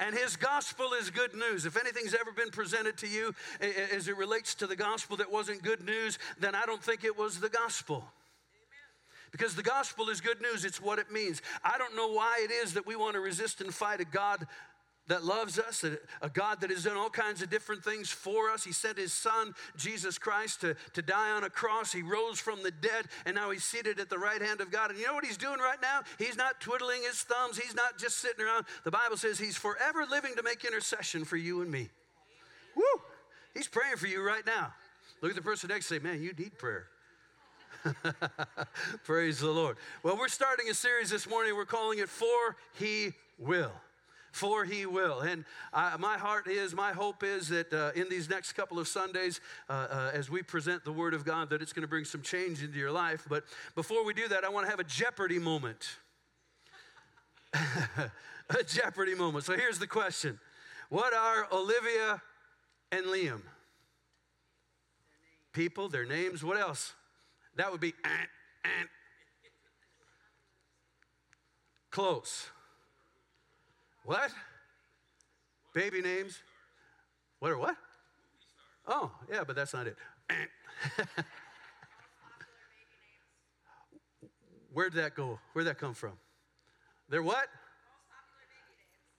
And 0.00 0.16
his 0.16 0.36
gospel 0.36 0.92
is 0.92 1.10
good 1.10 1.34
news. 1.34 1.66
If 1.66 1.76
anything's 1.76 2.14
ever 2.14 2.30
been 2.30 2.50
presented 2.50 2.96
to 2.98 3.08
you 3.08 3.34
as 3.92 4.06
it 4.06 4.16
relates 4.16 4.54
to 4.56 4.66
the 4.66 4.76
gospel 4.76 5.16
that 5.16 5.30
wasn't 5.30 5.62
good 5.62 5.84
news, 5.84 6.18
then 6.38 6.54
I 6.54 6.66
don't 6.66 6.82
think 6.82 7.04
it 7.04 7.18
was 7.18 7.40
the 7.40 7.48
gospel. 7.48 8.04
Because 9.32 9.54
the 9.54 9.62
gospel 9.62 10.08
is 10.08 10.20
good 10.20 10.40
news, 10.40 10.64
it's 10.64 10.80
what 10.80 10.98
it 10.98 11.10
means. 11.10 11.42
I 11.62 11.76
don't 11.78 11.96
know 11.96 12.12
why 12.12 12.40
it 12.42 12.50
is 12.50 12.74
that 12.74 12.86
we 12.86 12.96
want 12.96 13.14
to 13.14 13.20
resist 13.20 13.60
and 13.60 13.74
fight 13.74 14.00
a 14.00 14.04
God 14.04 14.46
that 15.08 15.24
loves 15.24 15.58
us, 15.58 15.84
a 16.22 16.28
God 16.28 16.60
that 16.60 16.70
has 16.70 16.84
done 16.84 16.96
all 16.96 17.10
kinds 17.10 17.42
of 17.42 17.50
different 17.50 17.82
things 17.82 18.10
for 18.10 18.50
us. 18.50 18.62
He 18.62 18.72
sent 18.72 18.98
his 18.98 19.12
son, 19.12 19.54
Jesus 19.76 20.18
Christ, 20.18 20.60
to, 20.60 20.76
to 20.92 21.02
die 21.02 21.30
on 21.30 21.44
a 21.44 21.50
cross. 21.50 21.92
He 21.92 22.02
rose 22.02 22.38
from 22.38 22.62
the 22.62 22.70
dead, 22.70 23.06
and 23.26 23.34
now 23.34 23.50
he's 23.50 23.64
seated 23.64 23.98
at 23.98 24.10
the 24.10 24.18
right 24.18 24.40
hand 24.40 24.60
of 24.60 24.70
God. 24.70 24.90
And 24.90 24.98
you 24.98 25.06
know 25.06 25.14
what 25.14 25.24
he's 25.24 25.38
doing 25.38 25.58
right 25.58 25.80
now? 25.80 26.02
He's 26.18 26.36
not 26.36 26.60
twiddling 26.60 27.02
his 27.02 27.22
thumbs, 27.22 27.58
he's 27.58 27.74
not 27.74 27.98
just 27.98 28.18
sitting 28.18 28.44
around. 28.44 28.66
The 28.84 28.90
Bible 28.90 29.16
says 29.16 29.38
he's 29.38 29.56
forever 29.56 30.06
living 30.08 30.34
to 30.36 30.42
make 30.42 30.64
intercession 30.64 31.24
for 31.24 31.36
you 31.36 31.62
and 31.62 31.70
me. 31.70 31.88
Woo! 32.76 32.82
He's 33.54 33.68
praying 33.68 33.96
for 33.96 34.06
you 34.06 34.22
right 34.22 34.46
now. 34.46 34.72
Look 35.20 35.30
at 35.30 35.36
the 35.36 35.42
person 35.42 35.68
next 35.68 35.88
to 35.88 35.94
say, 35.94 35.98
Man, 36.00 36.22
you 36.22 36.32
need 36.38 36.56
prayer. 36.58 36.86
Praise 39.04 39.40
the 39.40 39.50
Lord. 39.50 39.76
Well, 40.02 40.16
we're 40.16 40.28
starting 40.28 40.68
a 40.68 40.74
series 40.74 41.10
this 41.10 41.28
morning. 41.28 41.56
We're 41.56 41.64
calling 41.64 41.98
it 41.98 42.08
For 42.08 42.56
He 42.78 43.12
Will 43.38 43.72
for 44.38 44.64
he 44.64 44.86
will. 44.86 45.20
And 45.20 45.44
I, 45.72 45.96
my 45.96 46.16
heart 46.16 46.46
is, 46.46 46.72
my 46.72 46.92
hope 46.92 47.24
is 47.24 47.48
that 47.48 47.72
uh, 47.72 47.90
in 47.96 48.08
these 48.08 48.30
next 48.30 48.52
couple 48.52 48.78
of 48.78 48.86
Sundays, 48.86 49.40
uh, 49.68 49.72
uh, 49.72 50.10
as 50.14 50.30
we 50.30 50.42
present 50.42 50.84
the 50.84 50.92
Word 50.92 51.12
of 51.12 51.24
God, 51.24 51.50
that 51.50 51.60
it's 51.60 51.72
going 51.72 51.82
to 51.82 51.88
bring 51.88 52.04
some 52.04 52.22
change 52.22 52.62
into 52.62 52.78
your 52.78 52.92
life. 52.92 53.26
But 53.28 53.44
before 53.74 54.04
we 54.04 54.14
do 54.14 54.28
that, 54.28 54.44
I 54.44 54.48
want 54.48 54.66
to 54.66 54.70
have 54.70 54.78
a 54.78 54.84
Jeopardy 54.84 55.40
moment. 55.40 55.88
a 57.54 58.62
Jeopardy 58.64 59.16
moment. 59.16 59.44
So 59.44 59.56
here's 59.56 59.80
the 59.80 59.88
question 59.88 60.38
What 60.88 61.12
are 61.12 61.48
Olivia 61.52 62.22
and 62.92 63.06
Liam? 63.06 63.42
People, 65.52 65.88
their 65.88 66.06
names, 66.06 66.44
what 66.44 66.58
else? 66.58 66.92
That 67.56 67.72
would 67.72 67.80
be 67.80 67.94
ant, 68.04 68.30
ant. 68.64 68.88
Close. 71.90 72.50
What? 74.08 74.32
Baby 75.74 76.00
names? 76.00 76.40
What 77.40 77.50
are 77.50 77.58
what? 77.58 77.76
Oh, 78.86 79.10
yeah, 79.30 79.44
but 79.46 79.54
that's 79.54 79.74
not 79.74 79.86
it. 79.86 79.98
Where'd 84.72 84.94
that 84.94 85.14
go? 85.14 85.38
Where'd 85.52 85.68
that 85.68 85.76
come 85.76 85.92
from? 85.92 86.12
They're 87.10 87.22
what? 87.22 87.48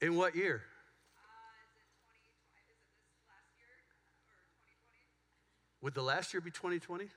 In 0.02 0.16
what 0.16 0.36
year? 0.36 0.64
Would 5.84 5.94
the 5.94 6.02
last 6.02 6.34
year 6.34 6.42
be 6.42 6.50
2020? 6.50 7.10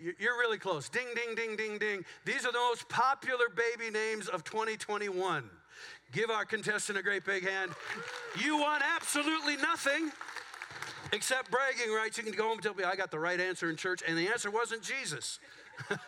You're 0.00 0.38
really 0.38 0.58
close. 0.58 0.88
Ding, 0.88 1.06
ding, 1.14 1.34
ding, 1.34 1.56
ding, 1.56 1.78
ding. 1.78 2.04
These 2.24 2.46
are 2.46 2.52
the 2.52 2.58
most 2.58 2.88
popular 2.88 3.46
baby 3.48 3.90
names 3.90 4.28
of 4.28 4.44
2021. 4.44 5.50
Give 6.12 6.30
our 6.30 6.44
contestant 6.44 6.98
a 6.98 7.02
great 7.02 7.24
big 7.24 7.46
hand. 7.46 7.72
You 8.42 8.56
want 8.56 8.82
absolutely 8.96 9.56
nothing 9.56 10.10
except 11.12 11.50
bragging 11.50 11.92
rights. 11.94 12.16
You 12.16 12.24
can 12.24 12.32
go 12.32 12.44
home 12.44 12.54
and 12.54 12.62
tell 12.62 12.74
me 12.74 12.84
I 12.84 12.96
got 12.96 13.10
the 13.10 13.18
right 13.18 13.38
answer 13.38 13.68
in 13.68 13.76
church, 13.76 14.02
and 14.06 14.16
the 14.16 14.28
answer 14.28 14.50
wasn't 14.50 14.82
Jesus. 14.82 15.38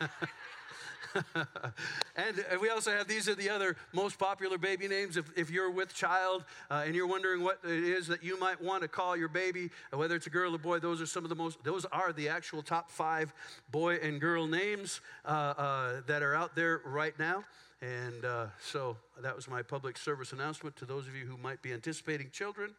and 2.17 2.45
we 2.61 2.69
also 2.69 2.91
have 2.91 3.09
these 3.09 3.29
are 3.29 3.35
the 3.35 3.51
other 3.51 3.77
most 3.93 4.19
popular 4.19 4.59
baby 4.59 4.89
names. 4.89 5.17
If, 5.17 5.31
if 5.37 5.51
you're 5.51 5.71
with 5.71 5.95
child 5.95 6.45
uh, 6.71 6.83
and 6.87 6.95
you're 6.95 7.07
wondering 7.07 7.43
what 7.43 7.59
it 7.65 7.71
is 7.71 8.07
that 8.09 8.23
you 8.23 8.39
might 8.39 8.61
want 8.61 8.83
to 8.83 8.89
call 8.89 9.17
your 9.17 9.29
baby, 9.29 9.71
uh, 9.93 9.99
whether 9.99 10.15
it's 10.15 10.27
a 10.27 10.31
girl 10.31 10.55
or 10.55 10.59
boy, 10.59 10.79
those 10.79 11.01
are 11.01 11.07
some 11.07 11.25
of 11.25 11.29
the 11.29 11.37
most, 11.37 11.63
those 11.65 11.85
are 11.87 12.13
the 12.13 12.29
actual 12.29 12.63
top 12.63 12.91
five 12.91 13.33
boy 13.71 13.97
and 13.97 14.21
girl 14.21 14.47
names 14.47 15.01
uh, 15.25 15.29
uh 15.29 16.01
that 16.07 16.23
are 16.23 16.35
out 16.35 16.55
there 16.55 16.81
right 16.85 17.19
now. 17.19 17.45
And 17.81 18.25
uh, 18.25 18.47
so 18.61 18.97
that 19.21 19.35
was 19.35 19.49
my 19.49 19.63
public 19.63 19.99
service 19.99 20.33
announcement 20.33 20.77
to 20.77 20.85
those 20.85 21.09
of 21.09 21.17
you 21.17 21.27
who 21.27 21.37
might 21.37 21.63
be 21.63 21.73
anticipating 21.73 22.31
children 22.31 22.75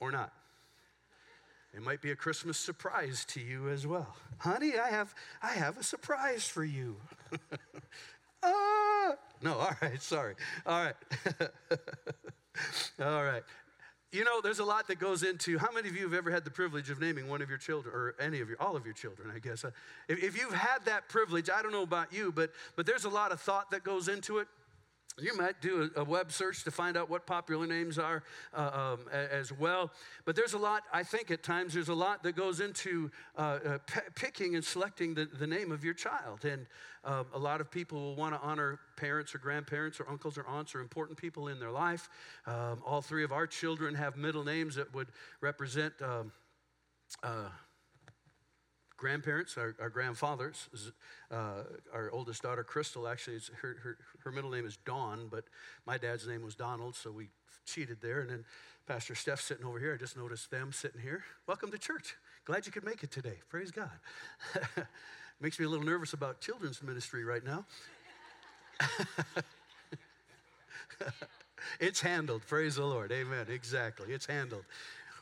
or 0.00 0.10
not. 0.10 0.32
It 1.74 1.82
might 1.82 2.02
be 2.02 2.10
a 2.10 2.16
Christmas 2.16 2.58
surprise 2.58 3.24
to 3.26 3.40
you 3.40 3.68
as 3.68 3.86
well. 3.86 4.14
Honey, 4.38 4.78
I 4.78 4.90
have, 4.90 5.14
I 5.42 5.52
have 5.52 5.78
a 5.78 5.82
surprise 5.82 6.46
for 6.46 6.64
you. 6.64 6.96
ah! 8.42 9.12
No, 9.40 9.54
all 9.54 9.76
right, 9.80 10.00
sorry. 10.02 10.34
All 10.66 10.84
right. 10.84 10.94
all 13.00 13.24
right. 13.24 13.42
You 14.12 14.24
know, 14.24 14.42
there's 14.42 14.58
a 14.58 14.64
lot 14.64 14.88
that 14.88 14.98
goes 14.98 15.22
into 15.22 15.56
how 15.56 15.72
many 15.72 15.88
of 15.88 15.96
you 15.96 16.02
have 16.02 16.12
ever 16.12 16.30
had 16.30 16.44
the 16.44 16.50
privilege 16.50 16.90
of 16.90 17.00
naming 17.00 17.28
one 17.28 17.40
of 17.40 17.48
your 17.48 17.56
children, 17.56 17.94
or 17.94 18.14
any 18.20 18.40
of 18.40 18.48
your, 18.50 18.60
all 18.60 18.76
of 18.76 18.84
your 18.84 18.92
children, 18.92 19.32
I 19.34 19.38
guess. 19.38 19.64
If, 20.06 20.22
if 20.22 20.38
you've 20.38 20.52
had 20.52 20.84
that 20.84 21.08
privilege, 21.08 21.48
I 21.48 21.62
don't 21.62 21.72
know 21.72 21.82
about 21.82 22.12
you, 22.12 22.30
but, 22.30 22.52
but 22.76 22.84
there's 22.84 23.06
a 23.06 23.08
lot 23.08 23.32
of 23.32 23.40
thought 23.40 23.70
that 23.70 23.82
goes 23.82 24.08
into 24.08 24.38
it. 24.38 24.48
You 25.20 25.36
might 25.36 25.60
do 25.60 25.90
a, 25.96 26.04
web 26.04 26.32
search 26.32 26.64
to 26.64 26.70
find 26.70 26.96
out 26.96 27.10
what 27.10 27.26
popular 27.26 27.66
names 27.66 27.98
are 27.98 28.22
uh, 28.54 28.96
um, 28.98 29.08
as 29.12 29.52
well. 29.52 29.90
But 30.24 30.36
there's 30.36 30.54
a 30.54 30.58
lot, 30.58 30.84
I 30.92 31.02
think 31.02 31.30
at 31.30 31.42
times, 31.42 31.74
there's 31.74 31.88
a 31.88 31.94
lot 31.94 32.22
that 32.22 32.34
goes 32.34 32.60
into 32.60 33.10
uh, 33.36 33.40
uh, 33.40 33.78
p- 33.86 34.00
picking 34.14 34.54
and 34.54 34.64
selecting 34.64 35.14
the, 35.14 35.26
the 35.26 35.46
name 35.46 35.70
of 35.70 35.84
your 35.84 35.94
child. 35.94 36.44
And 36.44 36.66
um, 37.04 37.26
a 37.34 37.38
lot 37.38 37.60
of 37.60 37.70
people 37.70 38.00
will 38.00 38.16
want 38.16 38.34
to 38.34 38.40
honor 38.40 38.78
parents 38.96 39.34
or 39.34 39.38
grandparents 39.38 40.00
or 40.00 40.08
uncles 40.08 40.38
or 40.38 40.46
aunts 40.46 40.74
or 40.74 40.80
important 40.80 41.18
people 41.18 41.48
in 41.48 41.58
their 41.58 41.70
life. 41.70 42.08
Um, 42.46 42.82
all 42.86 43.02
three 43.02 43.24
of 43.24 43.32
our 43.32 43.46
children 43.46 43.94
have 43.94 44.16
middle 44.16 44.44
names 44.44 44.76
that 44.76 44.94
would 44.94 45.08
represent. 45.40 45.94
Um, 46.00 46.32
uh, 47.22 47.48
grandparents, 49.02 49.58
our, 49.58 49.74
our 49.80 49.90
grandfathers. 49.90 50.68
Uh, 51.28 51.64
our 51.92 52.08
oldest 52.12 52.40
daughter, 52.42 52.62
Crystal, 52.62 53.08
actually, 53.08 53.40
her, 53.60 53.76
her, 53.82 53.98
her 54.22 54.30
middle 54.30 54.50
name 54.50 54.64
is 54.64 54.76
Dawn, 54.76 55.26
but 55.28 55.42
my 55.86 55.98
dad's 55.98 56.28
name 56.28 56.42
was 56.42 56.54
Donald, 56.54 56.94
so 56.94 57.10
we 57.10 57.28
cheated 57.66 58.00
there. 58.00 58.20
And 58.20 58.30
then 58.30 58.44
Pastor 58.86 59.16
Steph 59.16 59.40
sitting 59.40 59.66
over 59.66 59.80
here. 59.80 59.94
I 59.94 59.96
just 59.96 60.16
noticed 60.16 60.52
them 60.52 60.70
sitting 60.72 61.00
here. 61.00 61.24
Welcome 61.48 61.72
to 61.72 61.78
church. 61.78 62.14
Glad 62.44 62.64
you 62.64 62.70
could 62.70 62.84
make 62.84 63.02
it 63.02 63.10
today. 63.10 63.40
Praise 63.48 63.72
God. 63.72 63.90
Makes 65.40 65.58
me 65.58 65.66
a 65.66 65.68
little 65.68 65.84
nervous 65.84 66.12
about 66.12 66.40
children's 66.40 66.80
ministry 66.80 67.24
right 67.24 67.44
now. 67.44 67.64
it's 71.80 72.00
handled. 72.00 72.42
Praise 72.46 72.76
the 72.76 72.84
Lord. 72.84 73.10
Amen. 73.10 73.46
Exactly. 73.48 74.12
It's 74.12 74.26
handled. 74.26 74.64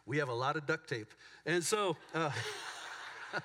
We 0.05 0.19
have 0.19 0.29
a 0.29 0.35
lot 0.35 0.57
of 0.57 0.67
duct 0.67 0.87
tape. 0.87 1.15
And 1.47 1.65
so. 1.65 1.97
Uh, 2.15 2.31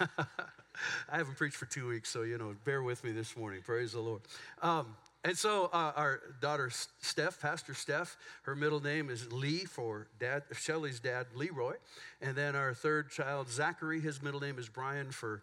I 1.10 1.18
haven't 1.18 1.36
preached 1.36 1.56
for 1.56 1.66
two 1.66 1.88
weeks, 1.88 2.08
so, 2.10 2.22
you 2.22 2.38
know, 2.38 2.54
bear 2.64 2.82
with 2.82 3.04
me 3.04 3.12
this 3.12 3.36
morning. 3.36 3.62
Praise 3.62 3.92
the 3.92 4.00
Lord. 4.00 4.22
Um, 4.62 4.96
and 5.24 5.38
so 5.38 5.70
uh, 5.72 5.92
our 5.96 6.20
daughter 6.40 6.70
Steph, 7.00 7.40
Pastor 7.40 7.72
Steph, 7.72 8.16
her 8.42 8.54
middle 8.54 8.80
name 8.80 9.08
is 9.08 9.32
Lee 9.32 9.64
for 9.64 10.06
dad, 10.18 10.42
Shelly's 10.52 11.00
dad, 11.00 11.26
Leroy. 11.34 11.74
And 12.20 12.36
then 12.36 12.54
our 12.54 12.74
third 12.74 13.10
child, 13.10 13.48
Zachary, 13.48 14.00
his 14.00 14.22
middle 14.22 14.40
name 14.40 14.58
is 14.58 14.68
Brian 14.68 15.10
for 15.10 15.40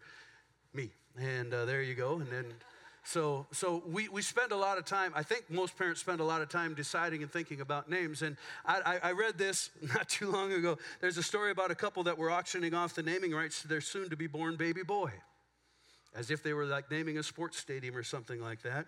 me. 0.74 0.92
And 1.20 1.52
uh, 1.54 1.66
there 1.66 1.82
you 1.82 1.96
go. 1.96 2.18
And 2.18 2.30
then 2.30 2.46
so, 3.04 3.48
so 3.52 3.82
we, 3.88 4.08
we 4.10 4.22
spend 4.22 4.52
a 4.52 4.56
lot 4.56 4.78
of 4.78 4.86
time, 4.86 5.12
I 5.16 5.24
think 5.24 5.50
most 5.50 5.76
parents 5.78 6.00
spend 6.02 6.20
a 6.20 6.24
lot 6.24 6.42
of 6.42 6.50
time 6.50 6.76
deciding 6.76 7.24
and 7.24 7.32
thinking 7.32 7.60
about 7.60 7.90
names. 7.90 8.22
And 8.22 8.38
I, 8.66 9.00
I, 9.04 9.10
I 9.10 9.12
read 9.14 9.38
this 9.38 9.72
not 9.96 10.08
too 10.08 10.32
long 10.32 10.54
ago. 10.54 10.78
There's 11.00 11.18
a 11.18 11.24
story 11.24 11.52
about 11.52 11.72
a 11.72 11.76
couple 11.76 12.04
that 12.04 12.18
were 12.18 12.30
auctioning 12.30 12.74
off 12.74 12.94
the 12.94 13.04
naming 13.04 13.32
rights 13.32 13.62
to 13.64 13.68
their 13.68 13.82
soon 13.82 14.10
to 14.10 14.16
be 14.16 14.28
born 14.28 14.56
baby 14.56 14.84
boy, 14.84 15.12
as 16.16 16.30
if 16.30 16.44
they 16.44 16.54
were 16.54 16.66
like 16.66 16.92
naming 16.92 17.18
a 17.18 17.24
sports 17.24 17.58
stadium 17.58 17.96
or 17.96 18.04
something 18.04 18.40
like 18.40 18.62
that. 18.62 18.86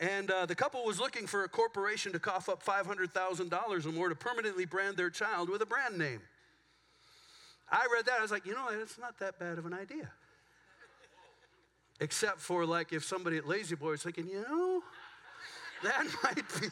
And 0.00 0.30
uh, 0.30 0.46
the 0.46 0.54
couple 0.54 0.84
was 0.84 1.00
looking 1.00 1.26
for 1.26 1.42
a 1.42 1.48
corporation 1.48 2.12
to 2.12 2.20
cough 2.20 2.48
up 2.48 2.64
$500,000 2.64 3.86
or 3.86 3.92
more 3.92 4.08
to 4.08 4.14
permanently 4.14 4.66
brand 4.66 4.96
their 4.96 5.10
child 5.10 5.48
with 5.50 5.62
a 5.62 5.66
brand 5.66 5.98
name. 5.98 6.20
I 7.70 7.86
read 7.92 8.06
that, 8.06 8.20
I 8.20 8.22
was 8.22 8.30
like, 8.30 8.46
you 8.46 8.54
know, 8.54 8.68
it's 8.70 8.98
not 8.98 9.18
that 9.18 9.38
bad 9.40 9.58
of 9.58 9.66
an 9.66 9.74
idea. 9.74 10.10
Except 12.00 12.38
for 12.38 12.64
like 12.64 12.92
if 12.92 13.04
somebody 13.04 13.38
at 13.38 13.48
La-Z-Boy 13.48 13.92
is 13.92 14.02
thinking, 14.02 14.28
you 14.28 14.44
know, 14.48 14.82
that 15.82 16.06
might 16.24 16.44
be. 16.60 16.68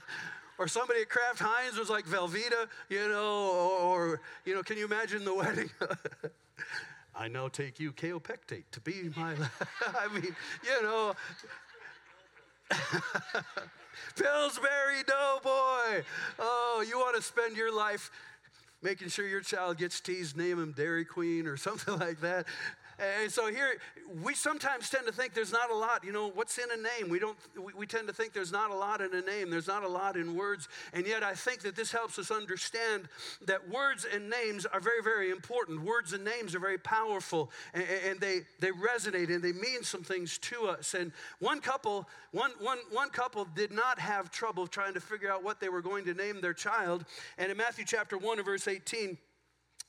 or 0.58 0.68
somebody 0.68 1.02
at 1.02 1.08
Kraft 1.08 1.40
Heinz 1.40 1.78
was 1.78 1.90
like 1.90 2.06
Velveeta, 2.06 2.68
you 2.88 3.08
know, 3.08 3.50
or, 3.50 3.80
or 3.80 4.20
you 4.44 4.54
know, 4.54 4.62
can 4.62 4.76
you 4.76 4.84
imagine 4.84 5.24
the 5.24 5.34
wedding? 5.34 5.70
I 7.14 7.28
now 7.28 7.48
take 7.48 7.78
you 7.78 7.92
kaopectate 7.92 8.64
to 8.72 8.80
be 8.80 9.10
my. 9.16 9.34
I 9.80 10.08
mean, 10.14 10.34
you 10.64 10.82
know. 10.82 11.14
Pillsbury 14.16 15.02
Doughboy. 15.06 16.04
Oh, 16.38 16.84
you 16.88 16.98
want 16.98 17.16
to 17.16 17.22
spend 17.22 17.56
your 17.56 17.74
life 17.74 18.10
making 18.82 19.08
sure 19.08 19.26
your 19.26 19.40
child 19.40 19.78
gets 19.78 20.00
teased, 20.00 20.36
name 20.36 20.58
him 20.58 20.72
Dairy 20.72 21.04
Queen 21.04 21.46
or 21.46 21.56
something 21.56 21.98
like 21.98 22.20
that. 22.20 22.46
And 23.02 23.32
so 23.32 23.50
here, 23.50 23.78
we 24.22 24.34
sometimes 24.34 24.88
tend 24.88 25.06
to 25.06 25.12
think 25.12 25.34
there's 25.34 25.52
not 25.52 25.70
a 25.70 25.74
lot. 25.74 26.04
You 26.04 26.12
know, 26.12 26.30
what's 26.30 26.58
in 26.58 26.66
a 26.70 26.76
name? 26.76 27.10
We 27.10 27.18
don't. 27.18 27.36
We, 27.56 27.72
we 27.74 27.86
tend 27.86 28.06
to 28.08 28.14
think 28.14 28.32
there's 28.32 28.52
not 28.52 28.70
a 28.70 28.74
lot 28.74 29.00
in 29.00 29.12
a 29.14 29.20
name. 29.20 29.50
There's 29.50 29.66
not 29.66 29.82
a 29.82 29.88
lot 29.88 30.16
in 30.16 30.36
words. 30.36 30.68
And 30.92 31.06
yet, 31.06 31.22
I 31.24 31.34
think 31.34 31.62
that 31.62 31.74
this 31.74 31.90
helps 31.90 32.18
us 32.18 32.30
understand 32.30 33.08
that 33.46 33.68
words 33.68 34.06
and 34.12 34.30
names 34.30 34.66
are 34.66 34.80
very, 34.80 35.02
very 35.02 35.30
important. 35.30 35.82
Words 35.82 36.12
and 36.12 36.24
names 36.24 36.54
are 36.54 36.60
very 36.60 36.78
powerful, 36.78 37.50
and, 37.74 37.84
and 38.06 38.20
they 38.20 38.40
they 38.60 38.70
resonate 38.70 39.34
and 39.34 39.42
they 39.42 39.52
mean 39.52 39.82
some 39.82 40.04
things 40.04 40.38
to 40.38 40.66
us. 40.66 40.94
And 40.94 41.12
one 41.40 41.60
couple, 41.60 42.08
one 42.30 42.52
one 42.60 42.78
one 42.90 43.08
couple 43.08 43.46
did 43.56 43.72
not 43.72 43.98
have 43.98 44.30
trouble 44.30 44.66
trying 44.66 44.94
to 44.94 45.00
figure 45.00 45.30
out 45.30 45.42
what 45.42 45.58
they 45.58 45.68
were 45.68 45.82
going 45.82 46.04
to 46.04 46.14
name 46.14 46.40
their 46.40 46.54
child. 46.54 47.04
And 47.38 47.50
in 47.50 47.56
Matthew 47.56 47.84
chapter 47.84 48.16
one 48.16 48.38
and 48.38 48.46
verse 48.46 48.68
18 48.68 49.18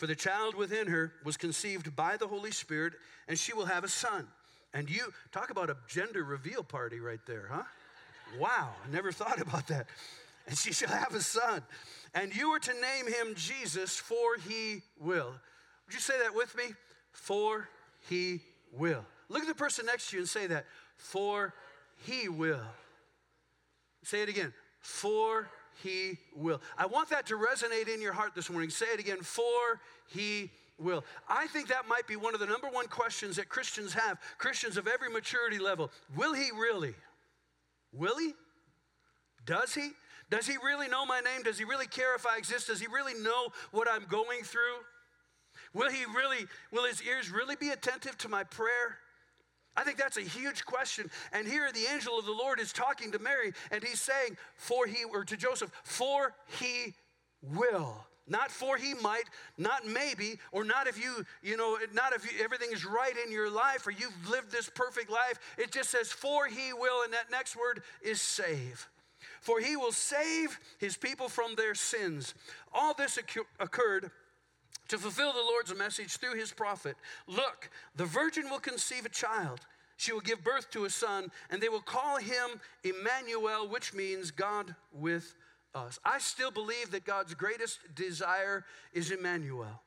for 0.00 0.06
the 0.06 0.16
child 0.16 0.54
within 0.54 0.86
her 0.86 1.12
was 1.24 1.36
conceived 1.36 1.94
by 1.94 2.16
the 2.16 2.26
Holy 2.26 2.52
Spirit, 2.52 2.94
and 3.28 3.38
she 3.38 3.52
will 3.52 3.66
have 3.66 3.84
a 3.84 3.88
son. 3.88 4.26
And 4.72 4.88
you, 4.88 5.12
talk 5.30 5.50
about 5.50 5.68
a 5.68 5.76
gender 5.88 6.24
reveal 6.24 6.64
party 6.64 7.00
right 7.00 7.20
there, 7.26 7.50
huh? 7.52 7.64
Wow, 8.38 8.70
I 8.82 8.90
never 8.90 9.12
thought 9.12 9.42
about 9.42 9.66
that. 9.66 9.88
And 10.46 10.56
she 10.56 10.72
shall 10.72 10.88
have 10.88 11.14
a 11.14 11.20
son. 11.20 11.62
And 12.14 12.34
you 12.34 12.48
are 12.48 12.58
to 12.58 12.72
name 12.72 13.08
him 13.08 13.34
Jesus, 13.34 13.98
for 13.98 14.38
he 14.48 14.80
will. 14.98 15.34
Would 15.84 15.92
you 15.92 16.00
say 16.00 16.18
that 16.22 16.34
with 16.34 16.56
me? 16.56 16.64
For 17.12 17.68
he 18.08 18.40
will. 18.72 19.04
Look 19.28 19.42
at 19.42 19.48
the 19.48 19.54
person 19.54 19.84
next 19.84 20.08
to 20.08 20.16
you 20.16 20.22
and 20.22 20.28
say 20.28 20.46
that. 20.46 20.64
For 20.96 21.52
he 22.06 22.30
will. 22.30 22.64
Say 24.02 24.22
it 24.22 24.30
again. 24.30 24.54
For 24.78 25.46
he 25.82 26.18
will. 26.34 26.60
I 26.78 26.86
want 26.86 27.10
that 27.10 27.26
to 27.26 27.34
resonate 27.34 27.92
in 27.92 28.00
your 28.00 28.12
heart 28.12 28.34
this 28.34 28.50
morning. 28.50 28.70
Say 28.70 28.86
it 28.86 29.00
again, 29.00 29.18
for 29.22 29.80
he 30.08 30.50
will. 30.78 31.04
I 31.28 31.46
think 31.48 31.68
that 31.68 31.88
might 31.88 32.06
be 32.06 32.16
one 32.16 32.34
of 32.34 32.40
the 32.40 32.46
number 32.46 32.68
one 32.68 32.86
questions 32.86 33.36
that 33.36 33.48
Christians 33.48 33.92
have, 33.94 34.18
Christians 34.38 34.76
of 34.76 34.86
every 34.86 35.10
maturity 35.10 35.58
level. 35.58 35.90
Will 36.16 36.34
he 36.34 36.50
really? 36.52 36.94
Will 37.92 38.18
he? 38.18 38.34
Does 39.44 39.74
he? 39.74 39.90
Does 40.30 40.46
he 40.46 40.56
really 40.64 40.88
know 40.88 41.04
my 41.04 41.20
name? 41.20 41.42
Does 41.42 41.58
he 41.58 41.64
really 41.64 41.88
care 41.88 42.14
if 42.14 42.24
I 42.26 42.36
exist? 42.36 42.68
Does 42.68 42.80
he 42.80 42.86
really 42.86 43.14
know 43.20 43.48
what 43.72 43.88
I'm 43.90 44.04
going 44.04 44.42
through? 44.44 44.78
Will 45.74 45.90
he 45.90 46.04
really, 46.04 46.46
will 46.72 46.84
his 46.84 47.02
ears 47.02 47.30
really 47.30 47.56
be 47.56 47.70
attentive 47.70 48.16
to 48.18 48.28
my 48.28 48.44
prayer? 48.44 48.98
I 49.76 49.84
think 49.84 49.98
that's 49.98 50.16
a 50.16 50.22
huge 50.22 50.64
question. 50.64 51.10
And 51.32 51.46
here 51.46 51.70
the 51.72 51.86
angel 51.92 52.18
of 52.18 52.26
the 52.26 52.32
Lord 52.32 52.60
is 52.60 52.72
talking 52.72 53.12
to 53.12 53.18
Mary 53.18 53.52
and 53.70 53.82
he's 53.82 54.00
saying, 54.00 54.36
for 54.56 54.86
he, 54.86 55.04
or 55.04 55.24
to 55.24 55.36
Joseph, 55.36 55.70
for 55.84 56.34
he 56.58 56.94
will. 57.42 58.04
Not 58.28 58.52
for 58.52 58.76
he 58.76 58.94
might, 58.94 59.24
not 59.58 59.86
maybe, 59.86 60.38
or 60.52 60.62
not 60.62 60.86
if 60.86 61.02
you, 61.02 61.24
you 61.42 61.56
know, 61.56 61.78
not 61.92 62.12
if 62.12 62.24
you, 62.24 62.44
everything 62.44 62.68
is 62.72 62.84
right 62.84 63.14
in 63.26 63.32
your 63.32 63.50
life 63.50 63.86
or 63.86 63.90
you've 63.90 64.30
lived 64.30 64.52
this 64.52 64.70
perfect 64.72 65.10
life. 65.10 65.40
It 65.58 65.72
just 65.72 65.90
says, 65.90 66.12
for 66.12 66.46
he 66.46 66.72
will, 66.72 67.02
and 67.02 67.12
that 67.12 67.30
next 67.32 67.56
word 67.56 67.82
is 68.02 68.20
save. 68.20 68.88
For 69.40 69.58
he 69.58 69.76
will 69.76 69.92
save 69.92 70.58
his 70.78 70.96
people 70.96 71.28
from 71.28 71.54
their 71.56 71.74
sins. 71.74 72.34
All 72.72 72.94
this 72.94 73.18
occurred 73.58 74.10
to 74.90 74.98
fulfill 74.98 75.32
the 75.32 75.38
Lord's 75.38 75.74
message 75.74 76.16
through 76.16 76.34
his 76.34 76.52
prophet. 76.52 76.96
Look, 77.28 77.70
the 77.94 78.04
virgin 78.04 78.50
will 78.50 78.58
conceive 78.58 79.06
a 79.06 79.10
child. 79.10 79.60
She 79.96 80.12
will 80.12 80.20
give 80.20 80.42
birth 80.42 80.70
to 80.72 80.84
a 80.84 80.90
son, 80.90 81.30
and 81.48 81.62
they 81.62 81.68
will 81.68 81.80
call 81.80 82.16
him 82.16 82.60
Emmanuel, 82.82 83.68
which 83.68 83.94
means 83.94 84.32
God 84.32 84.74
with 84.92 85.36
us. 85.74 86.00
I 86.04 86.18
still 86.18 86.50
believe 86.50 86.90
that 86.90 87.04
God's 87.04 87.34
greatest 87.34 87.78
desire 87.94 88.64
is 88.92 89.12
Emmanuel. 89.12 89.80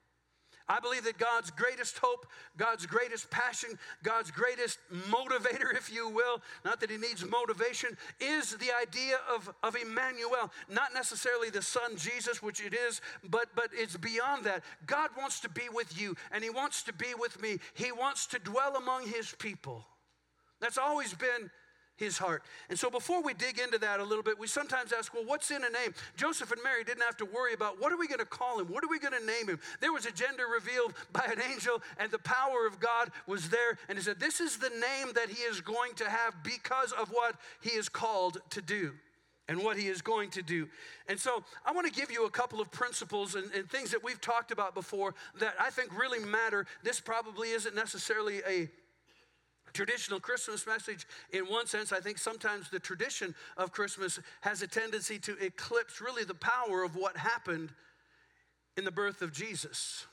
I 0.67 0.79
believe 0.79 1.03
that 1.03 1.17
God's 1.17 1.51
greatest 1.51 1.97
hope, 1.97 2.25
God's 2.57 2.85
greatest 2.85 3.29
passion, 3.29 3.77
God's 4.01 4.31
greatest 4.31 4.79
motivator, 5.09 5.75
if 5.75 5.91
you 5.93 6.09
will, 6.09 6.41
not 6.63 6.79
that 6.79 6.89
he 6.89 6.97
needs 6.97 7.25
motivation, 7.25 7.97
is 8.19 8.55
the 8.57 8.71
idea 8.81 9.17
of, 9.33 9.53
of 9.61 9.75
Emmanuel. 9.75 10.51
Not 10.69 10.93
necessarily 10.93 11.49
the 11.49 11.61
Son 11.61 11.97
Jesus, 11.97 12.41
which 12.41 12.61
it 12.61 12.73
is, 12.73 13.01
but, 13.29 13.47
but 13.55 13.69
it's 13.73 13.97
beyond 13.97 14.45
that. 14.45 14.63
God 14.85 15.09
wants 15.17 15.41
to 15.41 15.49
be 15.49 15.67
with 15.73 15.99
you, 15.99 16.15
and 16.31 16.43
he 16.43 16.49
wants 16.49 16.83
to 16.83 16.93
be 16.93 17.13
with 17.17 17.41
me. 17.41 17.57
He 17.73 17.91
wants 17.91 18.25
to 18.27 18.39
dwell 18.39 18.77
among 18.77 19.07
his 19.07 19.33
people. 19.37 19.85
That's 20.61 20.77
always 20.77 21.13
been 21.13 21.51
his 21.95 22.17
heart. 22.17 22.43
And 22.69 22.77
so 22.77 22.89
before 22.89 23.21
we 23.21 23.33
dig 23.33 23.59
into 23.59 23.77
that 23.79 23.99
a 23.99 24.03
little 24.03 24.23
bit, 24.23 24.39
we 24.39 24.47
sometimes 24.47 24.91
ask, 24.91 25.13
well, 25.13 25.23
what's 25.25 25.51
in 25.51 25.63
a 25.63 25.69
name? 25.69 25.93
Joseph 26.15 26.51
and 26.51 26.61
Mary 26.63 26.83
didn't 26.83 27.03
have 27.03 27.17
to 27.17 27.25
worry 27.25 27.53
about 27.53 27.79
what 27.79 27.91
are 27.91 27.97
we 27.97 28.07
going 28.07 28.19
to 28.19 28.25
call 28.25 28.59
him? 28.59 28.67
What 28.67 28.83
are 28.83 28.89
we 28.89 28.99
going 28.99 29.13
to 29.19 29.25
name 29.25 29.47
him? 29.47 29.59
There 29.79 29.93
was 29.93 30.05
a 30.05 30.11
gender 30.11 30.45
revealed 30.51 30.93
by 31.11 31.25
an 31.25 31.41
angel, 31.51 31.81
and 31.97 32.11
the 32.11 32.19
power 32.19 32.65
of 32.65 32.79
God 32.79 33.09
was 33.27 33.49
there. 33.49 33.77
And 33.89 33.97
he 33.97 34.03
said, 34.03 34.19
This 34.19 34.39
is 34.39 34.57
the 34.57 34.69
name 34.69 35.13
that 35.15 35.29
he 35.29 35.43
is 35.43 35.61
going 35.61 35.93
to 35.95 36.09
have 36.09 36.35
because 36.43 36.91
of 36.93 37.09
what 37.09 37.35
he 37.61 37.71
is 37.71 37.89
called 37.89 38.39
to 38.51 38.61
do 38.61 38.93
and 39.49 39.61
what 39.61 39.77
he 39.77 39.87
is 39.87 40.01
going 40.01 40.29
to 40.31 40.41
do. 40.41 40.67
And 41.07 41.19
so 41.19 41.43
I 41.65 41.73
want 41.73 41.85
to 41.85 41.93
give 41.93 42.09
you 42.09 42.25
a 42.25 42.29
couple 42.29 42.61
of 42.61 42.71
principles 42.71 43.35
and, 43.35 43.51
and, 43.51 43.69
things 43.69 43.91
that 43.91 44.01
we've 44.01 44.21
talked 44.21 44.51
about 44.51 44.73
before 44.73 45.15
that 45.39 45.53
I 45.59 45.69
think 45.69 45.97
really 45.97 46.23
matter. 46.23 46.65
This 46.81 47.01
probably 47.01 47.49
isn't 47.49 47.75
necessarily 47.75 48.41
a 48.47 48.69
traditional 49.73 50.19
Christmas 50.19 50.65
message, 50.65 51.05
in 51.31 51.45
one 51.45 51.67
sense, 51.67 51.91
I 51.91 51.99
think 51.99 52.17
sometimes 52.17 52.69
the 52.69 52.79
tradition 52.79 53.35
of 53.57 53.71
Christmas 53.71 54.19
has 54.41 54.61
a 54.61 54.67
tendency 54.67 55.19
to 55.19 55.37
eclipse 55.43 55.99
really 55.99 56.23
the 56.23 56.35
power 56.35 56.83
of 56.83 56.95
what 56.95 57.17
happened 57.17 57.71
in 58.77 58.85
the 58.85 58.91
birth 58.91 59.21
of 59.21 59.31
Jesus. 59.31 60.05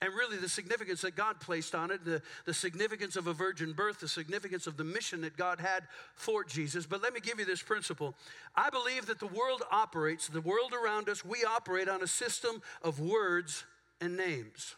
And 0.00 0.12
really, 0.14 0.36
the 0.36 0.48
significance 0.48 1.02
that 1.02 1.14
God 1.14 1.38
placed 1.38 1.76
on 1.76 1.92
it, 1.92 2.04
the, 2.04 2.20
the 2.44 2.52
significance 2.52 3.14
of 3.14 3.28
a 3.28 3.32
virgin 3.32 3.72
birth, 3.72 4.00
the 4.00 4.08
significance 4.08 4.66
of 4.66 4.76
the 4.76 4.82
mission 4.82 5.20
that 5.20 5.36
God 5.36 5.60
had 5.60 5.84
for 6.16 6.42
Jesus. 6.42 6.86
But 6.86 7.02
let 7.02 7.14
me 7.14 7.20
give 7.20 7.38
you 7.38 7.44
this 7.44 7.62
principle. 7.62 8.16
I 8.56 8.68
believe 8.68 9.06
that 9.06 9.20
the 9.20 9.28
world 9.28 9.62
operates, 9.70 10.26
the 10.26 10.40
world 10.40 10.72
around 10.72 11.08
us, 11.08 11.24
we 11.24 11.44
operate 11.44 11.88
on 11.88 12.02
a 12.02 12.08
system 12.08 12.62
of 12.82 12.98
words 12.98 13.62
and 14.00 14.16
names. 14.16 14.74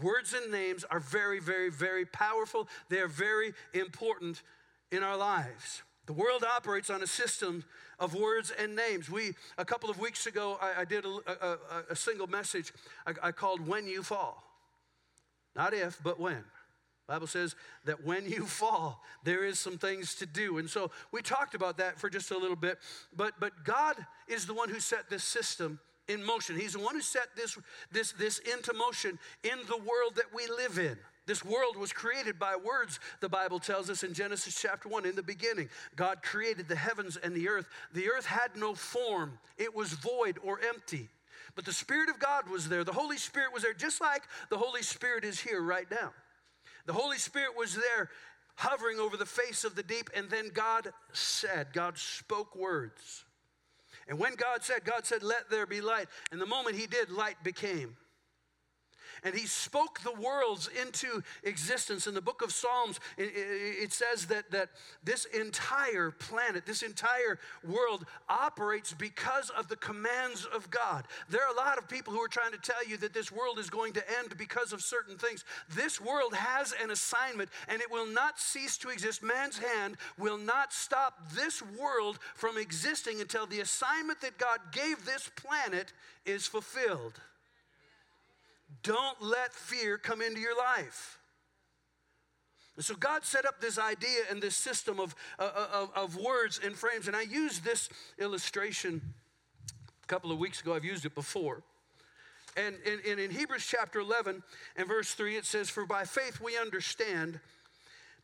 Words 0.00 0.34
and 0.34 0.50
names 0.50 0.84
are 0.90 1.00
very, 1.00 1.40
very, 1.40 1.70
very 1.70 2.04
powerful. 2.04 2.68
They 2.88 2.98
are 2.98 3.08
very 3.08 3.52
important 3.72 4.42
in 4.90 5.02
our 5.02 5.16
lives. 5.16 5.82
The 6.06 6.12
world 6.12 6.44
operates 6.44 6.90
on 6.90 7.02
a 7.02 7.06
system 7.06 7.64
of 7.98 8.14
words 8.14 8.52
and 8.58 8.76
names. 8.76 9.08
We, 9.08 9.32
a 9.56 9.64
couple 9.64 9.88
of 9.88 9.98
weeks 9.98 10.26
ago, 10.26 10.58
I, 10.60 10.82
I 10.82 10.84
did 10.84 11.04
a, 11.04 11.18
a, 11.28 11.58
a, 11.90 11.96
single 11.96 12.26
message 12.26 12.72
I, 13.06 13.28
I 13.28 13.32
called 13.32 13.66
When 13.66 13.86
You 13.86 14.02
Fall. 14.02 14.42
Not 15.56 15.72
if, 15.72 15.98
but 16.02 16.20
when. 16.20 16.44
Bible 17.06 17.26
says 17.26 17.54
that 17.84 18.04
when 18.04 18.26
you 18.26 18.46
fall, 18.46 19.02
there 19.24 19.44
is 19.44 19.58
some 19.58 19.76
things 19.76 20.14
to 20.16 20.26
do. 20.26 20.58
And 20.58 20.68
so 20.68 20.90
we 21.12 21.20
talked 21.20 21.54
about 21.54 21.76
that 21.78 21.98
for 21.98 22.08
just 22.08 22.30
a 22.30 22.38
little 22.38 22.56
bit. 22.56 22.78
But, 23.14 23.34
but 23.38 23.64
God 23.64 23.94
is 24.26 24.46
the 24.46 24.54
one 24.54 24.70
who 24.70 24.80
set 24.80 25.10
this 25.10 25.22
system 25.22 25.78
in 26.08 26.24
motion. 26.24 26.58
He's 26.58 26.74
the 26.74 26.80
one 26.80 26.94
who 26.94 27.00
set 27.00 27.28
this, 27.36 27.56
this, 27.92 28.12
this 28.12 28.38
into 28.38 28.72
motion 28.74 29.18
in 29.42 29.58
the 29.68 29.76
world 29.76 30.16
that 30.16 30.34
we 30.34 30.46
live 30.46 30.78
in. 30.78 30.96
This 31.26 31.44
world 31.44 31.76
was 31.76 31.92
created 31.92 32.38
by 32.38 32.54
words, 32.56 33.00
the 33.20 33.30
Bible 33.30 33.58
tells 33.58 33.88
us 33.88 34.02
in 34.02 34.12
Genesis 34.12 34.60
chapter 34.60 34.90
1. 34.90 35.06
In 35.06 35.16
the 35.16 35.22
beginning, 35.22 35.70
God 35.96 36.22
created 36.22 36.68
the 36.68 36.76
heavens 36.76 37.16
and 37.16 37.34
the 37.34 37.48
earth. 37.48 37.66
The 37.94 38.10
earth 38.10 38.26
had 38.26 38.56
no 38.56 38.74
form, 38.74 39.38
it 39.56 39.74
was 39.74 39.92
void 39.92 40.38
or 40.42 40.60
empty. 40.60 41.08
But 41.54 41.64
the 41.64 41.72
Spirit 41.72 42.10
of 42.10 42.18
God 42.18 42.48
was 42.50 42.68
there. 42.68 42.84
The 42.84 42.92
Holy 42.92 43.16
Spirit 43.16 43.52
was 43.54 43.62
there, 43.62 43.74
just 43.74 44.00
like 44.00 44.24
the 44.50 44.58
Holy 44.58 44.82
Spirit 44.82 45.24
is 45.24 45.40
here 45.40 45.62
right 45.62 45.88
now. 45.90 46.12
The 46.86 46.92
Holy 46.92 47.18
Spirit 47.18 47.56
was 47.56 47.74
there 47.74 48.10
hovering 48.56 48.98
over 48.98 49.16
the 49.16 49.26
face 49.26 49.64
of 49.64 49.74
the 49.74 49.82
deep, 49.82 50.10
and 50.14 50.28
then 50.28 50.50
God 50.52 50.92
said, 51.12 51.68
God 51.72 51.96
spoke 51.96 52.54
words. 52.54 53.23
And 54.08 54.18
when 54.18 54.34
God 54.34 54.62
said, 54.62 54.84
God 54.84 55.06
said, 55.06 55.22
let 55.22 55.50
there 55.50 55.66
be 55.66 55.80
light. 55.80 56.08
And 56.30 56.40
the 56.40 56.46
moment 56.46 56.76
He 56.76 56.86
did, 56.86 57.10
light 57.10 57.36
became. 57.42 57.96
And 59.24 59.34
he 59.34 59.46
spoke 59.46 60.00
the 60.00 60.12
worlds 60.12 60.68
into 60.80 61.22
existence. 61.42 62.06
In 62.06 62.14
the 62.14 62.20
book 62.20 62.42
of 62.42 62.52
Psalms, 62.52 63.00
it, 63.16 63.92
says 63.92 64.26
that, 64.26 64.50
that 64.50 64.68
this 65.02 65.24
entire 65.26 66.10
planet, 66.10 66.66
this 66.66 66.82
entire 66.82 67.38
world 67.66 68.04
operates 68.28 68.92
because 68.92 69.50
of 69.50 69.68
the 69.68 69.76
commands 69.76 70.46
of 70.54 70.70
God. 70.70 71.06
There 71.30 71.42
are 71.42 71.52
a 71.52 71.56
lot 71.56 71.78
of 71.78 71.88
people 71.88 72.12
who 72.12 72.20
are 72.20 72.28
trying 72.28 72.52
to 72.52 72.58
tell 72.58 72.86
you 72.86 72.96
that 72.98 73.14
this 73.14 73.32
world 73.32 73.58
is 73.58 73.70
going 73.70 73.94
to 73.94 74.04
end 74.18 74.36
because 74.36 74.72
of 74.72 74.82
certain 74.82 75.16
things. 75.16 75.44
This 75.74 76.00
world 76.00 76.34
has 76.34 76.74
an 76.82 76.90
assignment 76.90 77.48
and 77.68 77.80
it 77.80 77.90
will 77.90 78.06
not 78.06 78.38
cease 78.38 78.76
to 78.78 78.90
exist. 78.90 79.22
Man's 79.22 79.58
hand 79.58 79.96
will 80.18 80.38
not 80.38 80.72
stop 80.72 81.30
this 81.34 81.62
world 81.80 82.18
from 82.34 82.58
existing 82.58 83.20
until 83.20 83.46
the 83.46 83.60
assignment 83.60 84.20
that 84.20 84.38
God 84.38 84.58
gave 84.72 85.06
this 85.06 85.30
planet 85.36 85.92
is 86.26 86.46
fulfilled. 86.46 87.20
Don't 88.82 89.22
let 89.22 89.52
fear 89.52 89.98
come 89.98 90.20
into 90.20 90.40
your 90.40 90.56
life. 90.56 91.18
And 92.76 92.84
so 92.84 92.94
God 92.94 93.24
set 93.24 93.46
up 93.46 93.60
this 93.60 93.78
idea 93.78 94.20
and 94.30 94.42
this 94.42 94.56
system 94.56 94.98
of, 94.98 95.14
uh, 95.38 95.50
uh, 95.54 95.66
of, 95.72 95.90
of 95.94 96.16
words 96.16 96.60
and 96.62 96.74
frames. 96.74 97.06
And 97.06 97.14
I 97.14 97.22
used 97.22 97.64
this 97.64 97.88
illustration 98.18 99.00
a 100.02 100.06
couple 100.06 100.32
of 100.32 100.38
weeks 100.38 100.60
ago. 100.60 100.74
I've 100.74 100.84
used 100.84 101.06
it 101.06 101.14
before. 101.14 101.62
And 102.56 102.76
in, 102.84 103.18
in 103.18 103.30
Hebrews 103.30 103.66
chapter 103.66 104.00
11 104.00 104.42
and 104.76 104.88
verse 104.88 105.12
3, 105.14 105.36
it 105.36 105.44
says, 105.44 105.70
For 105.70 105.86
by 105.86 106.04
faith 106.04 106.40
we 106.40 106.56
understand. 106.56 107.40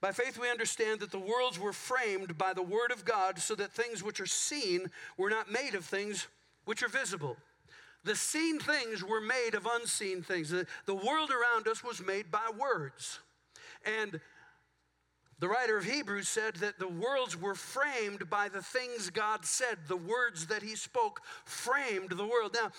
By 0.01 0.13
faith, 0.13 0.39
we 0.39 0.51
understand 0.51 1.01
that 1.01 1.11
the 1.11 1.19
worlds 1.19 1.59
were 1.59 1.73
framed 1.73 2.39
by 2.39 2.55
the 2.55 2.63
word 2.63 2.91
of 2.91 3.05
God, 3.05 3.39
so 3.39 3.55
that 3.57 3.73
things 3.73 4.03
which 4.03 4.21
are 4.21 4.27
seen 4.27 4.91
were 5.19 5.31
not 5.31 5.51
made 5.51 5.75
of 5.75 5.85
things 5.85 6.27
which 6.65 6.83
are 6.83 6.89
visible. 6.89 7.37
The 8.05 8.17
seen 8.17 8.59
things 8.59 9.05
were 9.05 9.21
made 9.21 9.55
of 9.55 9.67
unseen 9.67 10.23
things. 10.23 10.51
The, 10.51 10.67
the 10.87 10.95
world 10.95 11.31
around 11.31 11.69
us 11.69 11.85
was 11.85 12.05
made 12.05 12.31
by 12.31 12.51
words. 12.59 13.21
And 13.85 14.21
the 15.41 15.49
writer 15.49 15.79
of 15.79 15.85
Hebrews 15.85 16.29
said 16.29 16.57
that 16.57 16.79
the 16.79 16.87
worlds 16.89 17.35
were 17.35 17.55
framed 17.55 18.29
by 18.29 18.51
the 18.51 18.63
things 18.63 19.09
God 19.09 19.47
said. 19.47 19.79
The 19.89 19.97
words 19.97 20.47
that 20.47 20.63
He 20.63 20.77
spoke 20.77 21.23
framed 21.47 22.11
the 22.11 22.27
world. 22.27 22.55
Now, 22.55 22.71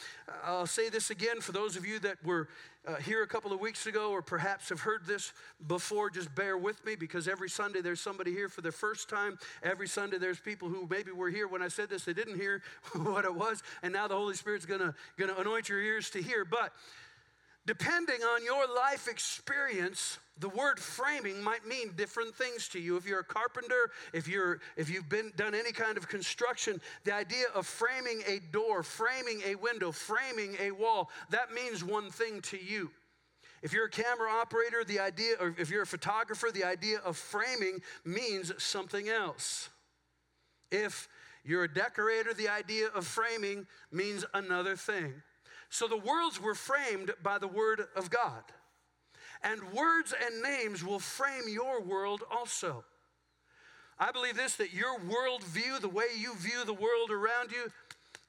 I'll 0.44 0.68
say 0.68 0.90
this 0.90 1.10
again 1.10 1.42
for 1.42 1.54
those 1.54 1.75
of 1.75 1.88
you 1.88 1.98
that 2.00 2.24
were 2.24 2.50
uh, 2.88 2.96
here 2.96 3.22
a 3.22 3.28
couple 3.28 3.54
of 3.54 3.60
weeks 3.60 3.86
ago 3.86 4.12
or 4.12 4.22
perhaps 4.22 4.70
have 4.70 4.80
heard 4.80 5.06
this 5.06 5.34
before. 5.68 6.10
Just 6.10 6.34
bear 6.34 6.58
with 6.58 6.84
me 6.86 6.96
because 6.96 7.28
every 7.28 7.50
Sunday 7.50 7.82
there's 7.82 8.02
somebody 8.02 8.32
here 8.32 8.50
for 8.50 8.62
the 8.62 8.72
first 8.72 9.10
time. 9.10 9.38
Every 9.62 9.88
Sunday 9.88 10.18
there's 10.18 10.40
people 10.40 10.70
who 10.70 10.88
maybe 10.90 11.12
were 11.12 11.30
here 11.30 11.48
when 11.48 11.62
I 11.62 11.68
said 11.68 11.90
this, 11.90 12.06
they 12.06 12.14
didn't 12.14 12.40
hear 12.40 12.62
what 12.94 13.26
it 13.26 13.34
was, 13.34 13.62
and 13.84 13.94
now 13.94 14.08
the 14.08 14.16
Holy 14.16 14.36
Spirit's 14.36 14.66
gonna, 14.66 14.96
gonna 15.18 15.36
anoint 15.38 15.70
your 15.70 15.80
ears 15.80 16.10
to 16.12 16.22
hear. 16.22 16.44
But 16.44 16.74
depending 17.66 18.22
on 18.22 18.44
your 18.44 18.66
life 18.76 19.08
experience, 19.08 20.18
the 20.42 20.50
word 20.50 20.80
framing 20.80 21.42
might 21.42 21.66
mean 21.68 21.94
different 21.96 22.36
things 22.36 22.68
to 22.70 22.80
you. 22.80 22.98
If 22.98 23.06
you're 23.06 23.20
a 23.20 23.24
carpenter 23.24 23.92
if 24.12 24.28
you're 24.28 24.60
if 24.76 24.90
you've 24.90 25.08
been 25.08 25.32
done 25.38 25.54
any 25.54 25.72
kind 25.72 25.98
of 25.98 26.10
construction 26.10 26.82
the 27.04 27.14
idea 27.14 27.46
of 27.54 27.66
framing 27.68 28.24
a 28.28 28.40
door 28.52 28.84
framing 28.84 29.42
a 29.46 29.56
window 29.56 29.92
framing 29.92 30.58
a 30.60 30.72
wall 30.72 31.10
that 31.30 31.54
means 31.54 31.84
one 31.84 32.10
thing 32.10 32.42
to 32.42 32.58
you. 32.58 32.90
If 33.62 33.72
you're 33.72 33.86
a 33.86 33.90
camera 33.90 34.32
operator 34.32 34.84
the 34.84 35.00
idea 35.00 35.36
or 35.40 35.56
if 35.58 35.70
you're 35.70 35.84
a 35.84 35.88
photographer 35.88 36.50
the 36.52 36.64
idea 36.64 36.98
of 37.06 37.16
framing 37.18 37.80
means 38.04 38.52
something 38.62 39.10
else. 39.10 39.70
If 40.72 41.08
you're 41.46 41.66
a 41.66 41.74
decorator 41.74 42.34
the 42.34 42.50
idea 42.50 42.88
of 42.88 43.06
framing 43.06 43.68
means 43.92 44.26
another 44.34 44.76
thing. 44.76 45.14
So 45.70 45.88
the 45.88 45.98
worlds 45.98 46.42
were 46.42 46.56
framed 46.56 47.12
by 47.22 47.38
the 47.38 47.48
word 47.48 47.86
of 47.96 48.10
god 48.10 48.44
and 49.44 49.62
words 49.74 50.14
and 50.14 50.42
names 50.42 50.84
will 50.84 51.00
frame 51.00 51.48
your 51.48 51.82
world 51.82 52.22
also. 52.32 52.84
I 54.00 54.12
believe 54.12 54.36
this 54.36 54.56
that 54.56 54.74
your 54.74 55.00
worldview, 55.00 55.80
the 55.80 55.90
way 55.90 56.06
you 56.18 56.36
view 56.36 56.66
the 56.66 56.74
world 56.74 57.12
around 57.12 57.52
you, 57.52 57.72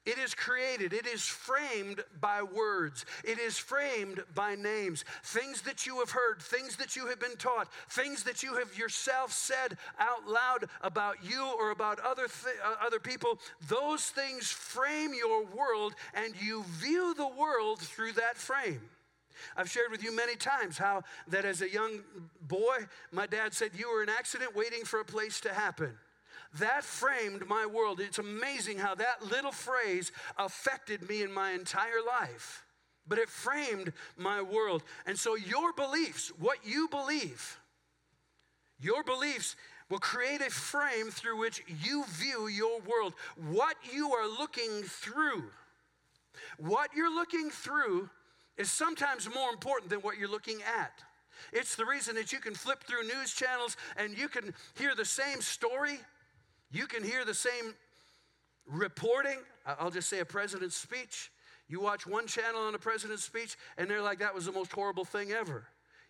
it 0.05 0.17
is 0.17 0.35
created, 0.35 0.91
it 0.91 1.07
is 1.07 1.21
framed 1.21 2.03
by 2.19 2.43
words, 2.43 3.05
it 3.23 3.39
is 3.39 3.57
framed 3.57 4.21
by 4.35 4.55
names. 4.55 5.05
Things 5.23 5.61
that 5.61 5.85
you 5.85 5.99
have 5.99 6.09
heard, 6.09 6.41
things 6.41 6.75
that 6.75 6.97
you 6.97 7.07
have 7.07 7.21
been 7.21 7.37
taught, 7.37 7.69
things 7.89 8.23
that 8.23 8.43
you 8.43 8.55
have 8.55 8.77
yourself 8.77 9.31
said 9.31 9.77
out 9.97 10.27
loud 10.27 10.65
about 10.81 11.17
you 11.23 11.55
or 11.57 11.71
about 11.71 12.01
other, 12.01 12.27
th- 12.27 12.55
uh, 12.65 12.85
other 12.85 12.99
people, 12.99 13.39
those 13.69 14.03
things 14.03 14.51
frame 14.51 15.13
your 15.13 15.45
world 15.45 15.95
and 16.13 16.33
you 16.39 16.65
view 16.67 17.13
the 17.13 17.27
world 17.27 17.79
through 17.79 18.11
that 18.13 18.37
frame. 18.37 18.81
I've 19.55 19.69
shared 19.69 19.91
with 19.91 20.03
you 20.03 20.15
many 20.15 20.35
times 20.35 20.77
how 20.77 21.03
that 21.27 21.45
as 21.45 21.61
a 21.61 21.69
young 21.69 22.01
boy, 22.41 22.87
my 23.11 23.27
dad 23.27 23.53
said, 23.53 23.71
You 23.75 23.91
were 23.91 24.03
an 24.03 24.09
accident 24.09 24.55
waiting 24.55 24.83
for 24.83 24.99
a 24.99 25.05
place 25.05 25.39
to 25.41 25.53
happen. 25.53 25.97
That 26.59 26.83
framed 26.83 27.47
my 27.47 27.65
world. 27.65 27.99
It's 27.99 28.19
amazing 28.19 28.77
how 28.77 28.95
that 28.95 29.25
little 29.25 29.51
phrase 29.51 30.11
affected 30.37 31.07
me 31.07 31.23
in 31.23 31.31
my 31.33 31.51
entire 31.51 32.01
life. 32.05 32.63
But 33.07 33.17
it 33.17 33.27
framed 33.27 33.91
my 34.17 34.41
world. 34.41 34.83
And 35.05 35.17
so, 35.17 35.35
your 35.35 35.73
beliefs, 35.73 36.31
what 36.39 36.59
you 36.63 36.87
believe, 36.89 37.59
your 38.79 39.03
beliefs 39.03 39.55
will 39.89 39.99
create 39.99 40.41
a 40.41 40.49
frame 40.49 41.09
through 41.09 41.37
which 41.37 41.63
you 41.83 42.05
view 42.07 42.47
your 42.47 42.79
world. 42.81 43.13
What 43.49 43.75
you 43.91 44.13
are 44.13 44.27
looking 44.27 44.83
through, 44.83 45.43
what 46.57 46.89
you're 46.95 47.13
looking 47.13 47.49
through 47.49 48.09
is 48.57 48.71
sometimes 48.71 49.27
more 49.33 49.49
important 49.49 49.89
than 49.89 49.99
what 49.99 50.17
you're 50.17 50.29
looking 50.29 50.59
at. 50.61 51.03
It's 51.51 51.75
the 51.75 51.85
reason 51.85 52.15
that 52.15 52.31
you 52.31 52.39
can 52.39 52.53
flip 52.53 52.83
through 52.83 53.03
news 53.03 53.33
channels 53.33 53.75
and 53.97 54.17
you 54.17 54.27
can 54.27 54.53
hear 54.75 54.95
the 54.95 55.05
same 55.05 55.41
story, 55.41 55.99
you 56.71 56.87
can 56.87 57.03
hear 57.03 57.25
the 57.25 57.33
same 57.33 57.73
reporting. 58.67 59.39
I'll 59.65 59.91
just 59.91 60.09
say 60.09 60.19
a 60.19 60.25
president's 60.25 60.75
speech. 60.75 61.31
You 61.67 61.79
watch 61.79 62.05
one 62.05 62.27
channel 62.27 62.61
on 62.61 62.73
the 62.73 62.79
president's 62.79 63.23
speech, 63.23 63.55
and 63.77 63.89
they're 63.89 64.01
like, 64.01 64.19
that 64.19 64.35
was 64.35 64.45
the 64.45 64.51
most 64.51 64.71
horrible 64.71 65.05
thing 65.05 65.31
ever. 65.31 65.65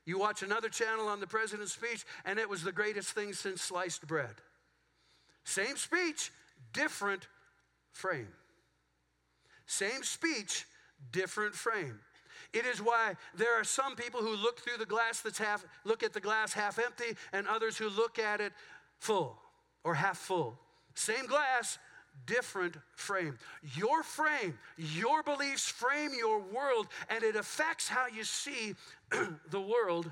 You 0.06 0.18
watch 0.20 0.44
another 0.44 0.68
channel 0.68 1.08
on 1.08 1.20
the 1.20 1.28
president's 1.28 1.74
speech, 1.74 2.06
and 2.26 2.40
it 2.40 2.50
was 2.50 2.64
the 2.64 2.72
greatest 2.72 3.12
thing 3.12 3.34
since 3.34 3.62
sliced 3.62 4.06
bread. 4.08 4.34
Same 5.46 5.78
speech, 5.78 6.32
different 6.74 7.28
frame. 7.92 8.28
Same 9.66 10.04
speech, 10.04 10.66
different 11.12 11.56
frame. 11.56 12.00
It 12.54 12.66
is 12.66 12.80
why 12.80 13.16
there 13.36 13.60
are 13.60 13.64
some 13.64 13.96
people 13.96 14.22
who 14.22 14.36
look 14.36 14.60
through 14.60 14.78
the 14.78 14.86
glass 14.86 15.22
that's 15.22 15.40
half, 15.40 15.66
look 15.84 16.04
at 16.04 16.14
the 16.14 16.20
glass 16.20 16.54
half 16.54 16.78
empty, 16.78 17.18
and 17.32 17.48
others 17.48 17.78
who 17.78 17.90
look 17.90 18.20
at 18.20 18.42
it 18.42 18.54
full 19.00 19.38
or 19.84 19.96
half 19.96 20.18
full. 20.18 20.60
Same 20.94 21.26
glass, 21.26 21.80
different 22.28 22.76
frame. 22.96 23.38
Your 23.76 24.04
frame, 24.04 24.58
your 24.78 25.24
beliefs 25.24 25.68
frame 25.68 26.12
your 26.18 26.40
world, 26.40 26.88
and 27.10 27.24
it 27.24 27.36
affects 27.36 27.88
how 27.88 28.06
you 28.08 28.24
see 28.24 28.76
the 29.50 29.62
world 29.62 30.12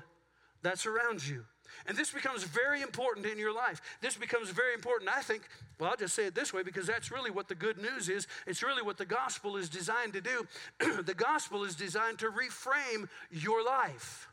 that's 0.62 0.86
around 0.86 1.26
you. 1.26 1.44
And 1.86 1.96
this 1.96 2.10
becomes 2.10 2.44
very 2.44 2.82
important 2.82 3.26
in 3.26 3.38
your 3.38 3.54
life. 3.54 3.80
This 4.00 4.16
becomes 4.16 4.50
very 4.50 4.74
important, 4.74 5.10
I 5.14 5.20
think. 5.20 5.42
Well, 5.78 5.90
I'll 5.90 5.96
just 5.96 6.14
say 6.14 6.26
it 6.26 6.34
this 6.34 6.52
way 6.52 6.62
because 6.62 6.86
that's 6.86 7.10
really 7.10 7.30
what 7.30 7.48
the 7.48 7.54
good 7.54 7.78
news 7.78 8.08
is. 8.08 8.26
It's 8.46 8.62
really 8.62 8.82
what 8.82 8.98
the 8.98 9.04
gospel 9.04 9.56
is 9.56 9.68
designed 9.68 10.12
to 10.12 10.20
do. 10.20 10.46
the 11.02 11.14
gospel 11.14 11.64
is 11.64 11.74
designed 11.74 12.18
to 12.20 12.30
reframe 12.30 13.08
your 13.30 13.64
life. 13.64 14.28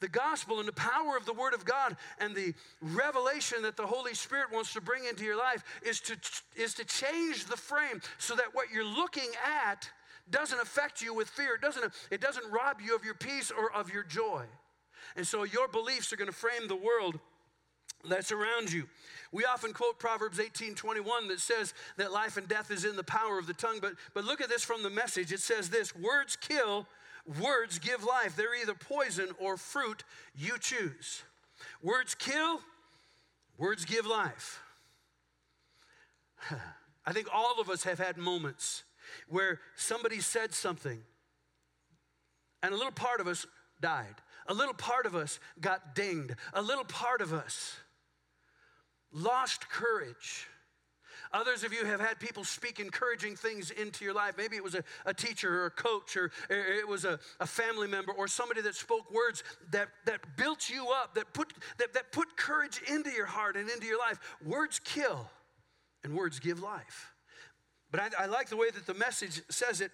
The 0.00 0.08
gospel 0.08 0.58
and 0.58 0.68
the 0.68 0.72
power 0.72 1.16
of 1.16 1.24
the 1.24 1.32
Word 1.32 1.54
of 1.54 1.64
God 1.64 1.96
and 2.18 2.34
the 2.34 2.52
revelation 2.82 3.62
that 3.62 3.76
the 3.76 3.86
Holy 3.86 4.12
Spirit 4.12 4.52
wants 4.52 4.74
to 4.74 4.80
bring 4.80 5.06
into 5.06 5.24
your 5.24 5.38
life 5.38 5.64
is 5.82 6.00
to, 6.00 6.16
is 6.54 6.74
to 6.74 6.84
change 6.84 7.46
the 7.46 7.56
frame 7.56 8.02
so 8.18 8.36
that 8.36 8.46
what 8.52 8.70
you're 8.70 8.84
looking 8.84 9.30
at 9.44 9.88
doesn't 10.30 10.60
affect 10.60 11.00
you 11.00 11.14
with 11.14 11.28
fear. 11.28 11.54
It 11.54 11.62
doesn't, 11.62 11.92
it 12.10 12.20
doesn't 12.20 12.50
rob 12.50 12.80
you 12.80 12.94
of 12.94 13.04
your 13.04 13.14
peace 13.14 13.50
or 13.50 13.72
of 13.72 13.90
your 13.90 14.02
joy. 14.02 14.44
And 15.16 15.26
so 15.26 15.44
your 15.44 15.66
beliefs 15.68 16.12
are 16.12 16.16
going 16.16 16.30
to 16.30 16.36
frame 16.36 16.68
the 16.68 16.76
world 16.76 17.18
that's 18.08 18.32
around 18.32 18.72
you. 18.72 18.84
We 19.32 19.44
often 19.44 19.72
quote 19.72 19.98
Proverbs 19.98 20.38
18 20.38 20.74
21 20.74 21.28
that 21.28 21.40
says 21.40 21.74
that 21.96 22.12
life 22.12 22.36
and 22.36 22.48
death 22.48 22.70
is 22.70 22.84
in 22.84 22.96
the 22.96 23.04
power 23.04 23.38
of 23.38 23.46
the 23.46 23.54
tongue. 23.54 23.78
But, 23.80 23.94
but 24.14 24.24
look 24.24 24.40
at 24.40 24.48
this 24.48 24.62
from 24.62 24.82
the 24.82 24.90
message. 24.90 25.32
It 25.32 25.40
says 25.40 25.68
this 25.68 25.94
words 25.94 26.36
kill, 26.36 26.86
words 27.40 27.78
give 27.78 28.04
life. 28.04 28.36
They're 28.36 28.60
either 28.60 28.74
poison 28.74 29.30
or 29.38 29.56
fruit. 29.56 30.04
You 30.34 30.58
choose. 30.58 31.22
Words 31.82 32.14
kill, 32.14 32.60
words 33.58 33.84
give 33.84 34.06
life. 34.06 34.62
I 37.06 37.12
think 37.12 37.28
all 37.32 37.60
of 37.60 37.70
us 37.70 37.84
have 37.84 37.98
had 37.98 38.16
moments 38.16 38.82
where 39.28 39.60
somebody 39.76 40.20
said 40.20 40.52
something 40.52 41.00
and 42.62 42.74
a 42.74 42.76
little 42.76 42.92
part 42.92 43.20
of 43.20 43.28
us 43.28 43.46
died. 43.80 44.14
A 44.48 44.54
little 44.54 44.74
part 44.74 45.06
of 45.06 45.14
us 45.14 45.40
got 45.60 45.94
dinged. 45.94 46.34
A 46.54 46.62
little 46.62 46.84
part 46.84 47.20
of 47.20 47.32
us 47.32 47.74
lost 49.12 49.68
courage. 49.68 50.46
Others 51.32 51.64
of 51.64 51.72
you 51.72 51.84
have 51.84 52.00
had 52.00 52.20
people 52.20 52.44
speak 52.44 52.78
encouraging 52.78 53.36
things 53.36 53.70
into 53.70 54.04
your 54.04 54.14
life. 54.14 54.34
Maybe 54.36 54.56
it 54.56 54.62
was 54.62 54.74
a, 54.74 54.84
a 55.04 55.14
teacher 55.14 55.62
or 55.62 55.66
a 55.66 55.70
coach 55.70 56.16
or 56.16 56.30
it 56.48 56.86
was 56.86 57.04
a, 57.04 57.18
a 57.40 57.46
family 57.46 57.88
member 57.88 58.12
or 58.12 58.28
somebody 58.28 58.60
that 58.62 58.74
spoke 58.74 59.12
words 59.12 59.42
that, 59.72 59.88
that 60.04 60.36
built 60.36 60.70
you 60.70 60.88
up, 60.90 61.14
that 61.14 61.32
put, 61.32 61.52
that, 61.78 61.94
that 61.94 62.12
put 62.12 62.36
courage 62.36 62.80
into 62.88 63.10
your 63.10 63.26
heart 63.26 63.56
and 63.56 63.68
into 63.68 63.86
your 63.86 63.98
life. 63.98 64.18
Words 64.44 64.80
kill 64.84 65.28
and 66.04 66.14
words 66.14 66.38
give 66.38 66.60
life. 66.60 67.12
But 67.90 68.00
I, 68.00 68.24
I 68.24 68.26
like 68.26 68.48
the 68.48 68.56
way 68.56 68.70
that 68.70 68.86
the 68.86 68.94
message 68.94 69.42
says 69.48 69.80
it. 69.80 69.90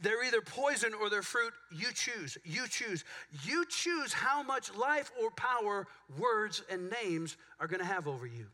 They're 0.00 0.24
either 0.24 0.42
poison 0.42 0.92
or 0.92 1.08
they're 1.08 1.22
fruit. 1.22 1.52
You 1.70 1.88
choose. 1.92 2.36
You 2.44 2.68
choose. 2.68 3.04
You 3.44 3.64
choose 3.66 4.12
how 4.12 4.42
much 4.42 4.74
life 4.74 5.10
or 5.20 5.30
power 5.30 5.86
words 6.18 6.62
and 6.70 6.90
names 7.02 7.36
are 7.58 7.66
going 7.66 7.80
to 7.80 7.86
have 7.86 8.06
over 8.06 8.26
you. 8.26 8.46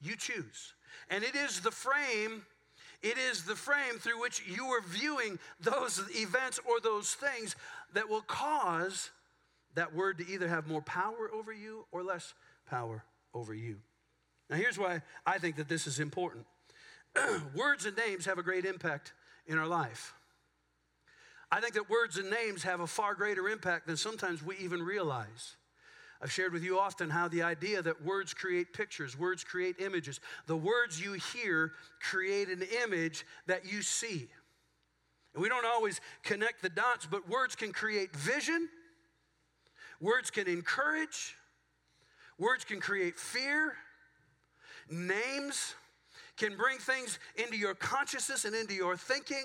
You 0.00 0.16
choose. 0.16 0.74
And 1.08 1.24
it 1.24 1.34
is 1.34 1.60
the 1.60 1.70
frame, 1.70 2.44
it 3.02 3.16
is 3.16 3.44
the 3.44 3.56
frame 3.56 3.98
through 3.98 4.20
which 4.20 4.42
you 4.46 4.66
are 4.66 4.82
viewing 4.82 5.38
those 5.60 6.02
events 6.14 6.60
or 6.68 6.80
those 6.80 7.14
things 7.14 7.56
that 7.94 8.08
will 8.08 8.22
cause 8.22 9.10
that 9.74 9.94
word 9.94 10.18
to 10.18 10.28
either 10.28 10.48
have 10.48 10.66
more 10.66 10.82
power 10.82 11.30
over 11.32 11.52
you 11.52 11.86
or 11.92 12.02
less 12.02 12.34
power 12.68 13.04
over 13.32 13.54
you. 13.54 13.76
Now, 14.50 14.56
here's 14.56 14.78
why 14.78 15.02
I 15.24 15.38
think 15.38 15.56
that 15.56 15.68
this 15.68 15.86
is 15.86 16.00
important 16.00 16.46
words 17.54 17.86
and 17.86 17.96
names 17.96 18.26
have 18.26 18.38
a 18.38 18.42
great 18.42 18.64
impact 18.64 19.12
in 19.46 19.58
our 19.58 19.66
life. 19.66 20.14
I 21.50 21.60
think 21.60 21.74
that 21.74 21.88
words 21.88 22.18
and 22.18 22.30
names 22.30 22.62
have 22.62 22.80
a 22.80 22.86
far 22.86 23.14
greater 23.14 23.48
impact 23.48 23.86
than 23.86 23.96
sometimes 23.96 24.42
we 24.42 24.56
even 24.58 24.82
realize. 24.82 25.56
I've 26.20 26.32
shared 26.32 26.52
with 26.52 26.64
you 26.64 26.78
often 26.78 27.10
how 27.10 27.28
the 27.28 27.42
idea 27.42 27.80
that 27.80 28.04
words 28.04 28.34
create 28.34 28.72
pictures, 28.72 29.16
words 29.16 29.44
create 29.44 29.76
images. 29.78 30.20
The 30.46 30.56
words 30.56 31.00
you 31.00 31.12
hear 31.12 31.72
create 32.00 32.48
an 32.48 32.62
image 32.84 33.24
that 33.46 33.70
you 33.70 33.82
see. 33.82 34.28
And 35.32 35.42
we 35.42 35.48
don't 35.48 35.64
always 35.64 36.00
connect 36.24 36.60
the 36.60 36.68
dots, 36.68 37.06
but 37.06 37.28
words 37.28 37.54
can 37.54 37.72
create 37.72 38.14
vision, 38.16 38.68
words 40.00 40.30
can 40.30 40.48
encourage, 40.48 41.36
words 42.36 42.64
can 42.64 42.80
create 42.80 43.18
fear, 43.18 43.76
names 44.90 45.74
can 46.36 46.56
bring 46.56 46.78
things 46.78 47.18
into 47.36 47.56
your 47.56 47.74
consciousness 47.74 48.44
and 48.44 48.56
into 48.56 48.74
your 48.74 48.96
thinking 48.96 49.44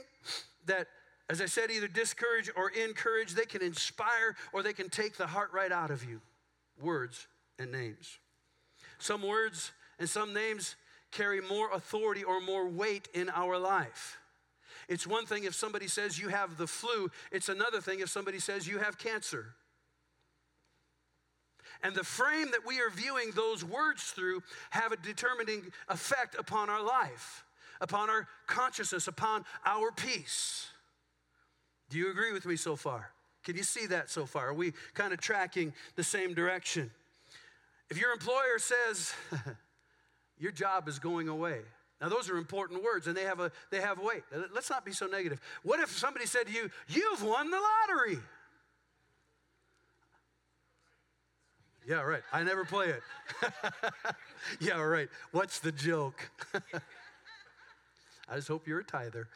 that 0.66 0.88
as 1.30 1.42
I 1.42 1.46
said, 1.46 1.72
either 1.72 1.88
discourage 1.88 2.50
or 2.56 2.70
encourage. 2.70 3.34
They 3.34 3.46
can 3.46 3.62
inspire 3.62 4.36
or 4.52 4.62
they 4.62 4.74
can 4.74 4.90
take 4.90 5.18
the 5.18 5.28
heart 5.28 5.52
right 5.54 5.72
out 5.72 5.92
of 5.92 6.04
you 6.04 6.22
words 6.82 7.28
and 7.60 7.72
names. 7.72 8.20
Some 8.98 9.22
words 9.22 9.72
and 10.00 10.10
some 10.10 10.34
names 10.34 10.76
carry 11.12 11.42
more 11.42 11.72
authority 11.72 12.24
or 12.24 12.42
more 12.42 12.68
weight 12.68 13.08
in 13.14 13.30
our 13.30 13.58
life. 13.58 14.18
It's 14.90 15.08
one 15.08 15.26
thing 15.26 15.46
if 15.46 15.56
somebody 15.56 15.88
says 15.88 16.20
you 16.20 16.30
have 16.30 16.58
the 16.58 16.68
flu, 16.68 17.10
it's 17.32 17.48
another 17.48 17.80
thing 17.80 18.02
if 18.02 18.10
somebody 18.10 18.40
says 18.40 18.68
you 18.68 18.80
have 18.80 18.98
cancer. 18.98 19.56
And 21.84 21.96
the 21.96 22.04
frame 22.04 22.52
that 22.52 22.66
we 22.66 22.80
are 22.80 22.90
viewing 22.90 23.32
those 23.36 23.64
words 23.64 24.04
through 24.04 24.42
have 24.72 24.92
a 24.92 24.98
determining 24.98 25.64
effect 25.90 26.36
upon 26.38 26.70
our 26.70 26.84
life, 26.84 27.46
upon 27.82 28.10
our 28.10 28.28
consciousness, 28.48 29.08
upon 29.08 29.46
our 29.66 29.92
peace. 29.92 30.68
Do 31.90 31.98
you 31.98 32.10
agree 32.10 32.34
with 32.34 32.46
me 32.46 32.56
so 32.56 32.76
far? 32.76 33.12
Can 33.44 33.58
you 33.58 33.64
see 33.64 33.88
that 33.88 34.10
so 34.10 34.26
far? 34.26 34.50
Are 34.50 34.54
we 34.54 34.74
kind 34.94 35.14
of 35.14 35.20
tracking 35.20 35.74
the 35.96 36.04
same 36.04 36.34
direction? 36.34 36.92
If 37.90 38.00
your 38.00 38.12
employer 38.12 38.58
says, 38.58 39.14
your 40.40 40.52
job 40.52 40.88
is 40.88 40.98
going 40.98 41.28
away, 41.28 41.60
now 42.02 42.10
those 42.10 42.30
are 42.30 42.38
important 42.38 42.84
words 42.84 43.08
and 43.08 43.16
they 43.16 43.24
have 43.24 43.40
a 43.40 43.52
they 43.70 43.80
have 43.80 44.00
weight. 44.00 44.24
Let's 44.54 44.70
not 44.70 44.84
be 44.84 44.92
so 44.92 45.08
negative. 45.08 45.40
What 45.64 45.80
if 45.80 45.90
somebody 45.90 46.26
said 46.26 46.48
to 46.48 46.54
you, 46.54 46.70
You've 46.88 47.24
won 47.24 47.52
the 47.52 47.58
lottery? 47.58 48.20
Yeah, 51.88 52.02
right. 52.02 52.22
I 52.32 52.44
never 52.44 52.64
play 52.64 52.88
it. 52.88 53.02
yeah, 54.60 54.82
right. 54.82 55.10
What's 55.32 55.60
the 55.60 55.72
joke? 55.72 56.30
I 58.30 58.36
just 58.36 58.48
hope 58.48 58.68
you're 58.68 58.80
a 58.80 58.86
tither. 58.86 59.28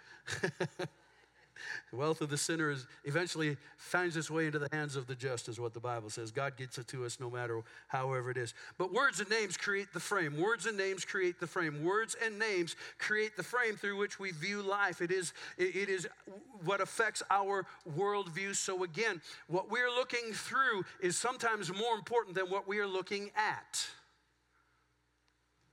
The 1.92 1.98
wealth 1.98 2.22
of 2.22 2.30
the 2.30 2.38
sinner 2.38 2.70
is 2.70 2.86
eventually 3.06 3.58
finds 3.78 4.18
its 4.18 4.30
way 4.30 4.46
into 4.46 4.60
the 4.60 4.68
hands 4.72 4.96
of 4.96 5.08
the 5.08 5.16
just, 5.16 5.48
is 5.48 5.60
what 5.60 5.74
the 5.74 5.80
Bible 5.80 6.10
says. 6.10 6.32
God 6.32 6.58
gets 6.58 6.78
it 6.78 6.88
to 6.90 7.06
us 7.06 7.20
no 7.20 7.30
matter 7.30 7.62
however 7.88 8.30
it 8.30 8.38
is. 8.38 8.54
But 8.78 8.94
words 8.94 9.20
and 9.20 9.30
names 9.30 9.56
create 9.56 9.94
the 9.94 10.00
frame. 10.00 10.38
Words 10.38 10.66
and 10.66 10.78
names 10.78 11.06
create 11.06 11.40
the 11.40 11.48
frame. 11.48 11.84
Words 11.84 12.16
and 12.24 12.38
names 12.38 12.76
create 12.98 13.38
the 13.38 13.44
frame 13.44 13.76
through 13.76 13.98
which 13.98 14.20
we 14.20 14.32
view 14.32 14.62
life. 14.62 15.02
It 15.02 15.12
is, 15.12 15.34
it 15.58 15.90
is 15.90 16.08
what 16.66 16.82
affects 16.82 17.24
our 17.30 17.66
worldview. 17.98 18.56
So 18.56 18.84
again, 18.84 19.22
what 19.48 19.72
we're 19.72 19.90
looking 19.90 20.34
through 20.34 20.84
is 21.00 21.18
sometimes 21.18 21.72
more 21.74 21.96
important 21.96 22.36
than 22.36 22.50
what 22.50 22.68
we 22.68 22.80
are 22.80 22.88
looking 22.88 23.32
at. 23.36 23.86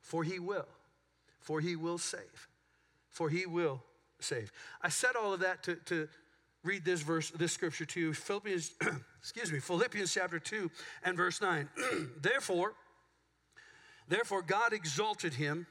For 0.00 0.22
he 0.22 0.38
will. 0.38 0.68
For 1.40 1.60
he 1.60 1.76
will 1.76 1.98
save. 1.98 2.48
For 3.10 3.28
he 3.28 3.46
will 3.46 3.82
saved. 4.24 4.52
I 4.82 4.88
said 4.88 5.16
all 5.16 5.32
of 5.32 5.40
that 5.40 5.62
to, 5.64 5.76
to 5.86 6.08
read 6.64 6.84
this 6.84 7.02
verse, 7.02 7.30
this 7.30 7.52
scripture 7.52 7.84
to 7.84 8.00
you. 8.00 8.14
Philippians, 8.14 8.72
excuse 9.20 9.52
me, 9.52 9.60
Philippians 9.60 10.12
chapter 10.12 10.38
2 10.38 10.70
and 11.04 11.16
verse 11.16 11.40
9. 11.40 11.68
therefore, 12.20 12.72
therefore 14.08 14.42
God 14.42 14.72
exalted 14.72 15.34
him 15.34 15.66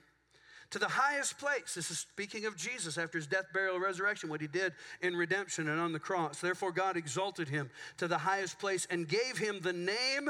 to 0.70 0.80
the 0.80 0.88
highest 0.88 1.38
place. 1.38 1.76
This 1.76 1.92
is 1.92 2.00
speaking 2.00 2.46
of 2.46 2.58
Jesus 2.58 2.98
after 2.98 3.18
his 3.18 3.28
death, 3.28 3.46
burial, 3.54 3.80
resurrection, 3.80 4.30
what 4.30 4.42
he 4.42 4.48
did 4.48 4.74
in 5.02 5.16
redemption 5.16 5.68
and 5.68 5.80
on 5.80 5.94
the 5.94 6.00
cross. 6.00 6.40
Therefore, 6.40 6.72
God 6.72 6.98
exalted 6.98 7.48
him 7.48 7.70
to 7.98 8.08
the 8.08 8.18
highest 8.18 8.58
place 8.60 8.88
and 8.90 9.08
gave 9.08 9.38
him 9.38 9.60
the 9.62 9.74
name 9.74 10.30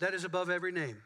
that 0.00 0.14
is 0.14 0.24
above 0.24 0.50
every 0.50 0.72
name. 0.72 0.96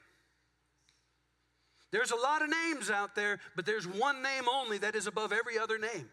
There's 1.92 2.11
a 2.11 2.16
lot 2.16 2.42
of 2.42 2.49
names 2.49 2.90
out 2.90 3.14
there, 3.14 3.40
but 3.55 3.66
there's 3.66 3.87
one 3.87 4.22
name 4.22 4.44
only 4.51 4.79
that 4.79 4.94
is 4.94 5.07
above 5.07 5.33
every 5.33 5.59
other 5.59 5.79
name. 5.79 6.09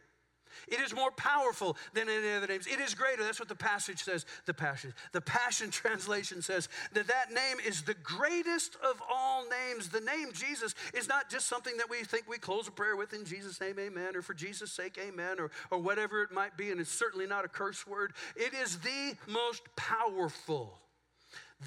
It 0.68 0.80
is 0.80 0.94
more 0.94 1.12
powerful 1.12 1.78
than 1.94 2.10
any 2.10 2.34
other 2.34 2.48
names. 2.48 2.68
It 2.68 2.80
is 2.80 2.94
greater. 2.94 3.24
That's 3.24 3.40
what 3.40 3.50
the 3.50 3.56
passage 3.56 4.04
says. 4.04 4.26
The 4.46 4.54
Passion. 4.54 4.94
The 5.12 5.22
Passion 5.22 5.70
translation 5.72 6.42
says 6.42 6.70
that 6.94 7.08
that 7.08 7.32
name 7.32 7.58
is 7.66 7.84
the 7.84 7.96
greatest 7.96 8.76
of 8.84 9.02
all 9.10 9.46
names. 9.48 9.90
The 9.90 10.02
name 10.02 10.30
Jesus 10.34 10.76
is 10.94 11.08
not 11.08 11.30
just 11.30 11.48
something 11.48 11.78
that 11.78 11.90
we 11.90 12.04
think 12.04 12.28
we 12.28 12.38
close 12.38 12.68
a 12.68 12.72
prayer 12.72 12.96
with 12.96 13.14
in 13.14 13.26
Jesus' 13.26 13.60
name, 13.60 13.80
amen, 13.80 14.16
or 14.16 14.22
for 14.22 14.34
Jesus' 14.34 14.72
sake, 14.72 15.00
amen, 15.02 15.40
or, 15.40 15.52
or 15.72 15.80
whatever 15.80 16.24
it 16.24 16.32
might 16.32 16.58
be. 16.58 16.72
And 16.72 16.80
it's 16.80 16.92
certainly 16.92 17.28
not 17.28 17.46
a 17.46 17.50
curse 17.50 17.86
word. 17.88 18.14
It 18.36 18.54
is 18.54 18.78
the 18.80 19.16
most 19.28 19.64
powerful 19.76 20.80